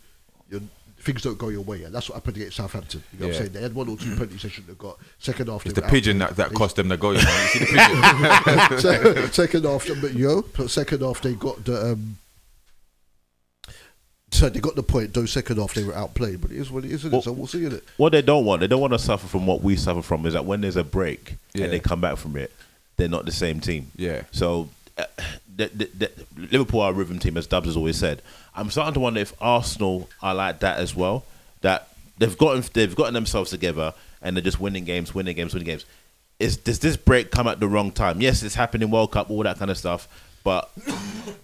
[0.50, 0.60] your
[1.02, 3.04] things don't go your way, and that's what happened against Southampton.
[3.12, 3.52] You know what I'm saying?
[3.52, 4.98] They had one or two penalties they shouldn't have got.
[5.20, 7.14] Second half, It's the pigeon that, that cost them the goal.
[7.14, 7.28] You, know?
[7.28, 9.28] the?
[9.32, 11.92] Second half, but yo, but second half they got the.
[11.92, 12.18] Um,
[14.32, 15.12] so they got the point.
[15.12, 17.04] Though second half they were outplayed, but it is what it is.
[17.04, 17.24] Isn't it?
[17.24, 17.84] So we'll see in it.
[17.96, 20.24] What they don't want, they don't want to suffer from what we suffer from.
[20.26, 21.64] Is that when there's a break Yeah.
[21.64, 22.52] and they come back from it,
[22.96, 23.90] they're not the same team.
[23.96, 24.22] Yeah.
[24.30, 25.04] So uh,
[25.56, 26.10] the, the, the,
[26.52, 28.22] Liverpool are a rhythm team, as Dubs has always said.
[28.54, 31.24] I'm starting to wonder if Arsenal are like that as well.
[31.62, 31.88] That
[32.18, 35.84] they've gotten they've gotten themselves together and they're just winning games, winning games, winning games.
[36.38, 38.20] Is does this break come at the wrong time?
[38.20, 40.08] Yes, it's happening World Cup, all that kind of stuff.
[40.42, 40.70] But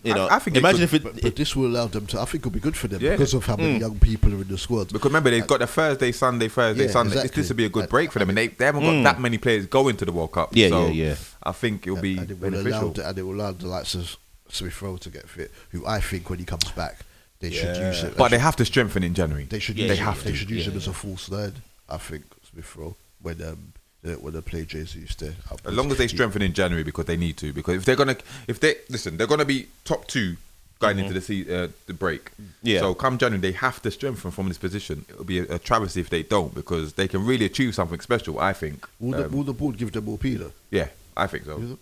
[0.03, 2.07] you know, I think it imagine could- if it, But, but this will allow them
[2.07, 2.21] to.
[2.21, 3.11] I think it'll be good for them Yeah.
[3.11, 3.81] because of how many Mm.
[3.81, 4.89] young people are in the squad.
[4.89, 7.11] Because remember, they've got the Thursday, Sunday, Thursday, Yeah, Sunday.
[7.15, 7.43] This, exactly.
[7.43, 9.03] this would be a good And- break for them, and they, they haven't got Mm.
[9.05, 10.57] that many players going to the World Cup.
[10.57, 11.15] Yeah, so yeah, yeah.
[11.43, 12.91] I think it'll be and it will allow beneficial.
[12.93, 14.17] the, and it will allow the likes of
[14.49, 17.01] Smith Rowe to get fit, who I think when he comes back,
[17.41, 18.17] they should use it.
[18.17, 19.45] But they have to strengthen in January.
[19.45, 19.77] They should.
[19.77, 20.29] They use have it, to.
[20.31, 21.53] They should use Yeah, him as a false nine.
[21.89, 23.73] I think Smith Rowe when um
[24.07, 25.35] they- when they play Jesus there.
[25.65, 27.53] As long as they strengthen in January because they need to.
[27.53, 28.17] Because if they're gonna,
[28.49, 30.37] if they listen, they're gonna be top two
[30.79, 32.31] going into the se- uh, the break.
[32.63, 32.81] Yeah.
[32.81, 35.05] So come January, they have to strengthen from this position.
[35.09, 38.39] It'll be a, a travesty if they don't because they can really achieve something special.
[38.41, 38.87] I think.
[39.01, 40.51] Will, the, Um, will the board give them more Peter?
[40.71, 41.59] yeah, I think so.
[41.59, 41.77] He-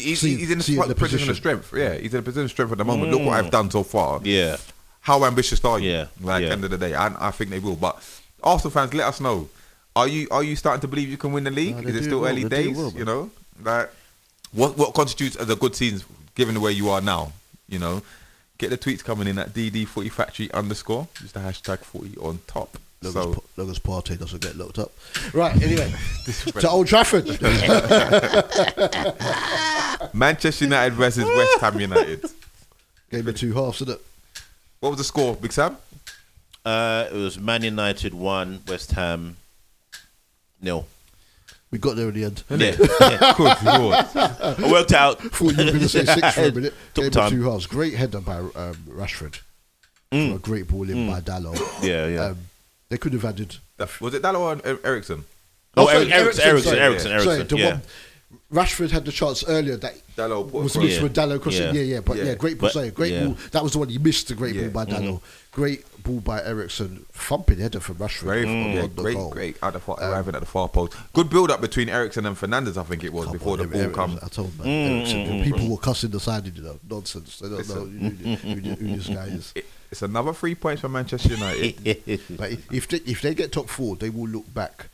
[0.00, 1.72] He's, See- he's in a see spot- the position of strength.
[1.74, 3.10] Yeah, he's in a position of strength at the moment.
[3.10, 4.20] Look what I've done so far.
[4.22, 4.56] Yeah.
[5.00, 5.90] How ambitious are you?
[5.90, 6.50] Yeah, Like yeah.
[6.50, 7.74] end of the day, and I think they will.
[7.76, 8.02] But
[8.42, 9.48] Arsenal fans, let us know.
[9.94, 11.76] Are you are you starting to believe you can win the league?
[11.76, 12.76] No, Is it still well, early they days?
[12.76, 13.30] well, you know,
[13.62, 13.90] like
[14.52, 17.32] what what constitutes as a good season given the way you are now?
[17.68, 18.02] You know,
[18.58, 21.08] get the tweets coming in at DD Footy Factory underscore.
[21.20, 22.78] Just the hashtag Footy on top.
[23.02, 24.92] Long, So as, Pa- long as Partey doesn't get locked up.
[25.34, 25.60] Right.
[25.60, 25.92] Anyway,
[26.60, 27.26] to Old Trafford.
[30.14, 32.24] Manchester United versus West Ham United.
[33.10, 34.00] Game of two halves, isn't it?
[34.80, 35.76] What was the score, Big Sam?
[36.64, 39.36] uh, it was Man United one, West Ham
[40.62, 40.86] nil.
[41.70, 42.44] We got there in the end.
[42.50, 43.34] Yeah, yeah.
[43.36, 43.94] Good lord.
[44.14, 45.20] I worked out.
[45.22, 46.74] Thought you were going to say six for a minute.
[46.94, 47.26] Took Game time.
[47.26, 47.66] of two halves.
[47.66, 49.40] Great header by um, Rashford.
[50.12, 50.34] Mm.
[50.36, 51.58] A great ball in by Dalot.
[51.82, 52.24] Yeah, yeah.
[52.26, 52.38] Um,
[52.90, 53.56] they could have added.
[54.00, 55.24] Was it Dalot or Er- Eriksen?
[55.74, 56.80] Oh, sorry, Eriksen, Eriksen, sorry.
[56.80, 57.70] Eriksen, Sorry, Eriksen, the yeah.
[57.72, 57.82] one-
[58.52, 61.02] Rashford had the chance earlier that Dalot was missed Yeah.
[61.04, 61.62] with Dalot crossing.
[61.66, 61.72] Yeah.
[61.72, 62.34] Yeah, yeah, but yeah, Yeah.
[62.34, 62.66] great ball.
[62.68, 63.24] But- sorry, great yeah.
[63.26, 63.36] ball.
[63.52, 64.28] That was the one he missed.
[64.28, 64.68] The great Yeah.
[64.68, 65.02] ball by Dalot.
[65.04, 65.16] Mm-hmm.
[65.52, 67.04] Great ball by Eriksen.
[67.12, 68.20] Thumping header from Rashford.
[68.20, 69.30] Great, on yeah, the great, goal.
[69.30, 69.56] great.
[69.62, 70.92] At the far, arriving at the far post.
[71.14, 73.80] Good build up between Eriksen and Fernandes, I think it was before on, the ball
[73.80, 74.18] Eriksen, come.
[74.22, 77.38] I told man, Mm, Eriksen, people were cussing the side, you know, nonsense.
[77.38, 79.52] They don't know who, who, who, who this guy is.
[79.54, 81.76] It- It's another three points for Manchester United.
[82.38, 84.88] But if- if they, if they get top four, they will look back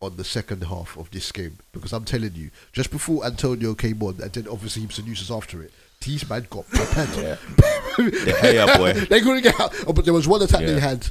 [0.00, 4.02] on the second half of this game because I'm telling you, just before Antonio came
[4.02, 7.08] on, and then obviously Hibson uses after it, these man got prepared.
[7.08, 8.92] The hair boy.
[9.10, 9.74] they couldn't get out.
[9.86, 10.66] Oh, but there was one attack Yeah.
[10.68, 11.06] they had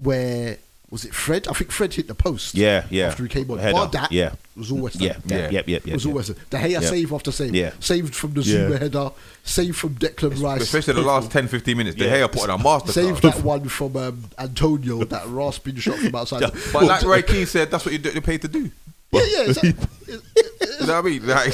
[0.00, 0.58] where
[0.90, 1.46] was it Fred?
[1.48, 2.54] I think Fred hit the post.
[2.54, 3.08] Yeah, yeah.
[3.08, 4.32] After he came on, Header, Bar that yeah.
[4.56, 5.22] was all West Yeah, Ham.
[5.26, 5.42] yeah, Yeah.
[5.50, 5.86] yep, yep, yep.
[5.88, 6.16] It was all yep.
[6.16, 6.36] West Ham.
[6.50, 6.80] De Gea Yeah.
[6.80, 7.54] save after save.
[7.54, 7.70] Yeah.
[7.80, 8.56] Saved from the Yeah.
[8.56, 9.10] Zouma header.
[9.44, 10.62] Saved from Declan Rice.
[10.62, 11.96] Especially the last 10, 15 minutes.
[11.96, 12.26] De Yeah.
[12.26, 16.14] Gea put on a master Saved that one from um, Antonio, that rasping shot from
[16.14, 16.40] outside.
[16.42, 18.70] Yeah, But like Roy Keane said, that's what you do- you're paid to do.
[19.12, 19.74] yeah, yeah, exactly.
[20.06, 21.26] You know what I mean?
[21.26, 21.52] Like,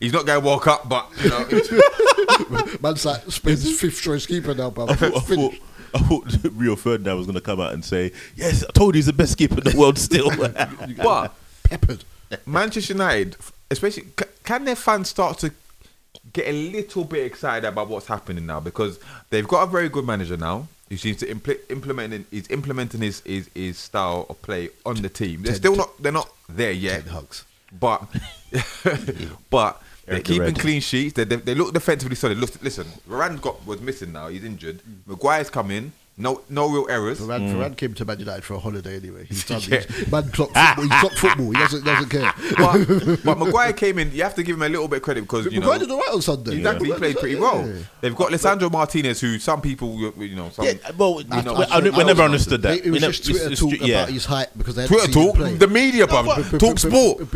[0.00, 1.46] he's not going to walk up, but you know,
[2.80, 4.88] Man's like Spain's fifth choice keeper now, but
[5.94, 8.12] I thought, I thought, I thought Rio Ferdinand was going to come out and say,
[8.36, 10.30] "Yes, I told you he's the best keeper in the world still."
[11.02, 11.34] but
[11.64, 12.04] peppered.
[12.46, 13.36] Manchester United,
[13.70, 15.52] especially, c- can their fans start to
[16.32, 18.60] get a little bit excited about what's happening now?
[18.60, 18.98] Because
[19.30, 23.20] they've got a very good manager now who seems to impl- implement he's implementing his,
[23.20, 25.42] his his style of play on the team.
[25.42, 27.44] They're still not they're not there yet, hugs.
[27.78, 28.06] but
[29.50, 30.58] but they're keeping Red.
[30.58, 31.14] clean sheets.
[31.14, 32.38] They, they, they look defensively solid.
[32.38, 34.28] Look, listen, Varane got was missing now.
[34.28, 34.82] He's injured.
[34.82, 35.06] Mm.
[35.06, 35.92] Maguire's come in.
[36.20, 37.20] No no real errors.
[37.20, 37.76] Varane, Varane mm.
[37.76, 39.24] came to Man United for a holiday anyway.
[39.26, 39.80] He's done Yeah.
[39.82, 40.82] he's, man clock football.
[40.84, 41.46] He's clock football.
[41.50, 42.32] He doesn't doesn't care.
[42.56, 44.10] But, but Maguire came in.
[44.12, 45.98] You have to give him a little bit of credit because you know did all
[45.98, 46.56] right on Sunday.
[46.56, 47.40] Exactly, he played pretty Yeah.
[47.40, 47.82] well.
[48.00, 51.80] They've got Lisandro Martinez, who some people, you know, some yeah, well, I- we, I-
[51.80, 52.78] we, I- we never understood that.
[52.78, 54.02] It, it was never- just Twitter it's- talk yeah.
[54.02, 57.30] about his height because they Twitter talk, the media, bruv, but- but- talk sport.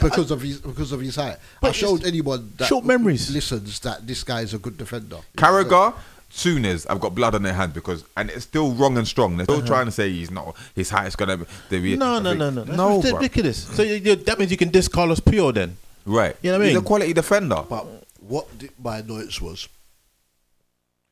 [0.00, 1.34] because of his because of his height.
[1.36, 3.30] I But showed anyone that short memories.
[3.30, 5.18] listens that this guy is a good defender.
[5.36, 5.94] Carragher,
[6.30, 9.36] Souness, I've got blood on their hands because, and it's still wrong and strong.
[9.36, 9.66] They're still Uh-huh.
[9.66, 11.80] trying to say he's not, his height's gonna be.
[11.80, 12.64] be No, no, no, no.
[12.64, 13.14] That's no, bruv.
[13.14, 13.64] ridiculous.
[13.64, 15.76] So you, you, that means you can diss Carlos Puyol then.
[16.06, 16.82] Right, You know what I He's mean?
[16.84, 17.64] a quality defender.
[17.68, 17.86] But
[18.20, 19.68] what did my annoyance was,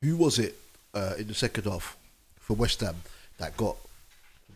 [0.02, 0.56] who was it
[0.94, 1.96] uh, in the second half
[2.38, 2.96] for West Ham
[3.38, 3.76] that got?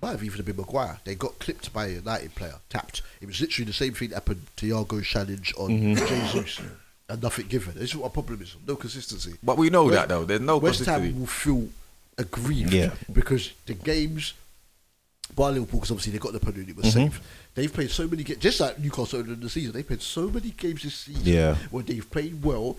[0.01, 0.99] Might have even been Maguire.
[1.05, 3.03] They got clipped by a United player, tapped.
[3.21, 6.07] It was literally the same thing that happened to Thiago's challenge on Mm-hmm.
[6.35, 6.61] Jesus,
[7.13, 7.75] and nothing given.
[7.75, 9.35] This is what our problem is: no consistency.
[9.43, 10.25] But we know West- that though.
[10.25, 11.11] There's no West consistency.
[11.11, 11.69] Ham will feel
[12.19, 12.95] aggrieved Yeah.
[13.13, 14.35] because the games
[15.35, 16.93] by Liverpool, because obviously they got the penalty, it was Mhm.
[16.93, 17.21] safe.
[17.55, 19.73] They've played so many games, just like Newcastle earlier in the season.
[19.73, 21.55] They played so many games this season Yeah.
[21.71, 22.77] where they've played well,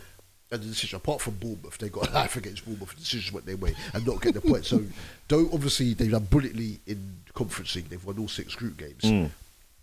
[0.51, 2.89] and the decision apart from Bournemouth, they got a life against Bournemouth.
[2.91, 4.65] The decisions went their way and not get the point.
[4.65, 4.85] So,
[5.29, 9.01] though obviously they've done brilliantly in conferencing, they've won all six group games.
[9.03, 9.31] Mm.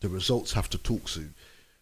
[0.00, 1.34] The results have to talk soon.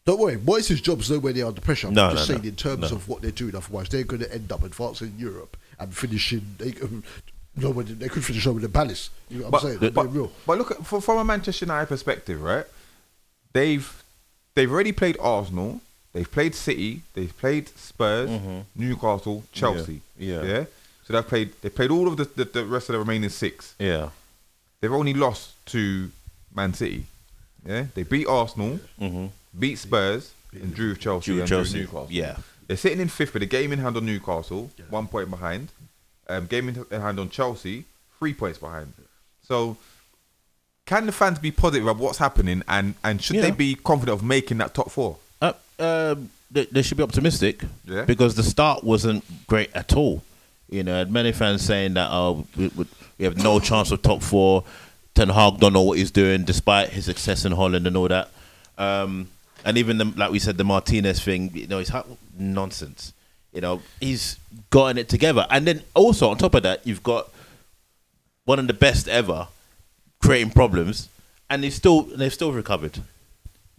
[0.08, 1.88] Don't worry, Moyes' job's nowhere near under pressure.
[1.88, 2.48] I'm No, just no, saying no.
[2.48, 2.96] in terms No.
[2.96, 3.54] of what they're doing.
[3.54, 6.46] Otherwise, they're going to end up advancing in Europe and finishing.
[6.56, 6.72] They,
[7.54, 9.10] no, one- they could finish over the Palace.
[9.28, 9.92] You know what But, I'm saying?
[9.92, 10.32] but, They're real.
[10.46, 12.64] but look, at, from, from a Manchester United perspective, right?
[13.52, 14.02] They've
[14.54, 15.82] they've already played Arsenal,
[16.14, 18.64] they've played City, they've played Spurs, Mhm.
[18.76, 20.00] Newcastle, Chelsea.
[20.18, 20.42] Yeah.
[20.42, 20.64] yeah.
[21.06, 23.74] So they've played they played all of the, the, the rest of the remaining six.
[23.78, 24.08] Yeah.
[24.80, 26.10] They've only lost to
[26.54, 27.04] Man City.
[27.66, 29.32] Yeah, they beat Arsenal, Mhm.
[29.58, 31.32] Beat Spurs, and drew with Chelsea.
[31.32, 32.06] Drew and Chelsea, Drew Newcastle.
[32.10, 32.36] yeah.
[32.66, 35.68] they're sitting in fifth with a game in hand on Newcastle, one point behind.
[36.28, 37.84] Um, game in hand on Chelsea,
[38.18, 38.92] three points behind.
[39.46, 39.78] So,
[40.84, 44.24] can the fans be positive about what's happening, and and should they be confident of
[44.24, 45.16] making that top four?
[45.40, 48.02] Uh, um, they, they should be optimistic Yeah.
[48.04, 50.22] because the start wasn't great at all.
[50.70, 52.84] You know, and many fans saying that oh, we, we,
[53.18, 54.64] we have no chance of top four.
[55.14, 58.28] Ten Hag don't know what he's doing, despite his success in Holland and all that.
[58.76, 59.28] Um,
[59.64, 61.92] and even the, like we said, the Martinez thing, you know, it's
[62.38, 63.12] nonsense.
[63.52, 64.38] You know, he's
[64.70, 67.30] gotten it together, and then also on top of that, you've got
[68.44, 69.48] one of the best ever
[70.20, 71.08] creating problems,
[71.48, 73.00] and they still they've still recovered.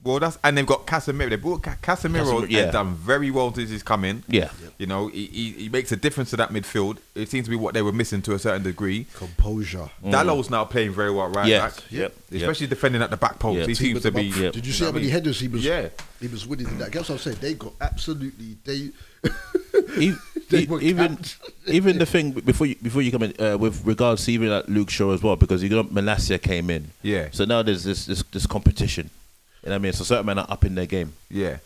[0.02, 1.30] Well, that's and they've got Casemiro.
[1.30, 2.60] They brought Ca- Casemiro, Casemiro, yeah.
[2.64, 4.24] and done very well since he's come in.
[4.30, 4.50] Yeah.
[4.78, 7.00] you know, he, he, he makes a difference to that midfield.
[7.16, 9.08] It seems to be what they were missing to a certain degree.
[9.14, 9.90] Composure.
[10.04, 11.76] Dalot's now playing very well right Yes.
[11.76, 11.92] back.
[11.92, 12.14] Yep.
[12.32, 13.60] especially defending at the back post.
[13.60, 13.66] Yeah.
[13.68, 14.30] He seems to be.
[14.32, 14.54] month.
[14.54, 15.14] Did you see how many mean?
[15.14, 15.66] headers he was?
[15.66, 15.90] Yeah.
[16.22, 16.92] he was winning in that.
[16.92, 17.38] Guess what I'm saying?
[17.42, 18.56] They got absolutely.
[18.64, 18.92] They
[20.50, 21.20] They even
[21.68, 24.68] even the thing before you before you come in uh, with regards to even like
[24.68, 27.28] Luke Shaw as well because you got Malacia came in Yeah.
[27.32, 29.10] so now there's this this, this competition
[29.64, 31.58] you know what I mean so certain men are up in their game Yeah.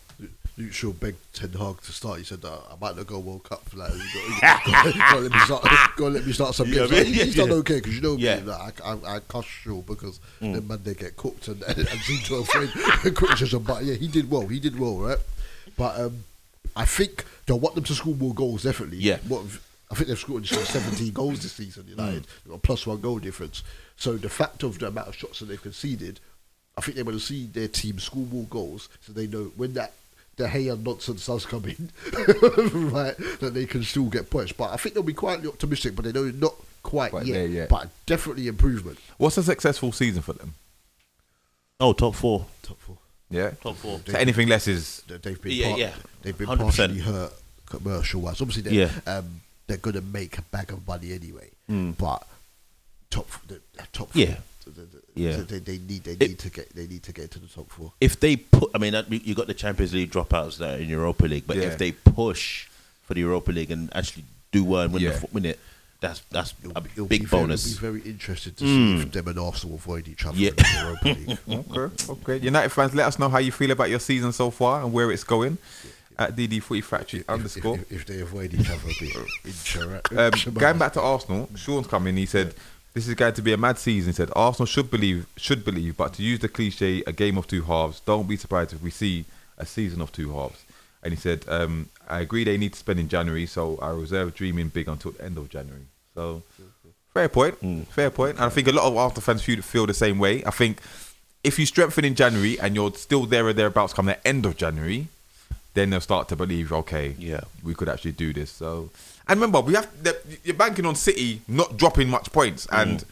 [0.55, 2.19] Luke Shaw begged Ten Hag to start.
[2.19, 3.63] He said, uh, "I might not go World Cup.
[3.73, 3.97] Like, you
[4.39, 5.67] got, you got, got, let me start.
[5.97, 6.91] Go let me start some games.
[6.91, 7.13] what I Like, mean?
[7.15, 7.53] he- he's done Yeah.
[7.55, 8.35] okay because you know Yeah.
[8.39, 8.43] me.
[8.43, 10.53] Like, I, I, I cuss Shaw because Mm.
[10.53, 12.69] then man they get cooked and, and, and seem to avoid
[13.15, 13.63] criticism.
[13.63, 14.45] But yeah, he did well.
[14.47, 15.17] He did well, right?
[15.75, 16.23] But um,
[16.75, 18.61] I think they'll want them to score more goals.
[18.61, 18.97] Definitely.
[18.99, 19.17] Yeah.
[19.27, 19.45] What,
[19.89, 21.87] I think they've scored 17 goals this season.
[21.87, 22.51] United Mm.
[22.51, 23.63] Got plus one goal difference.
[23.97, 26.19] So the fact of the amount of shots that they've conceded,
[26.77, 29.73] I think they want to see their team score more goals, so they know when
[29.75, 29.93] that
[30.37, 31.89] the hey and nonsense does come in,
[32.91, 34.51] right, that they can still get points.
[34.51, 37.47] But I think they'll be quietly optimistic, but they know not quite, Quite yet, there
[37.47, 37.69] yet.
[37.69, 38.97] But definitely improvement.
[39.17, 40.55] What's a successful season for them?
[41.79, 42.97] oh top four Top four.
[43.29, 43.51] Yeah.
[43.61, 45.93] top four So anything less is They- They've been Yeah, part- yeah.
[46.21, 46.57] they've been 100%.
[46.59, 47.33] partially hurt
[47.65, 48.39] commercial wise.
[48.41, 49.17] Obviously, they're, Yeah.
[49.17, 51.49] um, they're going to make a bag of money anyway.
[51.69, 51.97] Mm.
[51.97, 52.25] But
[53.09, 54.37] top, the, the top, Yeah.
[54.63, 55.37] four, the- the- Yeah.
[55.47, 57.69] They, they need, they It- need to get, they need to get to the top
[57.71, 57.93] four.
[58.01, 61.25] if they put I mean you you got the Champions League dropouts there in Europa
[61.25, 61.63] League but Yeah.
[61.63, 62.67] if they push
[63.03, 65.17] for the Europa League and actually do well and win, Yeah.
[65.19, 65.59] the, win it
[65.99, 68.97] that's that's a It'll big be very, bonus it'll be very interesting to Mm.
[68.97, 70.49] see if them and Arsenal avoid each other Yeah.
[70.49, 71.37] in the Europa League.
[71.77, 72.11] okay.
[72.13, 72.37] Okay.
[72.45, 75.11] United fans, let us know how you feel about your season so far and where
[75.11, 75.57] it's going.
[76.19, 77.77] At DD Footy Factory If- underscore.
[77.89, 79.11] If, if they avoid each other, be
[80.17, 82.15] um, going back to Arsenal, Sean's coming.
[82.17, 82.53] He said,
[82.93, 85.97] "This is going to be a mad season." He said, "Arsenal should believe, should believe,
[85.97, 87.99] but to use the cliche, a game of two halves.
[88.01, 89.25] Don't be surprised if we see
[89.57, 90.59] a season of two halves."
[91.01, 94.35] And he said, um, "I agree they need to spend in January, so I reserve
[94.35, 96.43] dreaming big until the end of January." So,
[97.13, 97.57] fair point,
[97.91, 98.35] fair point.
[98.37, 100.43] And I think a lot of Arsenal fans feel, feel the same way.
[100.45, 100.79] I think
[101.43, 104.45] if you strengthen in January and you're still there or thereabouts come at the end
[104.45, 105.07] of January,
[105.73, 107.41] then they'll start to believe, okay, Yeah.
[107.63, 108.51] we could actually do this.
[108.51, 108.91] So,
[109.27, 113.03] and remember, we have the, you're banking on City not dropping much points, and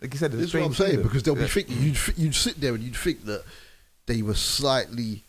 [0.00, 1.44] like you said, This is what I'm saying because they'll Yeah.
[1.44, 3.44] be thinking you'd you'd sit there and you'd think that
[4.06, 5.22] they were slightly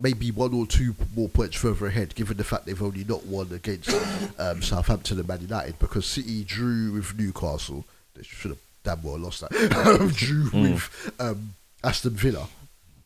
[0.00, 3.48] maybe one or two more points further ahead, given the fact they've only not won
[3.52, 3.90] against
[4.38, 7.84] um, Southampton and Man United because City drew with Newcastle.
[8.14, 9.50] They should have damn well lost that.
[10.16, 12.48] drew with um, Aston Villa,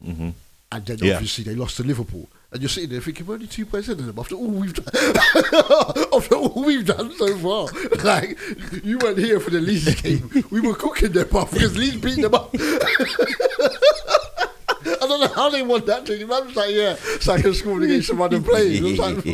[0.04, 0.32] Mhm.
[0.72, 1.14] and then Yeah.
[1.14, 2.28] obviously they lost to Liverpool.
[2.50, 4.72] And you're sitting there thinking, we're only two points ahead of them after all we've
[4.72, 4.86] done.
[6.14, 7.68] after all we've done so far.
[8.04, 8.38] Like,
[8.84, 10.30] you weren't here for the Leeds game.
[10.50, 12.54] We were cooking them up because Leeds beat them up.
[14.80, 16.26] I don't know how they won that thing.
[16.26, 18.78] Man was like, yeah, second scoring against some other players.
[18.78, 19.24] It was like,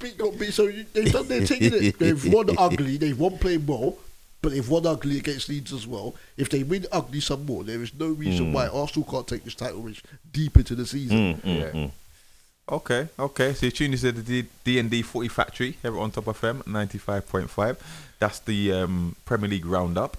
[0.00, 0.52] beat, got beat.
[0.52, 1.92] So you, they've done their thing?
[1.98, 3.96] They've won ugly, they've won playing well,
[4.42, 6.14] but they've won ugly against Leeds as well.
[6.36, 8.52] If they win ugly some more, there is no reason Mm.
[8.52, 10.02] why Arsenal can't take this title reach
[10.32, 11.36] deep into the season.
[11.36, 11.90] Mm, mm, Yeah.
[12.70, 13.54] Okay, okay.
[13.54, 16.66] So you're tuning to the D and D Footy Factory here on Top of FM
[16.66, 17.78] ninety five point five.
[18.18, 20.16] That's the um, Premier League roundup.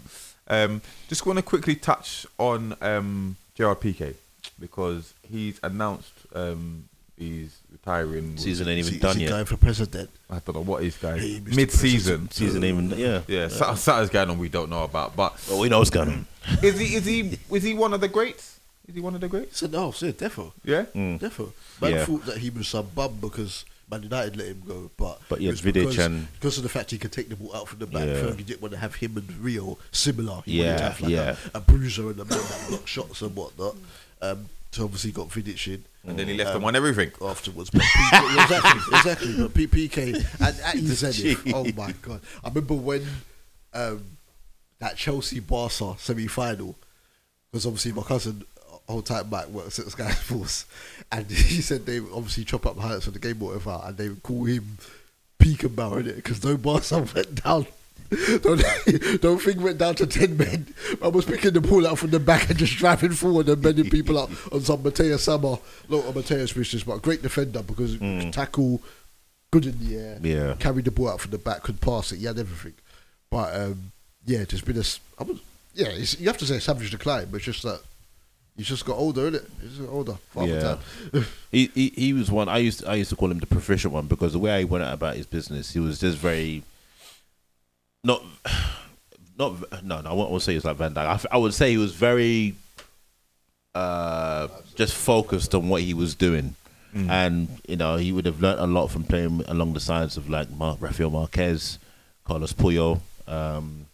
[0.48, 4.16] Um, just want to quickly touch on um, Gerard Piqué
[4.60, 6.86] because he's announced um,
[7.20, 8.36] he's retiring.
[8.38, 9.30] Season ain't even Is he- done is he yet.
[9.30, 10.10] going for president?
[10.32, 11.20] I don't know what he's going.
[11.20, 12.32] Hey, Mid season.
[12.32, 15.16] season even yeah Yeah, something- something's going on we don't know about.
[15.16, 16.28] But well we know what's going on
[16.64, 18.59] is he is he is he one of the greats?
[18.90, 19.60] Is he one of the greats?
[19.60, 20.52] So no, so defo.
[20.66, 20.86] Yeah?
[20.96, 21.20] Mm.
[21.20, 21.52] Defo.
[21.80, 22.06] Man Yeah.
[22.06, 25.50] thought that he was some bum because Man United let him go, but But yeah,
[25.50, 27.68] it was Vidic because, and- because of the fact he could take the ball out
[27.68, 28.08] from the back.
[28.08, 28.16] Yeah.
[28.16, 30.42] Fergie didn't want to have him and Rio similar.
[30.46, 31.36] He wanted to Yeah, have like yeah.
[31.54, 33.76] a, a bruiser and a man that block shots and whatnot.
[34.22, 35.84] Um, so obviously got Vidic in.
[36.08, 37.12] And then he left Um, and won everything.
[37.22, 37.70] afterwards.
[37.70, 39.38] But PK, exactly, exactly.
[39.38, 41.44] But P- PK and at his The zenith.
[41.44, 41.54] cheat.
[41.54, 42.22] Oh my god!
[42.44, 43.06] I remember when
[43.74, 44.04] um,
[44.80, 46.76] that Chelsea Barca semi final,
[47.52, 48.44] because obviously my cousin
[48.90, 50.66] whole time back works at Sky Sports,
[51.12, 54.10] and he said they obviously chop up highlights of the game or whatever, and they
[54.10, 54.78] would call him
[55.40, 57.66] Peekaboo in it because no Barca went down.
[58.42, 58.64] Don't,
[59.22, 60.66] don't think went down to 10 men.
[61.00, 63.88] I was picking the ball out from the back and just driving forward and bending
[63.92, 65.60] people up on some Mateus Sama.
[65.88, 68.82] Not on Mateus business, but a great defender because could tackle,
[69.52, 70.56] good in the air, Yeah.
[70.58, 72.18] carried the ball out from the back, could pass it.
[72.18, 72.74] He had everything.
[73.30, 73.92] But um,
[74.26, 74.84] yeah, there's been a.
[75.20, 75.40] I was,
[75.76, 77.80] yeah, it's, you have to say savage decline, but it's just that
[78.60, 79.50] he's just got older, isn't it?
[79.62, 80.14] He's got older.
[80.32, 80.60] Father Yeah.
[81.14, 81.26] time.
[81.52, 84.08] he, he he was one I used I used to call him the proficient one
[84.08, 86.64] because the way he went out about his business, he was just very
[88.04, 88.22] not
[89.40, 89.54] not
[89.84, 91.06] no no I won't say he was like Van Dijk.
[91.06, 92.56] I, f- I would say he was very
[93.76, 96.56] uh just focused on what he was doing.
[96.92, 100.28] And you know he would have learnt a lot from playing along the sides of
[100.28, 101.78] like Mar- Rafael Marquez,
[102.26, 103.86] Carlos Puyol, um,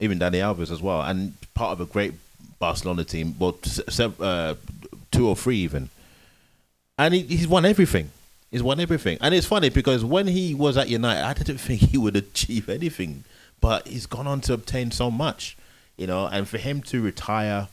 [0.00, 2.12] even Dani Alves as well, and part of a great
[2.58, 3.34] Barcelona team.
[3.38, 3.56] Well,
[4.20, 4.54] uh,
[5.12, 5.90] two or three even,
[6.98, 8.10] and he, he's won everything.
[8.50, 11.80] He's won everything, and it's funny because when he was at United, I didn't think
[11.82, 13.24] he would achieve anything,
[13.60, 15.56] but he's gone on to obtain so much,
[15.96, 16.26] you know.
[16.26, 17.68] And for him to retire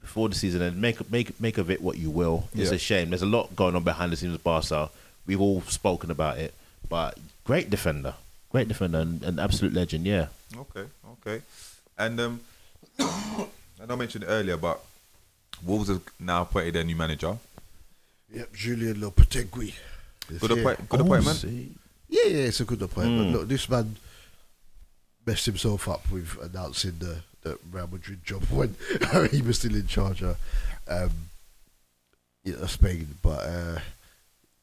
[0.00, 2.76] before the season and make make make of it what you will, it's Yeah.
[2.76, 3.10] a shame.
[3.10, 4.90] There's a lot going on behind the scenes with Barca.
[5.26, 6.54] We've all spoken about it,
[6.88, 8.14] but great defender,
[8.50, 10.06] great defender, and an absolute legend.
[10.06, 10.28] Yeah.
[10.56, 10.84] Okay,
[11.20, 11.42] okay.
[11.98, 12.40] And um,
[13.82, 14.80] I know I mentioned it earlier, but
[15.64, 17.36] Wolves have now appointed their new manager.
[18.32, 19.74] Yep, Julian Lopetegui.
[20.30, 21.44] is Good, appoint- good appointment.
[22.08, 23.28] Yeah, yeah, it's a good appointment.
[23.28, 23.32] Mm.
[23.32, 23.96] Look, this man
[25.26, 28.74] messed himself up with announcing the, the Real Madrid job when
[29.30, 30.36] he was still in charge of
[30.88, 31.10] um,
[32.44, 33.06] you know, Spain.
[33.22, 33.78] But uh,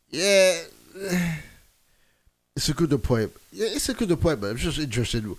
[0.10, 0.62] yeah,
[2.56, 3.42] it's a good appointment.
[3.52, 4.54] Yeah, it's a good appointment.
[4.56, 5.36] It's just interesting.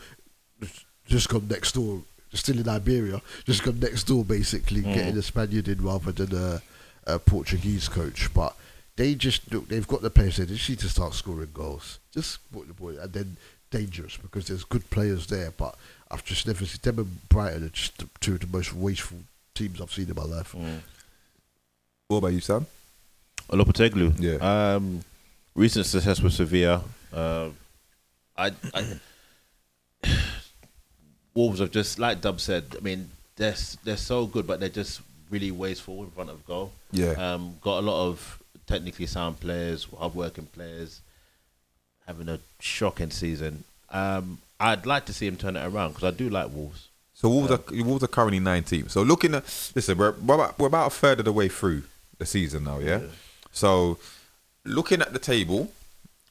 [1.07, 2.03] Just come next door,
[2.35, 3.21] still in Iberia.
[3.45, 4.95] Just gone next door, basically Mm.
[4.95, 6.63] getting a Spaniard in rather than a,
[7.07, 8.33] a Portuguese coach.
[8.35, 8.55] But
[8.97, 9.69] they just look.
[9.69, 10.47] They've got the players there.
[10.47, 11.99] They just need to start scoring goals.
[12.13, 13.37] Just put the ball, and then
[13.71, 15.53] dangerous because there's good players there.
[15.57, 15.75] But
[16.11, 19.19] I've just never seen them and Brighton are just two of the most wasteful
[19.55, 20.55] teams I've seen in my life.
[22.09, 22.67] What about you, Sam?
[23.51, 24.15] Lopetegui.
[24.19, 24.75] Yeah.
[24.75, 25.03] Um,
[25.55, 26.83] recent success with Sevilla.
[27.13, 27.51] Uh,
[28.37, 28.85] I, I
[31.39, 32.65] Wolves have just like Dub said.
[32.77, 33.55] I mean, they're
[33.85, 35.01] they're so good, but they're just
[35.31, 36.73] really wasteful in front of goal.
[36.91, 37.13] Yeah.
[37.13, 41.01] Um, got a lot of technically sound players, hard-working players,
[42.09, 43.63] having a shocking season.
[43.91, 46.89] Um, I'd like to see him turn it around because I do like Wolves.
[47.15, 48.91] So Wolves are Wolves are currently 19th.
[48.91, 49.45] So looking at
[49.77, 51.85] listen, we're we're about, we're about a third of the way through
[52.19, 53.03] the season now, yeah.
[53.53, 53.99] So
[54.65, 55.71] looking at the table,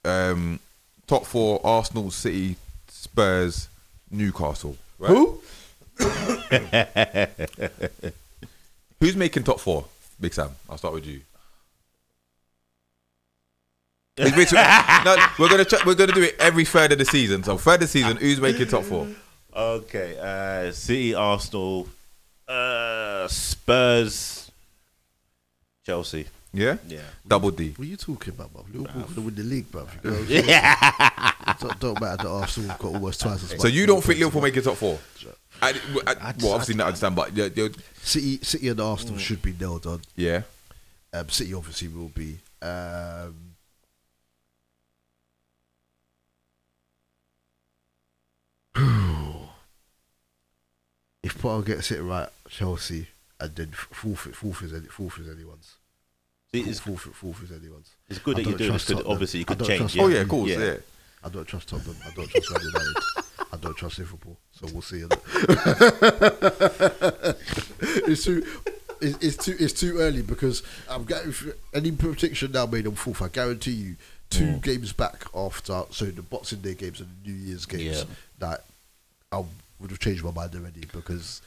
[0.03, 0.59] um,
[1.07, 2.57] top four: Arsenal, City,
[2.89, 3.69] Spurs,
[4.11, 4.75] Newcastle.
[4.99, 5.09] Right?
[5.09, 5.41] Who?
[8.99, 9.85] Who's making top four?
[10.19, 10.49] Big Sam.
[10.69, 11.21] I'll start with you.
[15.05, 17.43] No, we're gonna ch- we're gonna do it every third of the season.
[17.43, 19.07] So third of the season, who's making top four?
[19.55, 21.87] Okay, uh, City, Arsenal,
[22.47, 24.51] uh, Spurs,
[25.85, 26.25] Chelsea.
[26.53, 27.01] Yeah, Yeah.
[27.27, 27.73] Double D.
[27.75, 28.73] What are you talking about, bruv?
[28.73, 29.87] Liverpool going to win the league, bruv.
[30.03, 30.27] You know what I'm
[31.59, 31.69] saying?
[31.69, 33.59] don't, don't matter that Arsenal got almost twice as much.
[33.59, 34.97] So you don't think Liverpool make it top four?
[35.61, 35.71] I, I,
[36.21, 37.67] I just- well, obviously not understand, but yeah, yeah,
[38.01, 40.01] City, City and Arsenal should be nailed on.
[40.15, 40.41] yeah.
[41.13, 42.37] Um, City obviously will be.
[42.61, 43.55] Um,
[51.23, 53.07] if Potter gets it right, Chelsea,
[53.39, 55.75] and then f- fourth, fourth is any, fourth is anyone's.
[56.53, 57.89] See, it's- fourth, fourth is anyone's.
[58.09, 59.11] It's good I that you're don't doing this trust 'cause Tottenham.
[59.11, 60.03] obviously you I could change, trust yeah.
[60.03, 60.59] Oh yeah, of course, Yeah.
[60.63, 60.77] yeah.
[61.23, 61.95] I don't trust Tottenham.
[62.05, 62.95] I don't trust Man United.
[63.51, 64.37] I don't trust Liverpool.
[64.51, 65.01] So we'll see.
[68.07, 68.45] it's too.
[69.01, 69.55] It's, it's too.
[69.59, 71.33] It's too early because I'm getting
[71.73, 73.21] any prediction now made on fourth.
[73.21, 73.95] I guarantee you,
[74.29, 74.61] two Mm.
[74.63, 78.03] games back after so the Boxing Day games and the New Year's games Yeah.
[78.39, 78.63] that
[79.31, 79.43] I
[79.79, 81.41] would have changed my mind already because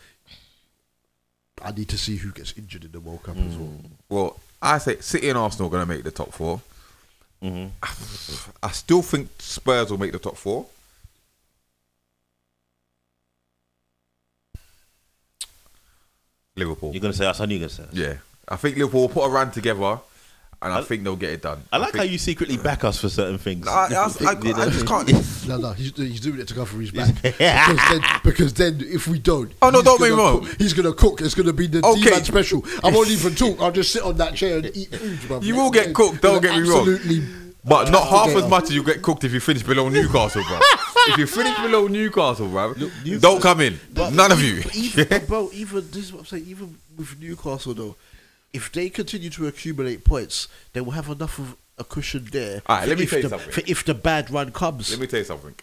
[1.63, 3.81] I need to see who gets injured in the World Cup as well.
[4.09, 6.61] Well, I say City and Arsenal are going to make the top 4
[7.43, 7.71] Mhm.
[8.63, 10.67] I still think Spurs will make the top four.
[16.57, 16.93] Liverpool.
[16.93, 17.95] You're gonna say that's I knew you're gonna say us.
[17.95, 18.15] Yeah,
[18.49, 19.99] I think Liverpool will put a run together,
[20.63, 21.63] and I, think they'll get it done.
[21.73, 23.67] I like how think- you secretly back us for certain things.
[23.67, 24.63] I- I- I- You know?
[24.63, 25.11] I just can't.
[25.49, 27.15] No, no, he's, he's doing it to cover his back.
[27.23, 30.45] because, then, because then, if we don't, Oh, no, don't get me gonna wrong.
[30.47, 31.21] cook- he's gonna cook.
[31.23, 32.03] It's gonna be the Okay.
[32.03, 32.65] D-man special.
[32.85, 33.61] I won't even talk.
[33.61, 35.19] I'll just sit on that chair and eat food.
[35.21, 35.43] bruv.
[35.43, 36.21] You will get cooked.
[36.23, 36.89] Don't get me wrong.
[36.89, 37.23] Absolutely.
[37.65, 40.59] But not half as much as you get cooked if you finish below Newcastle, bro.
[41.09, 42.75] if you finish below Newcastle, bro,
[43.19, 43.79] don't come in.
[43.95, 44.63] None of you.
[44.75, 46.45] Even, bro, even this is what I'm saying.
[46.49, 47.97] Even with Newcastle, though,
[48.53, 52.63] if they continue to accumulate points, they will have enough of a cushion there.
[52.69, 53.53] Alright, let me if tell you the, something.
[53.53, 55.55] For if the bad run comes, Let me tell you something.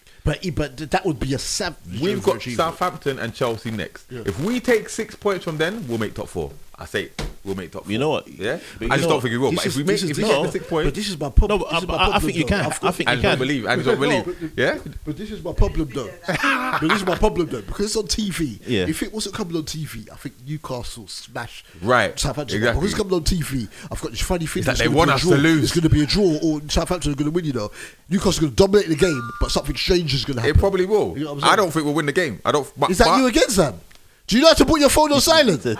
[0.54, 1.76] But but that would be a seven.
[2.00, 2.42] We've got.
[2.42, 4.10] Southampton and Chelsea next.
[4.10, 4.22] Yeah.
[4.26, 6.50] If we take six points from them, we'll make top four.
[6.80, 7.10] I say
[7.42, 7.92] we'll make top four.
[7.92, 8.28] You know what?
[8.28, 8.60] Yeah?
[8.78, 9.50] But I just don't think we will.
[9.52, 10.94] But is- if we make this is- if we this get the six points, But
[10.94, 11.58] this is my problem.
[11.58, 12.48] No, but this is I- my I think you though.
[12.48, 12.60] can.
[12.60, 13.38] I've I got- think you don't can.
[13.38, 14.24] believe, and don't No, believe.
[14.40, 14.78] but- Yeah?
[15.04, 16.10] But this is my problem though.
[16.28, 18.60] but this is my problem though because it's on TV.
[18.64, 18.86] Yeah.
[18.86, 22.56] If it wasn't coming on TV, I think Newcastle smash Right, Southampton.
[22.58, 22.80] exactly.
[22.80, 24.66] Because it's coming on TV, I've got this funny feeling.
[24.66, 25.30] that it's they gonna want be a us draw.
[25.34, 25.62] to lose.
[25.64, 27.44] It's going to be a draw, or Southampton are going to win.
[27.44, 27.70] You know,
[28.08, 30.56] Newcastle are going to dominate the game, but something strange is going to happen.
[30.56, 31.16] It probably will.
[31.16, 31.52] You know what I'm saying?
[31.52, 32.40] I don't think we'll win the game.
[32.44, 32.70] I don't.
[32.76, 33.80] But, Is that but- you against them?
[34.28, 35.62] Do you know how to put your phone on silent?
[35.62, 35.78] this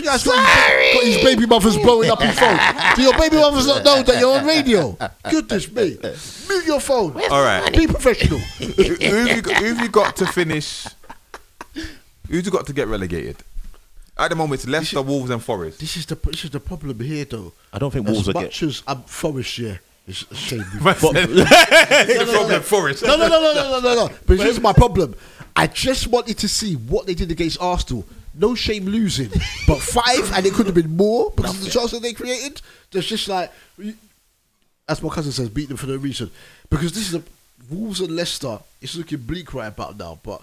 [0.00, 2.56] guy's got, his, got his baby mother's blowing up his phone.
[2.94, 4.96] Do your baby mothers not know that you're on radio?
[5.28, 5.98] Goodness me.
[6.48, 7.20] Move your phone.
[7.28, 7.76] All right.
[7.76, 8.38] Be professional.
[8.58, 10.86] who, who've you got, who've you got to finish?
[12.28, 13.38] Who's you got to get relegated?
[14.16, 15.80] At the moment, it's Leicester, Wolves, and Forest.
[15.80, 17.52] This is the this is the problem here, though.
[17.72, 19.78] I don't think as Wolves will much as I'm Forest, yeah,
[20.10, 20.64] it's a shame.
[22.48, 23.02] the Forest.
[23.04, 24.14] No, no, no, no, no, no, no, no.
[24.26, 25.14] But here's my problem.
[25.56, 28.06] I just wanted to see what they did against Arsenal.
[28.34, 29.28] No shame losing,
[29.66, 32.62] but five, and it could have been more because of the chances they created.
[32.92, 33.50] There's just like,
[34.88, 36.30] as my cousin says, beat them for no reason.
[36.70, 37.22] Because this is a
[37.68, 38.60] Wolves and Leicester.
[38.80, 40.42] It's looking bleak right about now, but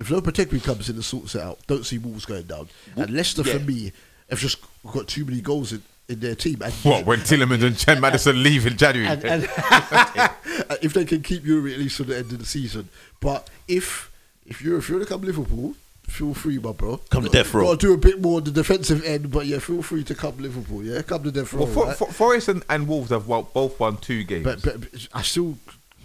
[0.00, 2.68] if Lopetegui comes in and sorts it out, don't see Wolves going down.
[2.96, 3.92] And Leicester, for me,
[4.30, 4.58] have just
[4.90, 5.82] got too many goals in, in
[6.18, 6.60] their team.
[6.62, 9.06] And What when Tielemans and Chen Maddison leave in January?
[9.08, 9.42] and, and
[10.82, 12.88] if they can keep Youri at least to the end of the season.
[13.20, 14.10] But if
[14.46, 15.74] if you're if you're to come Liverpool,
[16.08, 16.96] feel free, my bro.
[17.10, 17.64] Come to death row.
[17.66, 20.14] Got to do a bit more on the defensive end, but yeah, feel free to
[20.14, 20.82] come Liverpool.
[20.82, 21.64] Yeah, come to death row.
[21.64, 21.96] well, For, right?
[21.96, 24.44] For- Forest and, and Wolves have won, both won two games.
[24.44, 25.56] but, but, but I still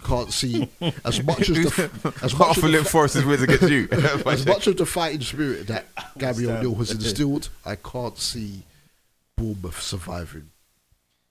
[0.04, 0.68] can't see
[1.04, 1.90] as much as the
[2.22, 3.88] as Half much of as Lip the, Forest is wins against you.
[4.26, 8.62] as much of the fighting spirit that Gary O'Neill has instilled, I can't see
[9.36, 10.48] Bournemouth surviving.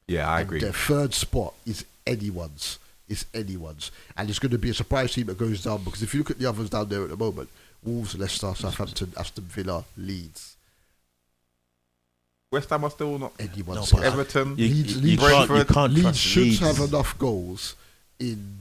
[0.07, 0.59] yeah, I And agree.
[0.61, 2.79] Their third spot is anyone's.
[3.07, 6.13] It's anyone's, and it's going to be a surprise team that goes down because if
[6.15, 7.49] you look at the others down there at the moment,
[7.83, 10.55] Wolves, Leicester, Southampton, Aston Villa, Leeds,
[12.51, 13.33] West Ham are still not.
[13.39, 13.93] anyone's.
[13.93, 16.59] No, Everton, You, Leeds- you, Leeds- you can't, you Brentford, can't Leeds should Leeds.
[16.59, 17.75] have enough goals
[18.19, 18.59] in.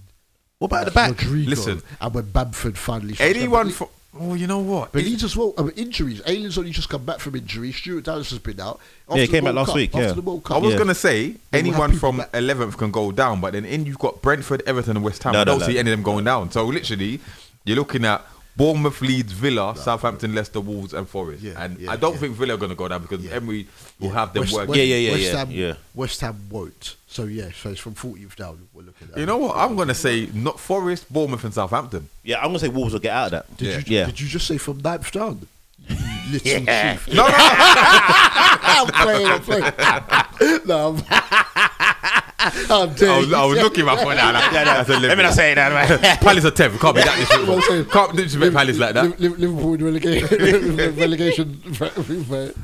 [0.59, 1.11] What about at the back?
[1.23, 1.83] Rodrigo, Listen.
[2.01, 3.71] and when Bamford finally anyone.
[3.71, 3.89] For,
[4.21, 4.93] oh, you know what?
[4.93, 5.55] But It's- Leeds as well.
[5.59, 6.21] I mean, injuries.
[6.27, 7.73] Ayling's only just come back from injury.
[7.73, 8.81] Stuart Dallas has been out.
[9.11, 10.13] Yeah, he came back last Cup- week, After yeah.
[10.13, 10.57] the World Cup.
[10.57, 10.79] I was Yeah.
[10.79, 12.31] gonna say anyone from back.
[12.35, 15.33] eleventh can go down, but then in you've got Brentford, Everton, and West Ham.
[15.35, 15.67] No, I don't no.
[15.67, 16.51] see any of them going down.
[16.51, 17.21] So literally,
[17.65, 18.25] you're looking at
[18.57, 21.43] Bournemouth, Leeds, Villa, Southampton, Leicester, Wolves, and Forest.
[21.43, 22.19] Yeah, and yeah, I don't yeah.
[22.21, 23.67] think Villa are going to go down because Emery
[23.99, 24.69] will have them West, work.
[24.69, 25.75] West, Yeah, yeah, yeah, West yeah, Ham, yeah.
[25.95, 26.97] West Ham won't.
[27.09, 28.69] So yeah, so it's from 40th down.
[28.73, 29.19] We're looking at.
[29.19, 29.57] You know what?
[29.57, 32.09] I'm going to say not Forest, Bournemouth, and Southampton.
[32.23, 33.57] Yeah, I'm gonna say Wolves will get out of that.
[33.57, 33.77] Did Yeah.
[33.79, 34.07] you Yeah.
[34.07, 35.47] did you just say from ninth down?
[36.31, 36.95] Little Yeah.
[36.95, 37.09] chief.
[37.15, 39.27] No, no, I'm playing.
[39.27, 40.63] I'm playing.
[40.67, 42.23] no, I'm,
[42.71, 43.19] I'm I dead.
[43.21, 44.35] was, I was looking up for that.
[44.35, 46.19] Like, that's a Let me not say that, man.
[46.21, 46.79] Palace are 10th.
[46.81, 47.85] Can't be that disrespectful.
[47.87, 49.05] Can't disrespect Palace like that.
[49.21, 50.77] Liv- Liv- Liverpool relegation.
[50.97, 52.55] relegation.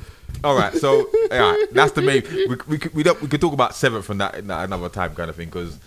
[0.42, 2.22] All right, so yeah, that's the main.
[2.48, 5.28] We we could, we, don't, we could talk about seventh from that another time kind
[5.28, 5.78] of thing because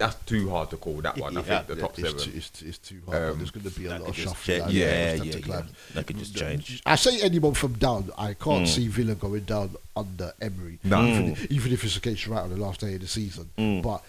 [0.00, 1.36] that's too hard to call that one.
[1.36, 2.24] I think the top it's seven.
[2.24, 3.22] Too, it's, it's too hard.
[3.32, 4.56] Um, There's going to be a lot of just shuffling.
[4.58, 5.16] change- down yeah, there.
[5.16, 5.40] Yeah, yeah.
[5.40, 5.68] climb.
[5.94, 6.82] That could just change.
[6.86, 8.10] I say anyone from down.
[8.16, 8.68] I can't Mm.
[8.68, 10.78] see Villa going down under Emery.
[10.82, 11.04] No.
[11.06, 13.50] Even, even if it's a case right on the last day of the season.
[13.58, 13.82] Mm.
[13.82, 14.02] But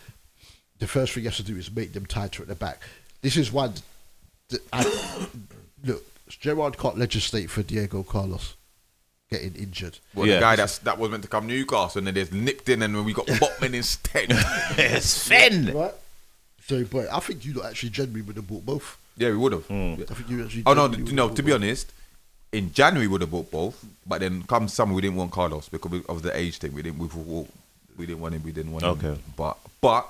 [0.80, 2.80] the first thing you have to do is make them tighter at the back.
[3.22, 3.74] This is one.
[4.50, 4.84] That I,
[5.84, 8.56] look, Gerrard can't legislate for Diego Carlos
[9.32, 9.98] getting injured.
[10.14, 10.36] Well, Yeah.
[10.36, 13.06] the guy that's that was meant to come Newcastle and then there's nipped in and
[13.06, 14.32] we got Botman instead.
[15.02, 15.74] Sven.
[15.74, 15.94] Right?
[16.68, 18.98] So, but I think you lot actually genuinely would have bought both.
[19.18, 19.66] yeah, we would have.
[19.66, 19.94] Hmm.
[20.10, 20.64] I think you actually.
[20.66, 21.30] Oh no, genuinely no.
[21.30, 21.62] To be both.
[21.62, 21.94] honest,
[22.52, 25.70] in January we would have bought both, but then come summer we didn't want Carlos
[25.70, 26.74] because of the age thing.
[26.74, 27.00] We didn't.
[27.00, 27.46] We, we,
[27.98, 28.44] we didn't want him.
[28.44, 28.92] We didn't want him.
[28.92, 29.22] Okay.
[29.36, 30.08] But but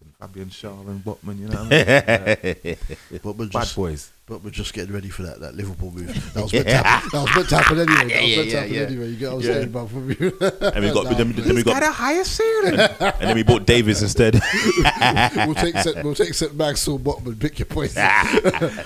[0.00, 2.76] listen, Fabian Schär and Botman, you know, what I mean?
[3.22, 4.10] But we're bad just, boys.
[4.26, 6.06] but we're just getting ready for that, that Liverpool move.
[6.34, 7.10] That was meant to happen.
[7.12, 7.96] That was meant to happen anyway.
[7.96, 8.80] That was Yeah, meant to happen yeah.
[8.82, 9.08] anyway.
[9.08, 9.54] You get what I'm Yeah.
[9.54, 9.88] saying, man?
[9.88, 10.38] From you.
[10.74, 12.78] And we got Nah, then, then we Got got a higher ceiling.
[12.80, 14.34] and then we bought Davis instead.
[14.34, 17.38] we'll take set, we'll take set Maxwell Botman.
[17.40, 17.94] Pick your points.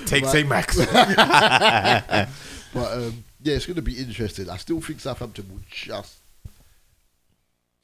[0.07, 0.77] Take But- St Max.
[2.75, 4.49] But um, yeah, it's going to be interesting.
[4.49, 6.21] I still think Southampton will just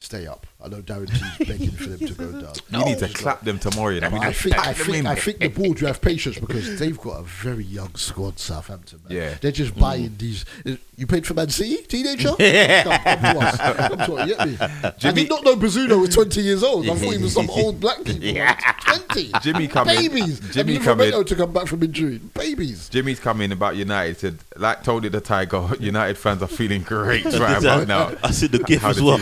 [0.00, 0.46] stay up.
[0.62, 2.54] I know Darren T's begging for them to go down.
[2.70, 3.90] You need to clap them tomorrow.
[3.90, 4.08] You know?
[4.08, 5.06] I just think I think.
[5.06, 8.38] I think the board will have patience because they've got a very young squad.
[8.38, 9.16] Southampton, man.
[9.16, 9.34] Yeah.
[9.40, 9.80] they're just Mm.
[9.80, 10.44] buying these.
[10.96, 12.30] You paid for Man City, teenager?
[12.38, 12.82] Yeah.
[12.82, 13.56] Come, come to us.
[13.88, 14.56] Come to us, you get me?
[14.60, 16.88] I Jimmy- did not know Bazunu was twenty years old.
[16.88, 18.20] I thought he was some old black people.
[18.88, 19.30] Twenty.
[19.42, 20.40] Jimmy come in- Babies.
[20.52, 22.18] Jimmy and come in- to come back from injury.
[22.34, 22.88] Babies.
[22.88, 24.18] Jimmy's coming about United.
[24.18, 28.12] Said, like told it the Tiger, United fans are feeling great right about now.
[28.22, 29.18] I see the gif How as the well.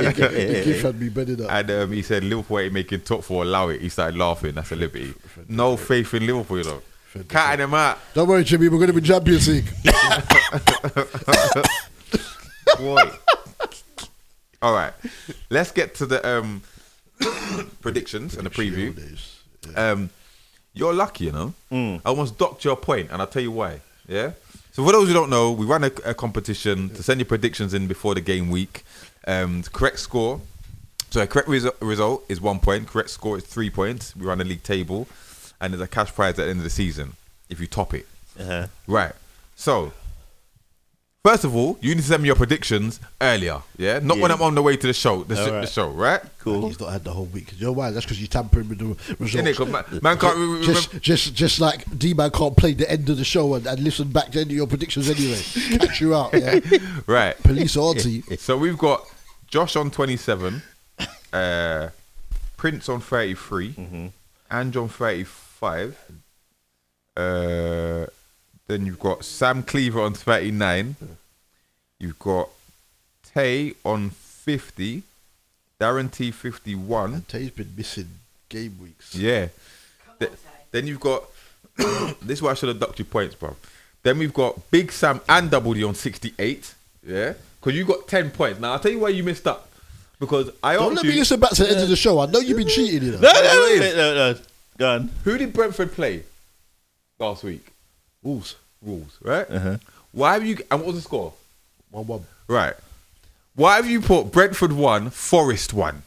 [0.00, 0.14] Team are The doing.
[0.14, 1.50] gif, the gif- the gif had me bedded up.
[1.50, 3.42] And um, he said Liverpool ain't making top four.
[3.42, 3.80] Allow it.
[3.80, 4.54] He started laughing.
[4.54, 5.14] That's a liberty.
[5.48, 6.82] No faith in Liverpool, you know.
[7.28, 7.98] Cutting them out.
[8.14, 8.68] Don't worry, Jimmy.
[8.68, 9.66] We're going to be Champions League.
[12.78, 13.10] Boy.
[14.62, 14.92] All right.
[15.50, 16.62] Let's get to the um,
[17.80, 18.96] predictions and the preview.
[19.76, 20.10] Um,
[20.72, 21.52] you're lucky, you know.
[21.70, 23.80] I almost docked your point, and I'll tell you why.
[24.08, 24.32] Yeah.
[24.72, 27.74] So for those who don't know, we run a, a competition to send your predictions
[27.74, 28.84] in before the game week.
[29.26, 30.40] Um, the correct score.
[31.10, 32.88] So a correct resu- result is one point.
[32.88, 34.16] Correct score is three points.
[34.16, 35.06] We run a league table,
[35.60, 37.12] and there's a cash prize at the end of the season
[37.50, 38.06] if you top it.
[38.40, 38.66] Uh-huh.
[38.86, 39.12] Right.
[39.54, 39.92] So,
[41.22, 43.60] first of all, you need to send me your predictions earlier.
[43.76, 44.36] Yeah, not when Yeah.
[44.36, 45.22] I'm on the way to the show.
[45.22, 45.68] The, sh- All the right.
[45.68, 46.20] show, right?
[46.38, 46.68] Cool.
[46.68, 47.52] He's not had the whole week.
[47.58, 47.90] You know why?
[47.90, 48.86] That's because you're tampering with the
[49.22, 49.34] results.
[49.34, 49.54] Innit?
[49.56, 52.90] 'Cause man, man can't re- re- just, just, just like D man can't play the
[52.90, 55.40] end of the show and, and listen back to any of your predictions anyway.
[55.78, 56.32] Catch you out.
[56.32, 56.58] Yeah.
[57.06, 57.36] right.
[57.42, 58.22] Police are onto you.
[58.38, 59.06] So we've got
[59.52, 60.62] Josh on 27,
[61.34, 61.88] uh,
[62.56, 64.06] Prince on 33, Mm-hmm.
[64.50, 65.98] Ange on 35.
[67.16, 68.06] Uh,
[68.66, 70.96] then you've got Sam Cleaver on 39.
[71.98, 72.48] You've got
[73.34, 75.02] Tay on 50.
[75.78, 77.22] Darren T 51.
[77.28, 78.08] Tay's been missing
[78.48, 79.14] game weeks.
[79.14, 79.48] Yeah.
[80.18, 80.32] Th-
[80.70, 81.24] then you've got
[81.76, 83.54] this is why I should have ducked your points, bro.
[84.02, 86.74] Then we've got Big Sam and Double D on 68.
[87.06, 87.34] Yeah.
[87.62, 88.58] Because you got 10 points.
[88.58, 89.70] Now I'll tell you why you missed up.
[90.18, 92.18] Because I Don't asked let you, me listen back to the end of the show.
[92.18, 93.02] I know you've been cheating.
[93.02, 93.18] You know.
[93.20, 94.38] No, no, no, no, no, no.
[94.78, 95.10] Go on.
[95.24, 96.24] Who did Brentford play
[97.20, 97.66] last week?
[98.22, 98.56] Wolves.
[98.80, 99.48] Wolves, right?
[99.48, 99.78] Uh-huh.
[100.10, 101.32] Why have you and what was the score?
[101.92, 102.24] One one.
[102.48, 102.74] Right.
[103.54, 106.02] Why have you put Brentford one, Forest one?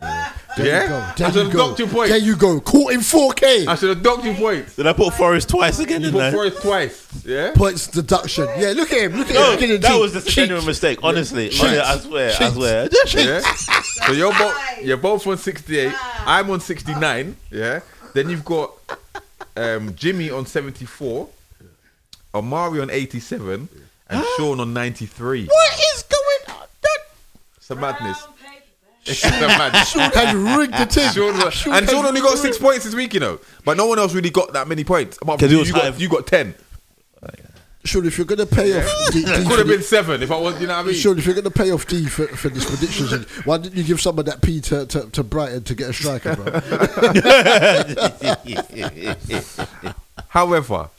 [0.00, 0.82] There yeah?
[0.82, 0.96] you go.
[0.98, 1.58] I There should you have go.
[1.68, 2.08] docked your points.
[2.10, 2.60] There you go.
[2.60, 3.66] Caught in 4K.
[3.68, 4.76] I should have docked your points.
[4.76, 6.00] Did I put Forest twice again?
[6.00, 6.30] You didn't put I?
[6.32, 7.24] Forest twice.
[7.24, 7.52] Yeah?
[7.54, 8.48] Points deduction.
[8.58, 9.16] Yeah, look at him.
[9.16, 9.60] Look at No, him.
[9.60, 10.00] Look at that him.
[10.00, 10.98] was just a genuine mistake.
[11.02, 11.62] Honestly, Cheats.
[11.62, 12.88] Honestly, I swear, I swear.
[13.14, 13.40] Yeah.
[14.06, 15.92] So you're both you're both on 68.
[16.26, 17.36] I'm on 69.
[17.50, 17.80] Yeah.
[18.14, 18.72] Then you've got
[19.56, 21.28] um, Jimmy on 74,
[22.34, 23.68] Amari on 87,
[24.08, 25.46] and Sean on 93.
[25.46, 26.66] What is going on?
[27.56, 28.26] It's a madness.
[29.06, 29.90] It's a madness.
[29.90, 31.10] Sean had rigged the team.
[31.12, 33.38] Sean was- Sean and had Sean only got six rigged- points this week, you know.
[33.64, 35.18] But no one else really got that many points.
[35.22, 36.54] Apart from 'Cause you, you got, you got 10.
[37.82, 40.22] Sean, if you're going to pay off D, D It for could have been seven
[40.22, 40.94] if I was, you know what I mean?
[40.96, 43.84] Sean, if you're going to pay off D for, for these predictions, why didn't you
[43.84, 46.44] give some of that P to, to, to Brighton to get a striker, bro?
[50.28, 50.90] However,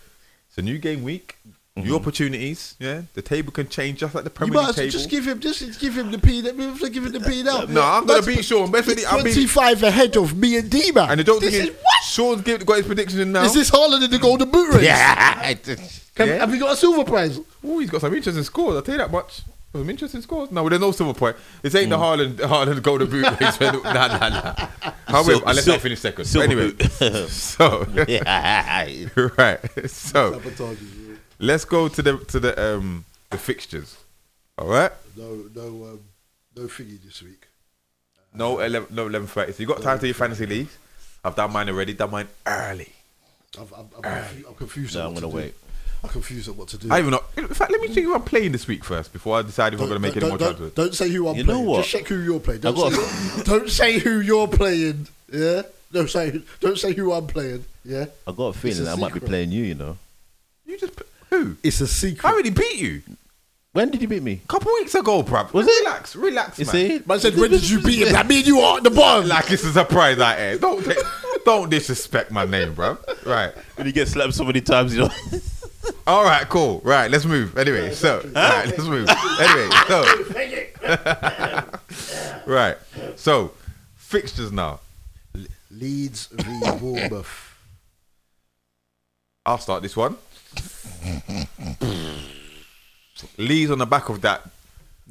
[0.50, 1.38] it's a new game week.
[1.84, 3.02] New opportunities, yeah.
[3.14, 4.92] The table can change just like the you Premier might League as well table.
[4.92, 6.42] just give him just give him the P.
[6.42, 7.62] Let me give him the P now.
[7.62, 8.72] No, I'm gonna Man's beat Sean.
[8.72, 11.10] Best he's I mean, 25 ahead of me and D man.
[11.12, 11.76] and the joke this thing is is,
[12.06, 13.44] Sean's give, got his predictions in now.
[13.44, 14.84] Is this Haaland in the Golden Boot race?
[14.84, 15.54] Yeah.
[16.16, 16.38] Can- Yeah.
[16.40, 17.40] Have you got a silver prize?
[17.64, 18.76] Oh, he's got some interesting scores.
[18.76, 19.42] I'll tell you that much.
[19.74, 20.52] Some interesting scores.
[20.52, 21.38] No, there's no silver point.
[21.62, 22.36] This ain't the Mm.
[22.36, 23.58] Haaland, Haaland golden boot race.
[23.62, 24.68] nah, nah, nah.
[25.08, 26.24] However, Sil- unless sil- I finish second.
[26.24, 26.92] But silver anyway, boot.
[27.30, 29.08] so Yeah.
[29.38, 29.90] right.
[29.90, 30.42] So
[31.42, 33.98] let's go to the to the um the fixtures.
[34.58, 34.92] All right.
[35.18, 36.00] No, no, um,
[36.56, 37.48] no thingy this week.
[38.34, 39.52] No eleven, no eleven thirty.
[39.52, 40.78] So you got time to your fantasy leagues.
[41.24, 41.94] I've done mine already.
[41.94, 42.92] Done mine early.
[43.60, 44.96] I've, I'm, I'm, confused, I'm confused.
[44.96, 45.36] No, I'm gonna to do.
[45.38, 45.54] wait.
[46.04, 46.88] I'm confused on what to do.
[46.90, 47.24] I even know.
[47.38, 49.80] In fact, let me see who I'm playing this week first before I decide if
[49.82, 50.74] I'm going to make any more don't, transfers.
[50.74, 51.66] don't say who I'm You know playing.
[51.68, 51.78] what?
[51.78, 52.62] Just check who you're playing.
[52.62, 55.08] I Don't, got- say, don't say who you're playing.
[55.32, 55.62] Yeah.
[55.92, 57.66] Don't say don't say who I'm playing.
[57.86, 58.06] Yeah.
[58.26, 59.64] I got a feeling a I might be playing you.
[59.64, 59.98] You know.
[60.66, 60.94] You just
[61.32, 61.58] who?
[61.64, 62.24] It's a secret.
[62.26, 63.02] I already beat you
[63.74, 64.42] When did you beat me?
[64.44, 65.52] a couple weeks ago, bruv.
[65.54, 65.84] Was it?
[65.86, 66.72] Relax, relax, You man.
[66.74, 67.02] see?
[67.06, 68.14] Man said, when did you beat him?
[68.14, 69.28] Like me and you are at the bottom.
[69.28, 70.58] Like it's a surprise I here.
[70.60, 70.86] Don't
[71.46, 72.98] don't disrespect my name, bruv.
[73.26, 73.52] Right.
[73.76, 75.12] When you get slapped so many times, you know.
[76.08, 76.48] All right.
[76.50, 76.82] Cool.
[76.84, 77.10] Right.
[77.10, 77.58] Let's move.
[77.58, 77.94] Anyway.
[77.94, 78.22] So.
[78.36, 78.66] Right.
[78.68, 79.08] Let's move.
[79.40, 79.70] Anyway.
[79.88, 80.04] So.
[82.46, 82.78] right.
[83.16, 83.54] So.
[83.96, 84.80] Fixtures now.
[85.72, 86.44] Leeds v
[86.80, 87.56] Bournemouth.
[89.46, 90.18] I'll start this one.
[93.38, 94.50] Leeds on the back of that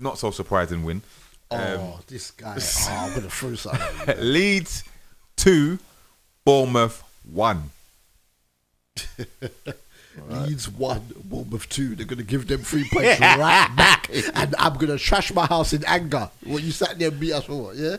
[0.00, 1.02] not so surprising win.
[1.50, 2.56] Oh, um, this guy.
[2.88, 4.16] Oh, I'm gonna throw something.
[4.18, 4.84] Leeds
[5.36, 5.78] two,
[6.44, 7.70] Bournemouth one.
[10.28, 11.94] Leeds one, Bournemouth two.
[11.94, 15.84] They're gonna give them three points right back, and I'm gonna trash my house in
[15.84, 16.30] anger.
[16.44, 17.62] What you sat there and beat us for?
[17.64, 17.76] What?
[17.76, 17.96] Yeah.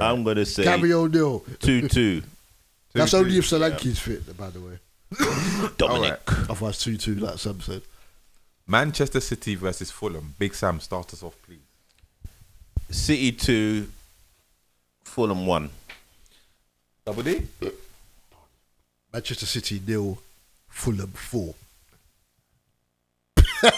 [0.00, 1.44] I'm gonna say Gary O'Neill.
[1.60, 2.22] two two.
[2.92, 4.78] That's only if Solanke's fit, by the way.
[5.76, 6.20] Dominic.
[6.50, 7.82] Otherwise, two two, like Sam said.
[8.66, 10.34] Manchester City versus Fulham.
[10.38, 11.58] Big Sam, start us off, please.
[12.90, 13.88] City two.
[15.04, 15.70] Fulham one.
[17.04, 17.42] Double D.
[19.12, 20.18] Manchester City nil,
[20.68, 21.54] Fulham four.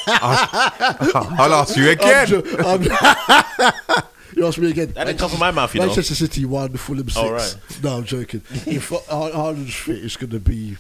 [0.06, 2.20] I'll ask you again.
[2.23, 4.02] I'm jo- I'm-
[4.36, 4.93] you ask me again.
[4.93, 5.86] That didn't come from my mouth, you know.
[5.86, 7.16] Manchester City one, Fulham six.
[7.16, 7.56] Oh, right.
[7.82, 8.43] No, I'm joking.
[8.66, 10.77] if Har- Haaland's fit, it's going to be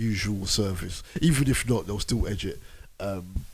[0.00, 1.02] usual service.
[1.20, 2.58] Even if not, they'll still edge it.
[2.98, 3.44] Um,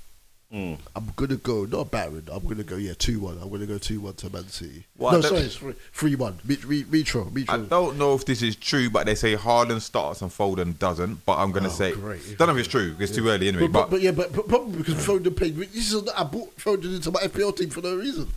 [0.52, 0.74] Hmm.
[0.94, 3.38] I'm going to go, not Baron, I'm going to go, yeah, 2 1.
[3.42, 4.84] I'm going to go 2 1 to Man City.
[4.96, 6.34] Well, no, I don't- sorry, it's 3 1.
[6.46, 10.78] Mitro, I don't know if this is true, but they say Haaland starts and Foden
[10.78, 11.26] doesn't.
[11.26, 12.38] But I'm gonna Oh, say, great.
[12.38, 12.94] don't know if it's true.
[13.00, 13.66] It's too early anyway.
[13.66, 15.56] But, but, But, but yeah, but, but probably because Foden played.
[15.56, 18.28] This is not I brought Foden into my FPL team for no reason.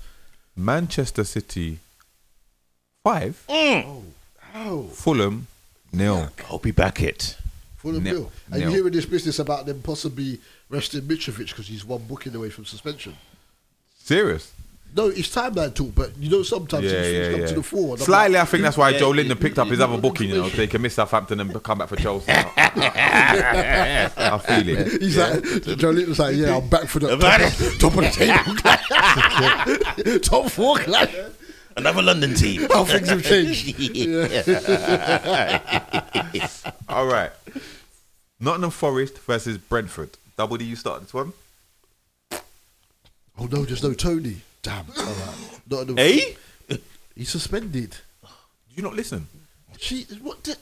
[0.57, 1.77] Manchester City
[3.03, 3.43] five.
[3.47, 5.45] Oh, Fulham
[5.93, 6.31] nil.
[6.49, 7.37] I'll be back it.
[7.79, 8.13] Fulham Nil.
[8.13, 8.31] nil.
[8.51, 8.69] And Nil.
[8.69, 10.39] you hearing this business about them possibly
[10.69, 13.15] resting Mitrovic because he's one booking away from suspension.
[13.97, 14.51] Serious?
[14.95, 17.47] No, it's timeline talk, but you know sometimes Yeah, these things yeah, come yeah.
[17.47, 17.93] to the fore.
[17.93, 19.99] and Slightly, like, I think that's why yeah, Joe yeah, Linden picked up his other
[19.99, 20.29] booking.
[20.29, 22.25] You know, they can miss Southampton and come back for Chelsea.
[22.31, 22.43] I
[24.45, 24.99] feel it.
[25.01, 25.43] He's like,
[25.77, 28.55] Joelinton's like, yeah, I'm back for the top, of- top of the table
[30.15, 30.21] clash.
[30.21, 31.13] top four clash.
[31.77, 32.67] Another London team.
[32.71, 33.75] How things have changed.
[36.89, 37.31] All right.
[38.39, 40.17] Nottingham Forest versus Brentford.
[40.37, 41.33] Double D, you start this one.
[42.31, 44.37] Oh no, there's no Toney.
[44.61, 44.85] Damn.
[44.97, 45.59] All right.
[45.69, 45.97] Not enough.
[45.97, 46.35] Hey?
[47.15, 47.97] He's suspended.
[48.21, 48.29] Do
[48.75, 49.27] you not listen?
[49.77, 50.43] She, what?
[50.43, 50.57] The,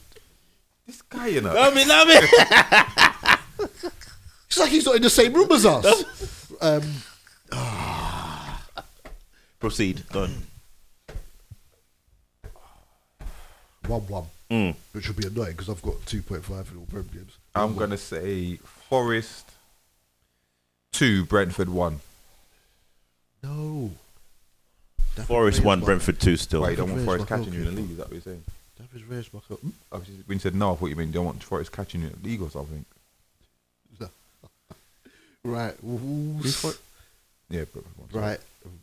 [0.86, 1.54] This guy, you know.
[1.54, 2.16] Love me, love me.
[4.48, 6.52] it's like he's not in the same room as us.
[6.62, 6.82] um,
[9.60, 10.04] Proceed.
[10.12, 10.34] Go on.
[13.88, 14.76] one one, Mm.
[14.94, 17.38] which will be annoying because I've got two point five in all Prem games.
[17.58, 18.56] I'm going to say
[18.90, 19.50] Forest
[20.94, 22.00] 2, Brentford 1.
[23.44, 23.92] No.
[25.16, 26.62] David Forest Ray's one, Brentford two still.
[26.62, 27.82] Why you don't want Forest my catching you in the goalkeeper.
[27.82, 27.92] league?
[27.92, 28.44] Is that what you're saying?
[28.78, 29.70] David Raya's my co- Hmm?
[29.92, 32.08] Oh, When you said no, I thought you meant you don't want Forest catching you
[32.08, 32.86] in the league or something.
[35.44, 35.74] Right.
[35.82, 36.56] Wolves.
[36.58, 36.74] For-
[37.50, 38.22] yeah, Brentford 1.
[38.22, 38.40] Right.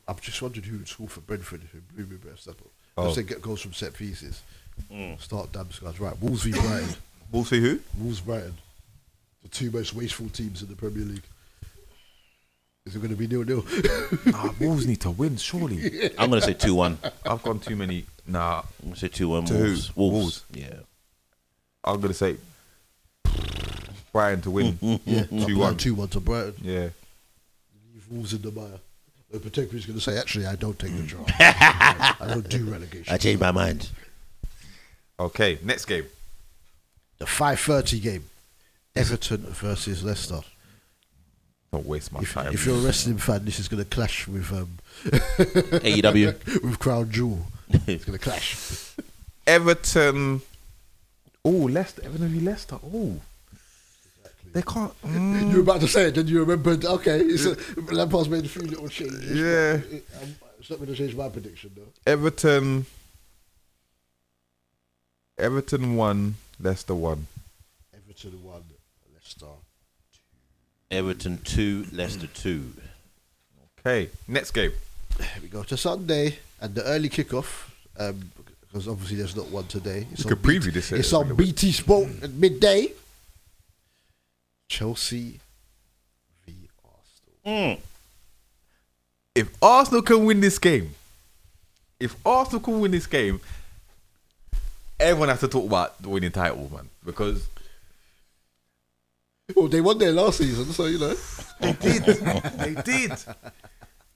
[0.09, 2.57] I'm just wondering who would score for Brentford if it blew me best up.
[2.97, 3.11] Oh.
[3.11, 4.43] I said get goals from set pieces.
[4.91, 5.21] Mm.
[5.21, 6.01] Start damn guys.
[6.01, 6.19] Right.
[6.21, 6.89] Wolves v Brighton.
[7.31, 7.81] Wolves see who?
[7.99, 8.55] Wolves Brighton.
[9.45, 11.23] The two most wasteful teams in the Premier League.
[12.87, 13.65] Is it going to be nil nil?
[14.27, 16.11] Nah, Wolves need to win, surely.
[16.19, 16.99] I'm gonna say two one.
[17.25, 18.05] I've gone too many.
[18.27, 19.45] Nah, I'm gonna say two one.
[19.47, 19.65] To who?
[19.65, 19.97] Wolves.
[19.97, 20.15] Wolves.
[20.15, 20.45] Wolves.
[20.53, 20.75] Yeah.
[21.85, 22.37] I'm going to say
[24.13, 24.79] Brighton to win.
[25.05, 25.25] yeah.
[25.25, 25.77] 2 1.
[25.77, 26.55] Two one to Brighton.
[26.63, 26.89] Yeah.
[27.93, 28.79] Leave Wolves in the mire.
[29.31, 31.29] The protector is going to say, actually, I don't take the job.
[31.39, 33.13] I don't do relegation.
[33.13, 33.91] I changed my mind.
[35.19, 36.05] Okay, next game.
[37.19, 38.25] The 5.30 game.
[38.97, 40.41] Everton versus Leicester.
[41.73, 42.53] Don't waste my If, time.
[42.55, 46.63] if you're a wrestling fan, this is going to clash with um, AEW.
[46.65, 47.41] with Crown Jewel.
[47.87, 48.95] It's going to clash.
[49.47, 50.41] Everton.
[51.45, 52.03] Oh, Leicester.
[52.05, 52.79] Everton v Leicester.
[52.95, 53.21] Oh.
[54.53, 54.93] They can't.
[55.03, 56.85] mm, You were about to say it, then you remembered.
[56.85, 57.57] Okay, it's a,
[57.93, 59.33] Lampard's made a few little changes.
[59.37, 59.79] Yeah.
[59.79, 61.83] but it- um, it's not going to change my prediction though.
[62.07, 62.87] Everton.
[65.37, 67.27] Everton 1, Leicester 1.
[67.93, 68.74] Everton one, Leicester.
[70.95, 72.73] Everton two, Leicester two.
[73.81, 74.73] Okay, next game.
[75.19, 77.69] Here we go to Sunday and the early kickoff.
[77.99, 78.31] Um,
[78.75, 80.05] because obviously there's not one today.
[80.11, 81.37] It's We on could preview this, uh, It's on little.
[81.37, 82.89] BT Sport at midday.
[84.69, 85.39] Chelsea
[86.45, 86.55] v
[87.45, 87.79] Arsenal.
[89.35, 90.93] If Arsenal can win this game,
[92.01, 93.41] if Arsenal can win this game,
[94.99, 96.89] everyone has to talk about the winning title, man.
[97.05, 97.47] Because
[99.55, 101.15] Well, they won there last season, so you know.
[101.61, 102.05] they did.
[102.05, 103.13] they did.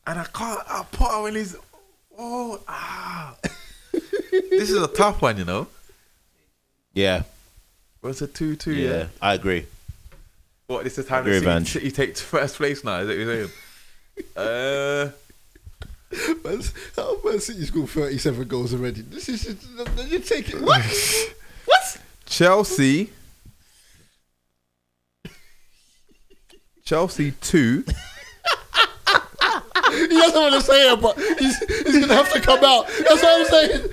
[0.06, 1.56] And I can't, I put him in his.
[2.18, 3.36] Oh, ah.
[3.92, 5.66] this is a tough one, you know.
[6.94, 7.24] Yeah.
[8.00, 8.72] What's a 2 2?
[8.72, 8.90] Yeah.
[8.90, 9.06] Yeah.
[9.20, 9.66] I agree.
[10.66, 11.64] What, this is time Agree, to Van.
[11.64, 13.50] see City take first place now, is that what you're saying?
[14.36, 15.10] uh.
[16.42, 16.62] Man,
[16.96, 19.02] how Man City scored 37 goals already.
[19.02, 19.56] This is
[20.08, 20.60] you take it.
[20.62, 20.82] What?
[21.66, 22.00] what?
[22.26, 23.10] Chelsea.
[26.88, 27.84] Chelsea 2.
[29.90, 32.86] He doesn't want to say it, but he's, he's gonna have to come out.
[32.88, 33.88] That's what I'm saying.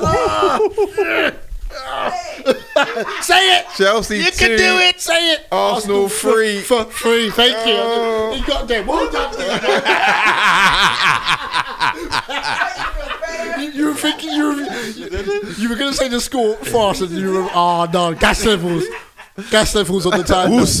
[0.00, 0.58] Ah!
[3.22, 3.66] Say it.
[3.76, 5.00] Chelsea You two, can do it.
[5.00, 5.46] Say it.
[5.52, 6.60] Arsenal three.
[6.60, 7.30] For free.
[7.30, 7.74] Thank you.
[7.76, 8.34] Oh.
[8.34, 8.88] You got them.
[8.88, 9.32] Well done.
[13.62, 14.56] you, you were thinking you were,
[15.52, 18.84] you were going to say the score faster than you were oh no, gas levels.
[19.50, 20.50] Gas levels on the time.
[20.50, 20.80] Woosa.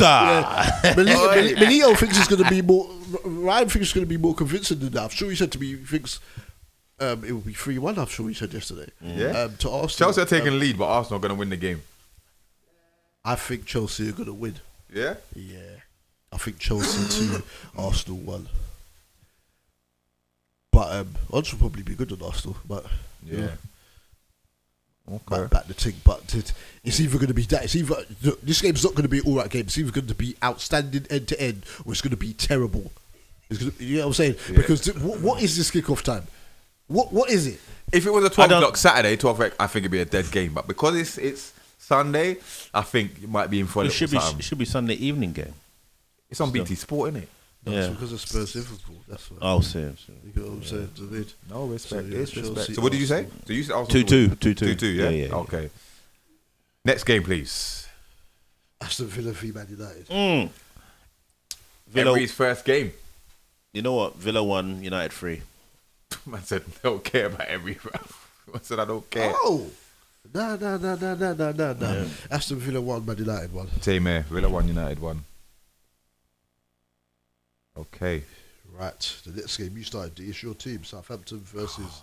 [0.84, 0.94] Yeah.
[0.96, 2.88] Melito, Mel- thinks it's going to be more.
[3.24, 5.02] Ryan thinks it's going to be more convincing than that.
[5.04, 6.20] I'm sure he said to me he thinks
[7.00, 7.98] um, it will be three one.
[7.98, 8.90] I'm sure he said yesterday.
[9.00, 9.26] Yeah.
[9.44, 9.88] Um, to Arsenal.
[10.12, 11.82] Chelsea are taking Um, lead, but Arsenal are going to win the game.
[13.24, 14.56] I think Chelsea are going to win.
[14.92, 15.14] Yeah.
[15.34, 15.58] Yeah.
[16.32, 17.42] I think Chelsea two,
[17.76, 18.48] Arsenal one.
[20.70, 22.56] But um, odds will probably be good on Arsenal.
[22.66, 22.86] But
[23.24, 23.48] you Yeah.
[25.08, 25.42] Know, Okay.
[25.42, 25.94] back, back the thing.
[26.04, 26.52] But it,
[26.84, 27.64] it's either going to be that.
[27.64, 29.62] It's either look, this game's not going to be an all right game.
[29.62, 32.90] It's either going to be outstanding end to end, or it's going to be terrible.
[33.50, 34.36] It's gonna, you know what I'm saying?
[34.54, 36.26] Because th- what, what is this kickoff time?
[36.86, 37.60] What what is it?
[37.92, 40.30] If it was a 12 o'clock Saturday, 12 o'clock, I think it'd be a dead
[40.30, 40.54] game.
[40.54, 42.36] But because it's it's Sunday,
[42.72, 44.38] I think it might be in for a It little should be something.
[44.38, 45.52] it should be Sunday evening game.
[46.30, 46.62] It's on Still.
[46.64, 47.28] BT Sport, isn't it?
[47.64, 47.88] No, yeah.
[47.90, 48.96] because of Spurs Liverpool.
[49.08, 49.38] That's what.
[49.40, 49.96] Oh, same.
[50.24, 51.26] You got what I'm saying?
[51.48, 52.02] No respect.
[52.02, 52.74] So, yeah, it's respect.
[52.74, 53.26] So what did you say?
[53.44, 54.86] Did you say two two two two two two?
[54.88, 55.10] Yeah.
[55.10, 55.62] yeah, yeah okay.
[55.62, 55.68] Yeah.
[56.84, 57.86] Next game, please.
[58.80, 60.08] Aston Villa v Man United.
[60.08, 60.48] Mm.
[61.86, 62.92] Villa, Emery's first game.
[63.72, 64.16] You know what?
[64.16, 64.82] Villa won.
[64.82, 65.42] United three.
[66.26, 67.78] Man said, "Don't care about Emery."
[68.54, 69.66] I said, "I don't care." Oh.
[70.34, 72.06] No, no, no, no, no, no, no, no.
[72.30, 73.68] Aston Villa won, Man United won.
[73.80, 74.24] Team here.
[74.30, 75.24] Villa won, United won.
[77.76, 78.22] Okay.
[78.78, 80.18] Right, the next game you started.
[80.20, 82.02] It's your team, Southampton versus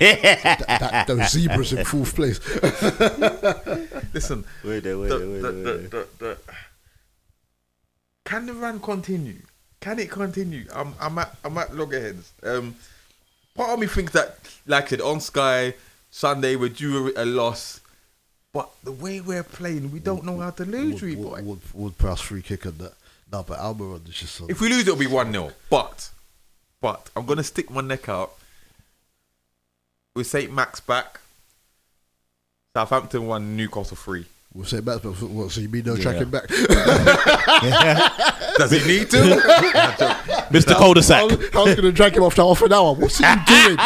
[0.00, 2.38] that, that, those zebras in fourth place.
[4.14, 4.44] Listen.
[4.64, 6.38] Wait there, wait there, wait there, the- wait the- the-
[8.24, 9.40] Can the run continue?
[9.80, 10.66] Can it continue?
[10.74, 12.32] I'm, I'm at I'm at loggerheads.
[12.42, 12.74] Um,
[13.54, 15.74] part of me thinks that, like I said, on Sky
[16.10, 17.80] Sunday we're due a loss,
[18.52, 21.00] but the way we're playing, we don't know how to lose.
[21.00, 21.22] we boy.
[21.36, 22.92] Wood, Wood, Wood press free kick and that.
[23.32, 24.40] No, but Almiron is just.
[24.48, 26.10] If we lose, it'll be one 0 But,
[26.80, 28.32] but I'm gonna stick my neck out
[30.14, 31.20] with Saint Max back.
[32.76, 34.26] Southampton one, Newcastle three.
[34.52, 35.52] We'll say back, but what?
[35.52, 36.02] So you mean no Yeah.
[36.02, 36.48] tracking back?
[38.58, 39.16] Does he need to?
[40.50, 40.74] Mr.
[40.76, 41.20] Cul-de-sac.
[41.22, 41.36] I was
[41.76, 42.94] going to drag him after half an hour.
[42.94, 43.76] What's he doing?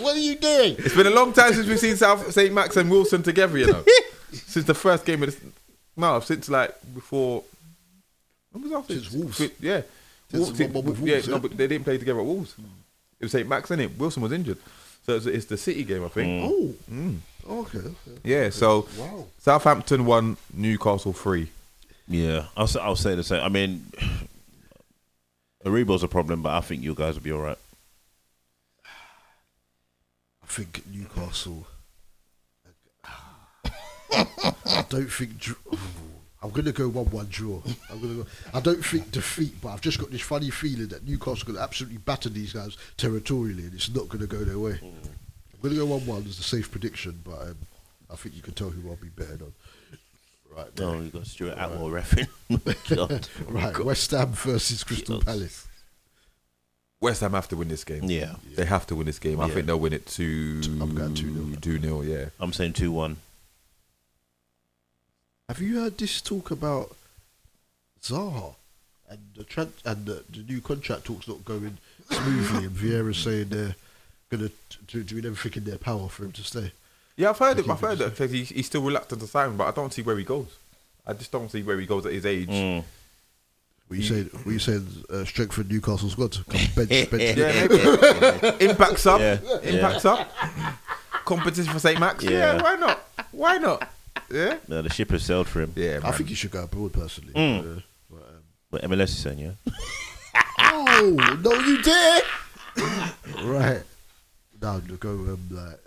[0.00, 0.76] what are you doing?
[0.78, 2.54] It's been a long time since we've seen South St.
[2.54, 3.84] Max and Wilson together, you know.
[4.32, 5.40] since the first game of this,
[5.98, 7.44] no, since like before.
[8.52, 8.92] When was that?
[8.94, 9.40] Since Wolves.
[9.60, 9.82] Yeah.
[10.30, 12.54] Since Wolves, the one with yeah, no, but they didn't play together at Wolves.
[13.20, 13.48] It was St.
[13.48, 13.96] Max, innit?
[13.98, 14.58] Wilson was injured.
[15.04, 16.44] So it's, it's the City game, I think.
[16.44, 17.18] Oh, Mm.
[17.48, 17.78] okay.
[17.78, 18.18] okay.
[18.24, 19.26] Yeah, so Wow.
[19.38, 21.50] Southampton won, Newcastle three.
[22.06, 23.42] Yeah, I'll say, I'll say the same.
[23.42, 23.86] I mean,
[25.64, 27.58] Aribo's a problem, but I think you guys will be all right.
[30.42, 31.66] I think Newcastle.
[34.12, 35.38] I don't think.
[35.38, 35.58] dr-
[36.40, 37.60] I'm going to go one-one draw.
[37.90, 38.26] I'm going to go.
[38.54, 41.56] I don't think defeat, but I've just got this funny feeling that Newcastle are going
[41.56, 44.78] to absolutely batter these guys territorially, and it's not going to go their way.
[44.82, 47.56] I'm going to go one-one as a safe prediction, but um,
[48.10, 49.52] I think you can tell who I'll be betting on.
[50.56, 51.02] Right, No, there.
[51.02, 52.28] you got Stuart Atwell refing.
[52.96, 53.28] God.
[53.48, 53.84] right.
[53.84, 55.66] West Ham versus Crystal Palace.
[57.00, 58.04] West Ham have to win this game.
[58.04, 58.36] Yeah.
[58.56, 59.40] They have to win this game.
[59.40, 59.54] I Yeah.
[59.54, 61.60] think they'll win it 2 I'm going 2-0.
[61.60, 62.26] 2 0, yeah.
[62.40, 63.16] I'm saying two one.
[65.48, 66.94] Have you heard this talk about
[68.02, 68.54] Zaha
[69.08, 71.78] and the tran- and the, the new contract talks not going
[72.10, 73.74] smoothly, and Vieira saying they're
[74.28, 74.50] going
[74.88, 76.70] to do everything in their power for him to stay.
[77.16, 77.68] Yeah, I've heard it.
[77.68, 80.18] I've heard that because he, he's still reluctant to sign, but I don't see where
[80.18, 80.54] he goes.
[81.06, 82.48] I just don't see where he goes at his age.
[82.50, 82.84] Mm.
[83.86, 84.26] What you saying?
[84.44, 84.86] What you saying?
[85.08, 86.36] Uh, strengthen Newcastle squad.
[86.48, 87.38] Come bench, bench.
[87.38, 87.66] Yeah,
[88.42, 88.64] maybe.
[88.66, 89.18] Impacts up.
[89.18, 90.30] Yeah, Impacts up.
[91.24, 91.98] Competition for St.
[91.98, 92.22] Max.
[92.22, 92.30] Yeah.
[92.30, 92.62] Yeah.
[92.62, 93.00] why not?
[93.32, 93.88] Why not?
[94.30, 94.58] Yeah.
[94.68, 95.72] No, the ship has sailed for him.
[95.76, 97.32] Yeah, I think he should go abroad personally.
[97.32, 97.78] Mm.
[97.78, 97.80] Uh,
[98.10, 99.52] but, um, But MLS is saying, yeah.
[100.60, 102.24] oh no, you did.
[103.44, 103.82] right
[104.60, 105.80] now, to go um, like.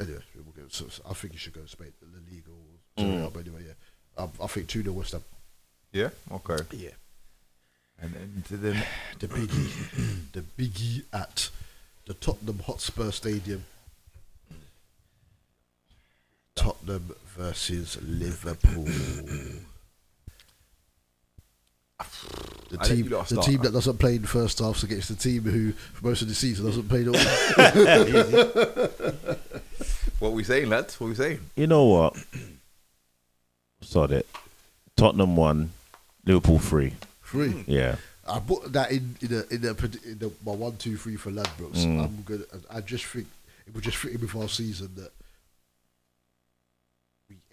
[0.00, 2.56] Anyway, we'll go, so, so I think you should go Spain, La Liga or
[2.98, 3.32] Serie Mm.
[3.32, 3.72] but anyway, yeah.
[4.24, 5.22] I, I think two 0 West Ham.
[5.92, 6.10] Yeah.
[6.32, 6.56] Okay.
[6.72, 6.90] Yeah.
[8.00, 8.76] And then to the
[9.20, 11.48] the biggie, the biggie at
[12.06, 13.64] the Tottenham Hotspur Stadium.
[16.56, 18.86] Tottenham versus Liverpool.
[22.68, 23.46] The I team, you the start.
[23.46, 26.28] team that doesn't play in the first half against the team who, for most of
[26.28, 27.14] the season, doesn't play at all.
[30.18, 30.98] what we saying, lads?
[31.00, 31.38] What we saying?
[31.54, 32.16] You know what?
[33.80, 34.26] Sod it.
[34.96, 35.70] Tottenham won,
[36.24, 36.94] Liverpool three.
[37.22, 37.64] Three.
[37.68, 37.96] Yeah.
[38.28, 41.14] I put that in in the in the, pred- in the my one two three
[41.16, 41.84] for Ladbrokes.
[41.84, 42.04] Mm.
[42.04, 42.44] I'm good.
[42.68, 43.28] I just think
[43.66, 45.12] it would just fit in with our season that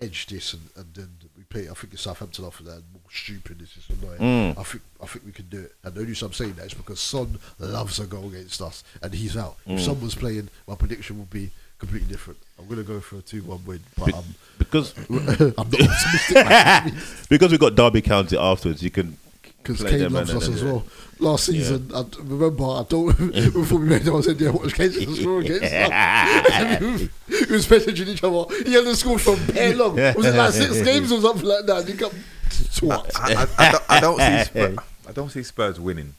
[0.04, 1.70] edge this and, and then we play.
[1.70, 2.82] I think it's Southampton after that.
[2.94, 3.60] More stupid.
[3.60, 4.20] This is annoying.
[4.20, 4.60] Mm.
[4.60, 5.74] I think I think we can do it.
[5.84, 8.84] And the only reason I'm saying that is because Son loves a goal against us,
[9.02, 9.58] and he's out.
[9.66, 9.86] If Mm.
[9.86, 12.40] Son was playing, my prediction would be completely different.
[12.60, 14.24] I'm gonna go for a two-one win, but Be- um,
[14.58, 16.36] because I'm not optimistic.
[16.36, 17.28] by any means.
[17.28, 18.82] because we've got Derby County afterwards.
[18.84, 19.18] You can
[19.64, 20.86] because play Kane them loves us then- as well.
[21.20, 23.16] Last season, I remember, I don't
[23.54, 27.52] before we made it, I said, "Yeah, watch Kane score against us." And we we
[27.52, 28.44] was messaging each other.
[28.66, 29.96] He hadn't scored from bare long.
[29.96, 31.78] Was it like six games or something like that?
[31.78, 32.12] And he come
[32.50, 33.12] twat.
[33.16, 34.78] I, I, I, don't, I don't see Spurs,
[35.08, 36.14] I don't see Spurs winning.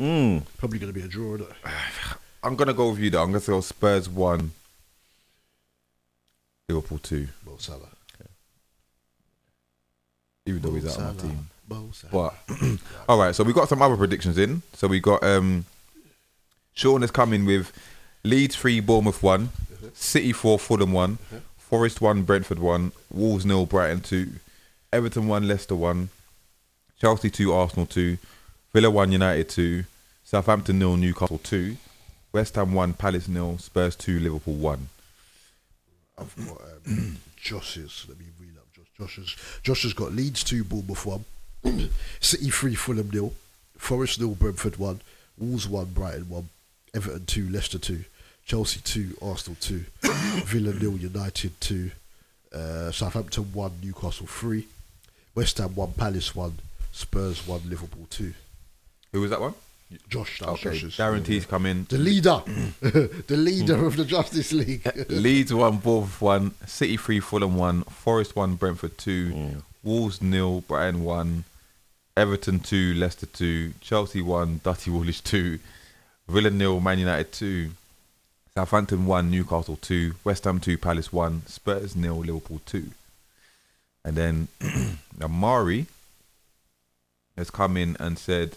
[0.00, 0.42] Mm.
[0.58, 1.36] Probably going to be a draw.
[1.36, 1.48] Isn't?
[2.42, 3.22] I'm gonna go with you though.
[3.22, 4.52] I'm gonna go Spurs one,
[6.68, 7.28] Liverpool two.
[7.46, 7.88] Mo Salah.
[10.46, 11.49] Even though Mo he's out of my team.
[12.10, 12.34] But
[13.08, 14.62] all right, so we got some other predictions in.
[14.74, 15.64] So we got um
[16.74, 17.72] Sean is coming with
[18.24, 19.50] Leeds three, Bournemouth one,
[19.94, 21.18] City four, Fulham one,
[21.58, 24.32] Forest one, Brentford one, Wolves nil, Brighton two,
[24.92, 26.08] Everton one, Leicester one,
[27.00, 28.18] Chelsea two, Arsenal two,
[28.72, 29.84] Villa one, United two,
[30.24, 31.76] Southampton nil, Newcastle two,
[32.32, 34.88] West Ham one, Palace nil, Spurs two, Liverpool one.
[36.18, 38.06] I've got um, Josh's.
[38.08, 38.86] Let me read up Josh.
[38.98, 39.36] Josh's.
[39.62, 41.24] Josh has got Leeds two, Bournemouth one,
[42.20, 43.32] City three, Fulham nil,
[43.76, 45.00] Forest nil, Brentford one,
[45.38, 46.48] Wolves one, Brighton one,
[46.94, 48.04] Everton two, Leicester two,
[48.44, 51.90] Chelsea two, Arsenal two, Villa nil, United two,
[52.54, 54.66] uh, Southampton one, Newcastle three,
[55.34, 56.54] West Ham one, Palace one,
[56.92, 58.34] Spurs one, Liverpool two.
[59.12, 59.54] Who was that one?
[60.08, 60.96] Josh, that Okay, Josh's.
[60.96, 61.84] guarantees come in.
[61.88, 62.42] The leader,
[62.80, 64.88] the leader of the Justice League.
[65.08, 71.02] Leeds one, Bournemouth one, City three, Fulham one, Forest one, Brentford two, Wolves nil, Brighton
[71.02, 71.42] one,
[72.16, 75.58] Everton two, Leicester two, Chelsea one, Dutty Woolish two,
[76.28, 77.70] Villa nil, Man United two,
[78.54, 82.90] Southampton one, Newcastle two, West Ham two, Palace one, Spurs nil, Liverpool two,
[84.04, 84.48] and then
[85.22, 85.86] Amari
[87.36, 88.56] has come in and said,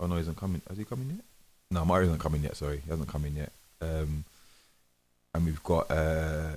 [0.00, 0.62] "Oh no, he isn't coming.
[0.68, 1.24] Has he coming yet?
[1.70, 2.56] No, Amari isn't coming yet.
[2.56, 4.24] Sorry, he hasn't come in yet." Um,
[5.34, 6.56] and we've got uh,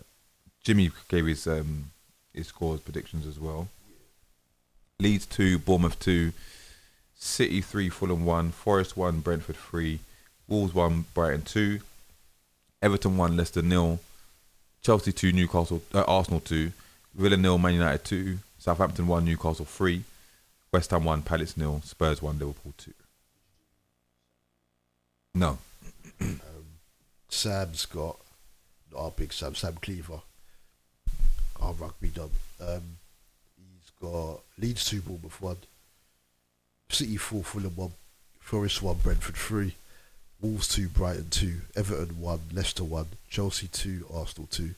[0.64, 1.92] Jimmy gave his um,
[2.34, 3.68] his scores predictions as well.
[5.00, 6.32] Leeds two, Bournemouth two,
[7.18, 10.00] City three, Fulham one, Forest one, Brentford three,
[10.48, 11.82] Wolves one, Brighton two,
[12.82, 14.00] Everton one, Leicester nil,
[14.82, 16.72] Chelsea two, Newcastle, uh, Arsenal two,
[17.14, 20.04] Villa nil, Man United two, Southampton one, Newcastle three,
[20.72, 22.94] West Ham one, Palace nil, Spurs one, Liverpool two.
[25.34, 25.58] No,
[27.28, 28.18] Sam's got
[28.96, 30.22] our big Sam, Sam Cleaver,
[31.60, 32.30] our rugby done.
[32.62, 32.98] Um,
[34.06, 35.58] got Leeds two, Bournemouth one,
[36.90, 37.92] City four, Fulham one,
[38.40, 39.76] Forest one, Brentford three,
[40.42, 44.72] Wolves two, Brighton two, Everton one, Leicester one, Chelsea two, Arsenal two,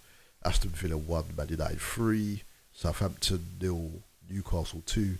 [0.45, 2.43] Aston Villa one, Man United three,
[2.73, 3.91] Southampton nil,
[4.29, 5.17] Newcastle two,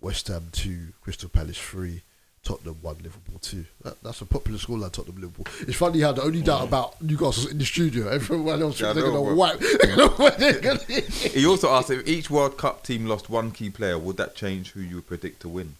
[0.00, 2.02] West Ham two, Crystal Palace three.
[2.44, 3.64] Tottenham one, Liverpool two.
[3.84, 4.90] That, that's a popular scoreline.
[4.90, 5.46] Tottenham Liverpool.
[5.60, 8.08] It's funny how the only doubt about Newcastle's in the studio.
[8.08, 9.58] Everyone else Yeah, they're gonna wipe.
[9.60, 10.36] They're gonna wipe.
[10.38, 10.80] They're gonna.
[10.88, 14.72] He also asked if each World Cup team lost one key player, would that change
[14.72, 15.74] who you would predict to win?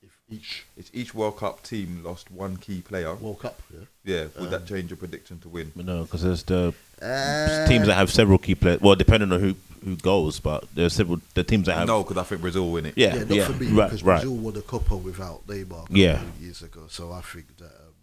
[0.00, 4.22] If each if each World Cup team lost one key player, World Cup, yeah, yeah,
[4.36, 5.72] would Um, that change your prediction to win?
[5.74, 6.72] No, because there's the
[7.02, 8.80] Uh, teams that have several key players.
[8.80, 9.54] Well, depending on who
[9.84, 11.86] who goes, but there's several the teams that have.
[11.88, 12.94] No, because I think Brazil will win it.
[12.96, 14.20] Yeah, yeah, not yeah, for me right, because right.
[14.22, 16.22] Brazil won the Copa without Neymar Yeah.
[16.40, 16.82] years ago.
[16.88, 17.94] So I think that, um,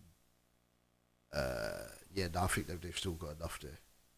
[1.34, 3.72] uh, yeah, no, I think that they've still got enough there.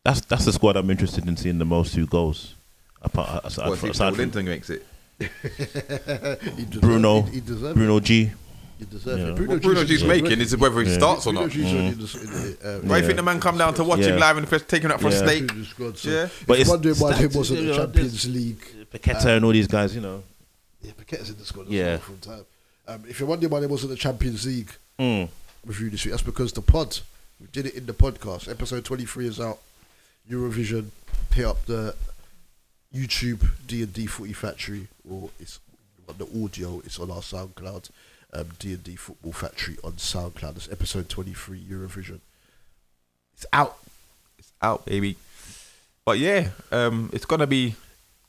[0.03, 2.53] That's that's the squad I'm interested in seeing the most who goes.
[3.01, 4.85] Apart, aside, What if from- Joe aside from Linton makes it?
[6.81, 8.03] Bruno, he- he deserve Bruno it.
[8.03, 8.31] G.
[8.79, 9.25] He deserve Yeah.
[9.29, 9.35] it.
[9.35, 10.97] Bruno What Bruno G's G's making is whether he Yeah.
[10.97, 11.49] starts or not.
[11.49, 11.91] G's already Mm.
[11.93, 13.99] in the- in the, uh, Why do you think the man come down to watch
[14.01, 14.19] him Yeah.
[14.25, 15.15] live and first taking up for Yeah.
[15.15, 15.47] a steak?
[15.47, 16.23] Bruno's good, so Yeah.
[16.25, 18.65] if But you're it's wondering why there stats, wasn't the a Champions League.
[18.93, 20.23] Paqueta and all these guys, you know.
[20.81, 21.97] Yeah, Paqueta's in the squad as Yeah.
[21.97, 22.45] from time.
[22.87, 25.29] Um, if you're wondering why there wasn't a Champions League Mm.
[25.65, 26.99] review this week, that's because the pod,
[27.41, 28.47] we did it in the podcast.
[28.47, 29.59] Episode 23 is out.
[30.29, 30.91] Eurovision,
[31.33, 31.95] hit up the
[32.95, 35.59] YouTube D&D Footy Factory, or it's
[36.07, 37.89] on the audio, it's on our SoundCloud.
[38.33, 40.57] Um, D&D Football Factory on SoundCloud.
[40.57, 42.19] It's episode 23 Eurovision.
[43.33, 43.77] It's out.
[44.37, 45.15] It's out, baby.
[46.03, 47.75] But yeah, um, it's gonna be.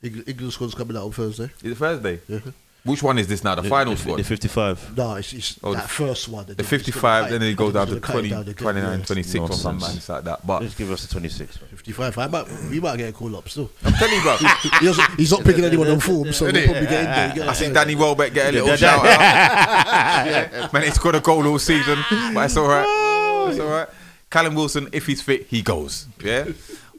[0.02, 1.50] England, squad's coming out on Thursday.
[1.62, 2.20] Is it Thursday?
[2.28, 2.40] Yeah.
[2.88, 3.54] Which one is this now?
[3.54, 4.16] The, final the, squad.
[4.16, 4.96] The 55.
[4.96, 6.40] No, it's, it's Oh, that the- first one.
[6.40, 8.10] and the then it's gonna 55, cut then it- it goes down to gonna cut
[8.24, 9.04] it 20, down 29, yeah.
[9.04, 9.62] 26 or Nonsense.
[9.62, 10.24] something like that.
[10.24, 10.46] that.
[10.46, 11.60] But Just give us the 26.
[11.60, 11.70] man.
[11.70, 12.18] 55.
[12.18, 13.70] I might, we might get a call up still.
[13.84, 14.36] I'm telling you, bro.
[14.80, 17.32] he doesn't, he's not picking anyone on form, so we'll probably get in there.
[17.34, 20.72] Get I see in Danny Welbeck get a little shout out.
[20.72, 21.98] Man, he's got a goal all season,
[22.34, 23.50] but it's all right.
[23.50, 23.88] It's all right.
[24.30, 26.06] Callum Wilson, if he's fit, he goes.
[26.22, 26.48] Yeah.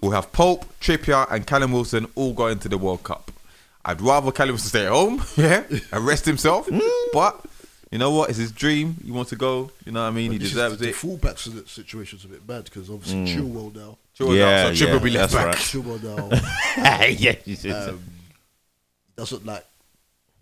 [0.01, 3.31] We'll have Pope, Trippier, and Callum Wilson all going to the World Cup.
[3.89, 6.69] I'd rather Callum Wilson stay at home, yeah, and rest himself.
[7.13, 7.43] but
[7.91, 8.29] you know what?
[8.29, 8.95] It's his dream.
[9.03, 9.71] He wants to go.
[9.85, 10.31] You know what I mean?
[10.31, 10.95] he But this is- deserves the it.
[10.95, 13.27] fullbacks in that situation's a bit bad because obviously Mm.
[13.35, 13.97] Chilwell now.
[14.17, 15.45] Chilwell Yeah, now, so Trippier yeah, will be left back.
[15.47, 15.55] right.
[15.55, 17.07] Chilwell now.
[17.07, 17.89] Yeah, you said so.
[17.91, 18.03] um,
[19.15, 19.65] doesn't like.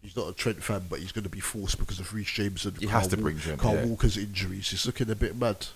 [0.02, 2.66] He's not a Trent fan, but he's going to be forced because of Reece James
[2.66, 3.86] and He Carl has to Wa- bring Trent, Carl yeah.
[3.86, 4.70] Walker's injuries.
[4.70, 5.68] He's looking a bit mad.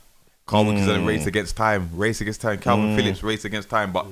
[0.45, 1.07] Carl Walker's in a Mm.
[1.07, 1.89] race against time.
[1.93, 2.60] Race against time.
[2.60, 2.95] Calvin Mm.
[2.95, 3.91] Phillips race against time.
[3.91, 4.07] But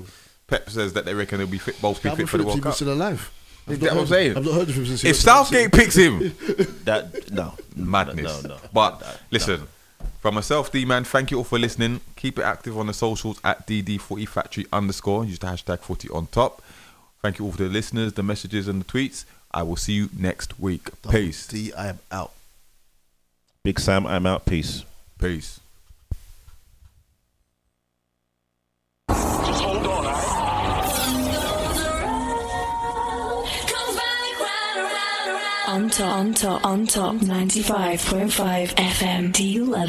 [0.48, 2.56] Pep says that they reckon they'll be fit, both be Calvin fit for the Phillips
[2.56, 2.70] World Cup.
[2.70, 3.32] even still alive.
[3.70, 4.38] I've Is what I'm saying?
[4.38, 6.20] I've not heard of him since If Southgate picks him,
[6.86, 8.44] that no madness.
[8.44, 8.58] no, no.
[8.74, 9.68] But listen,
[10.20, 12.02] from myself, D man, thank you all for listening.
[12.16, 15.26] Keep it active on the socials at DDFooty Factory underscore.
[15.26, 16.62] Use the hashtag Footy on top.
[17.22, 19.26] Thank you all for the listeners, the messages, and the tweets.
[19.52, 20.90] I will see you next week.
[21.10, 21.48] Peace.
[21.48, 22.32] D, I am out.
[23.64, 24.46] Big Sam, I'm out.
[24.46, 24.84] Peace.
[25.20, 25.60] Peace.
[35.80, 39.32] On top, on top, on top, 95.5 FM.
[39.32, 39.88] Do you love it?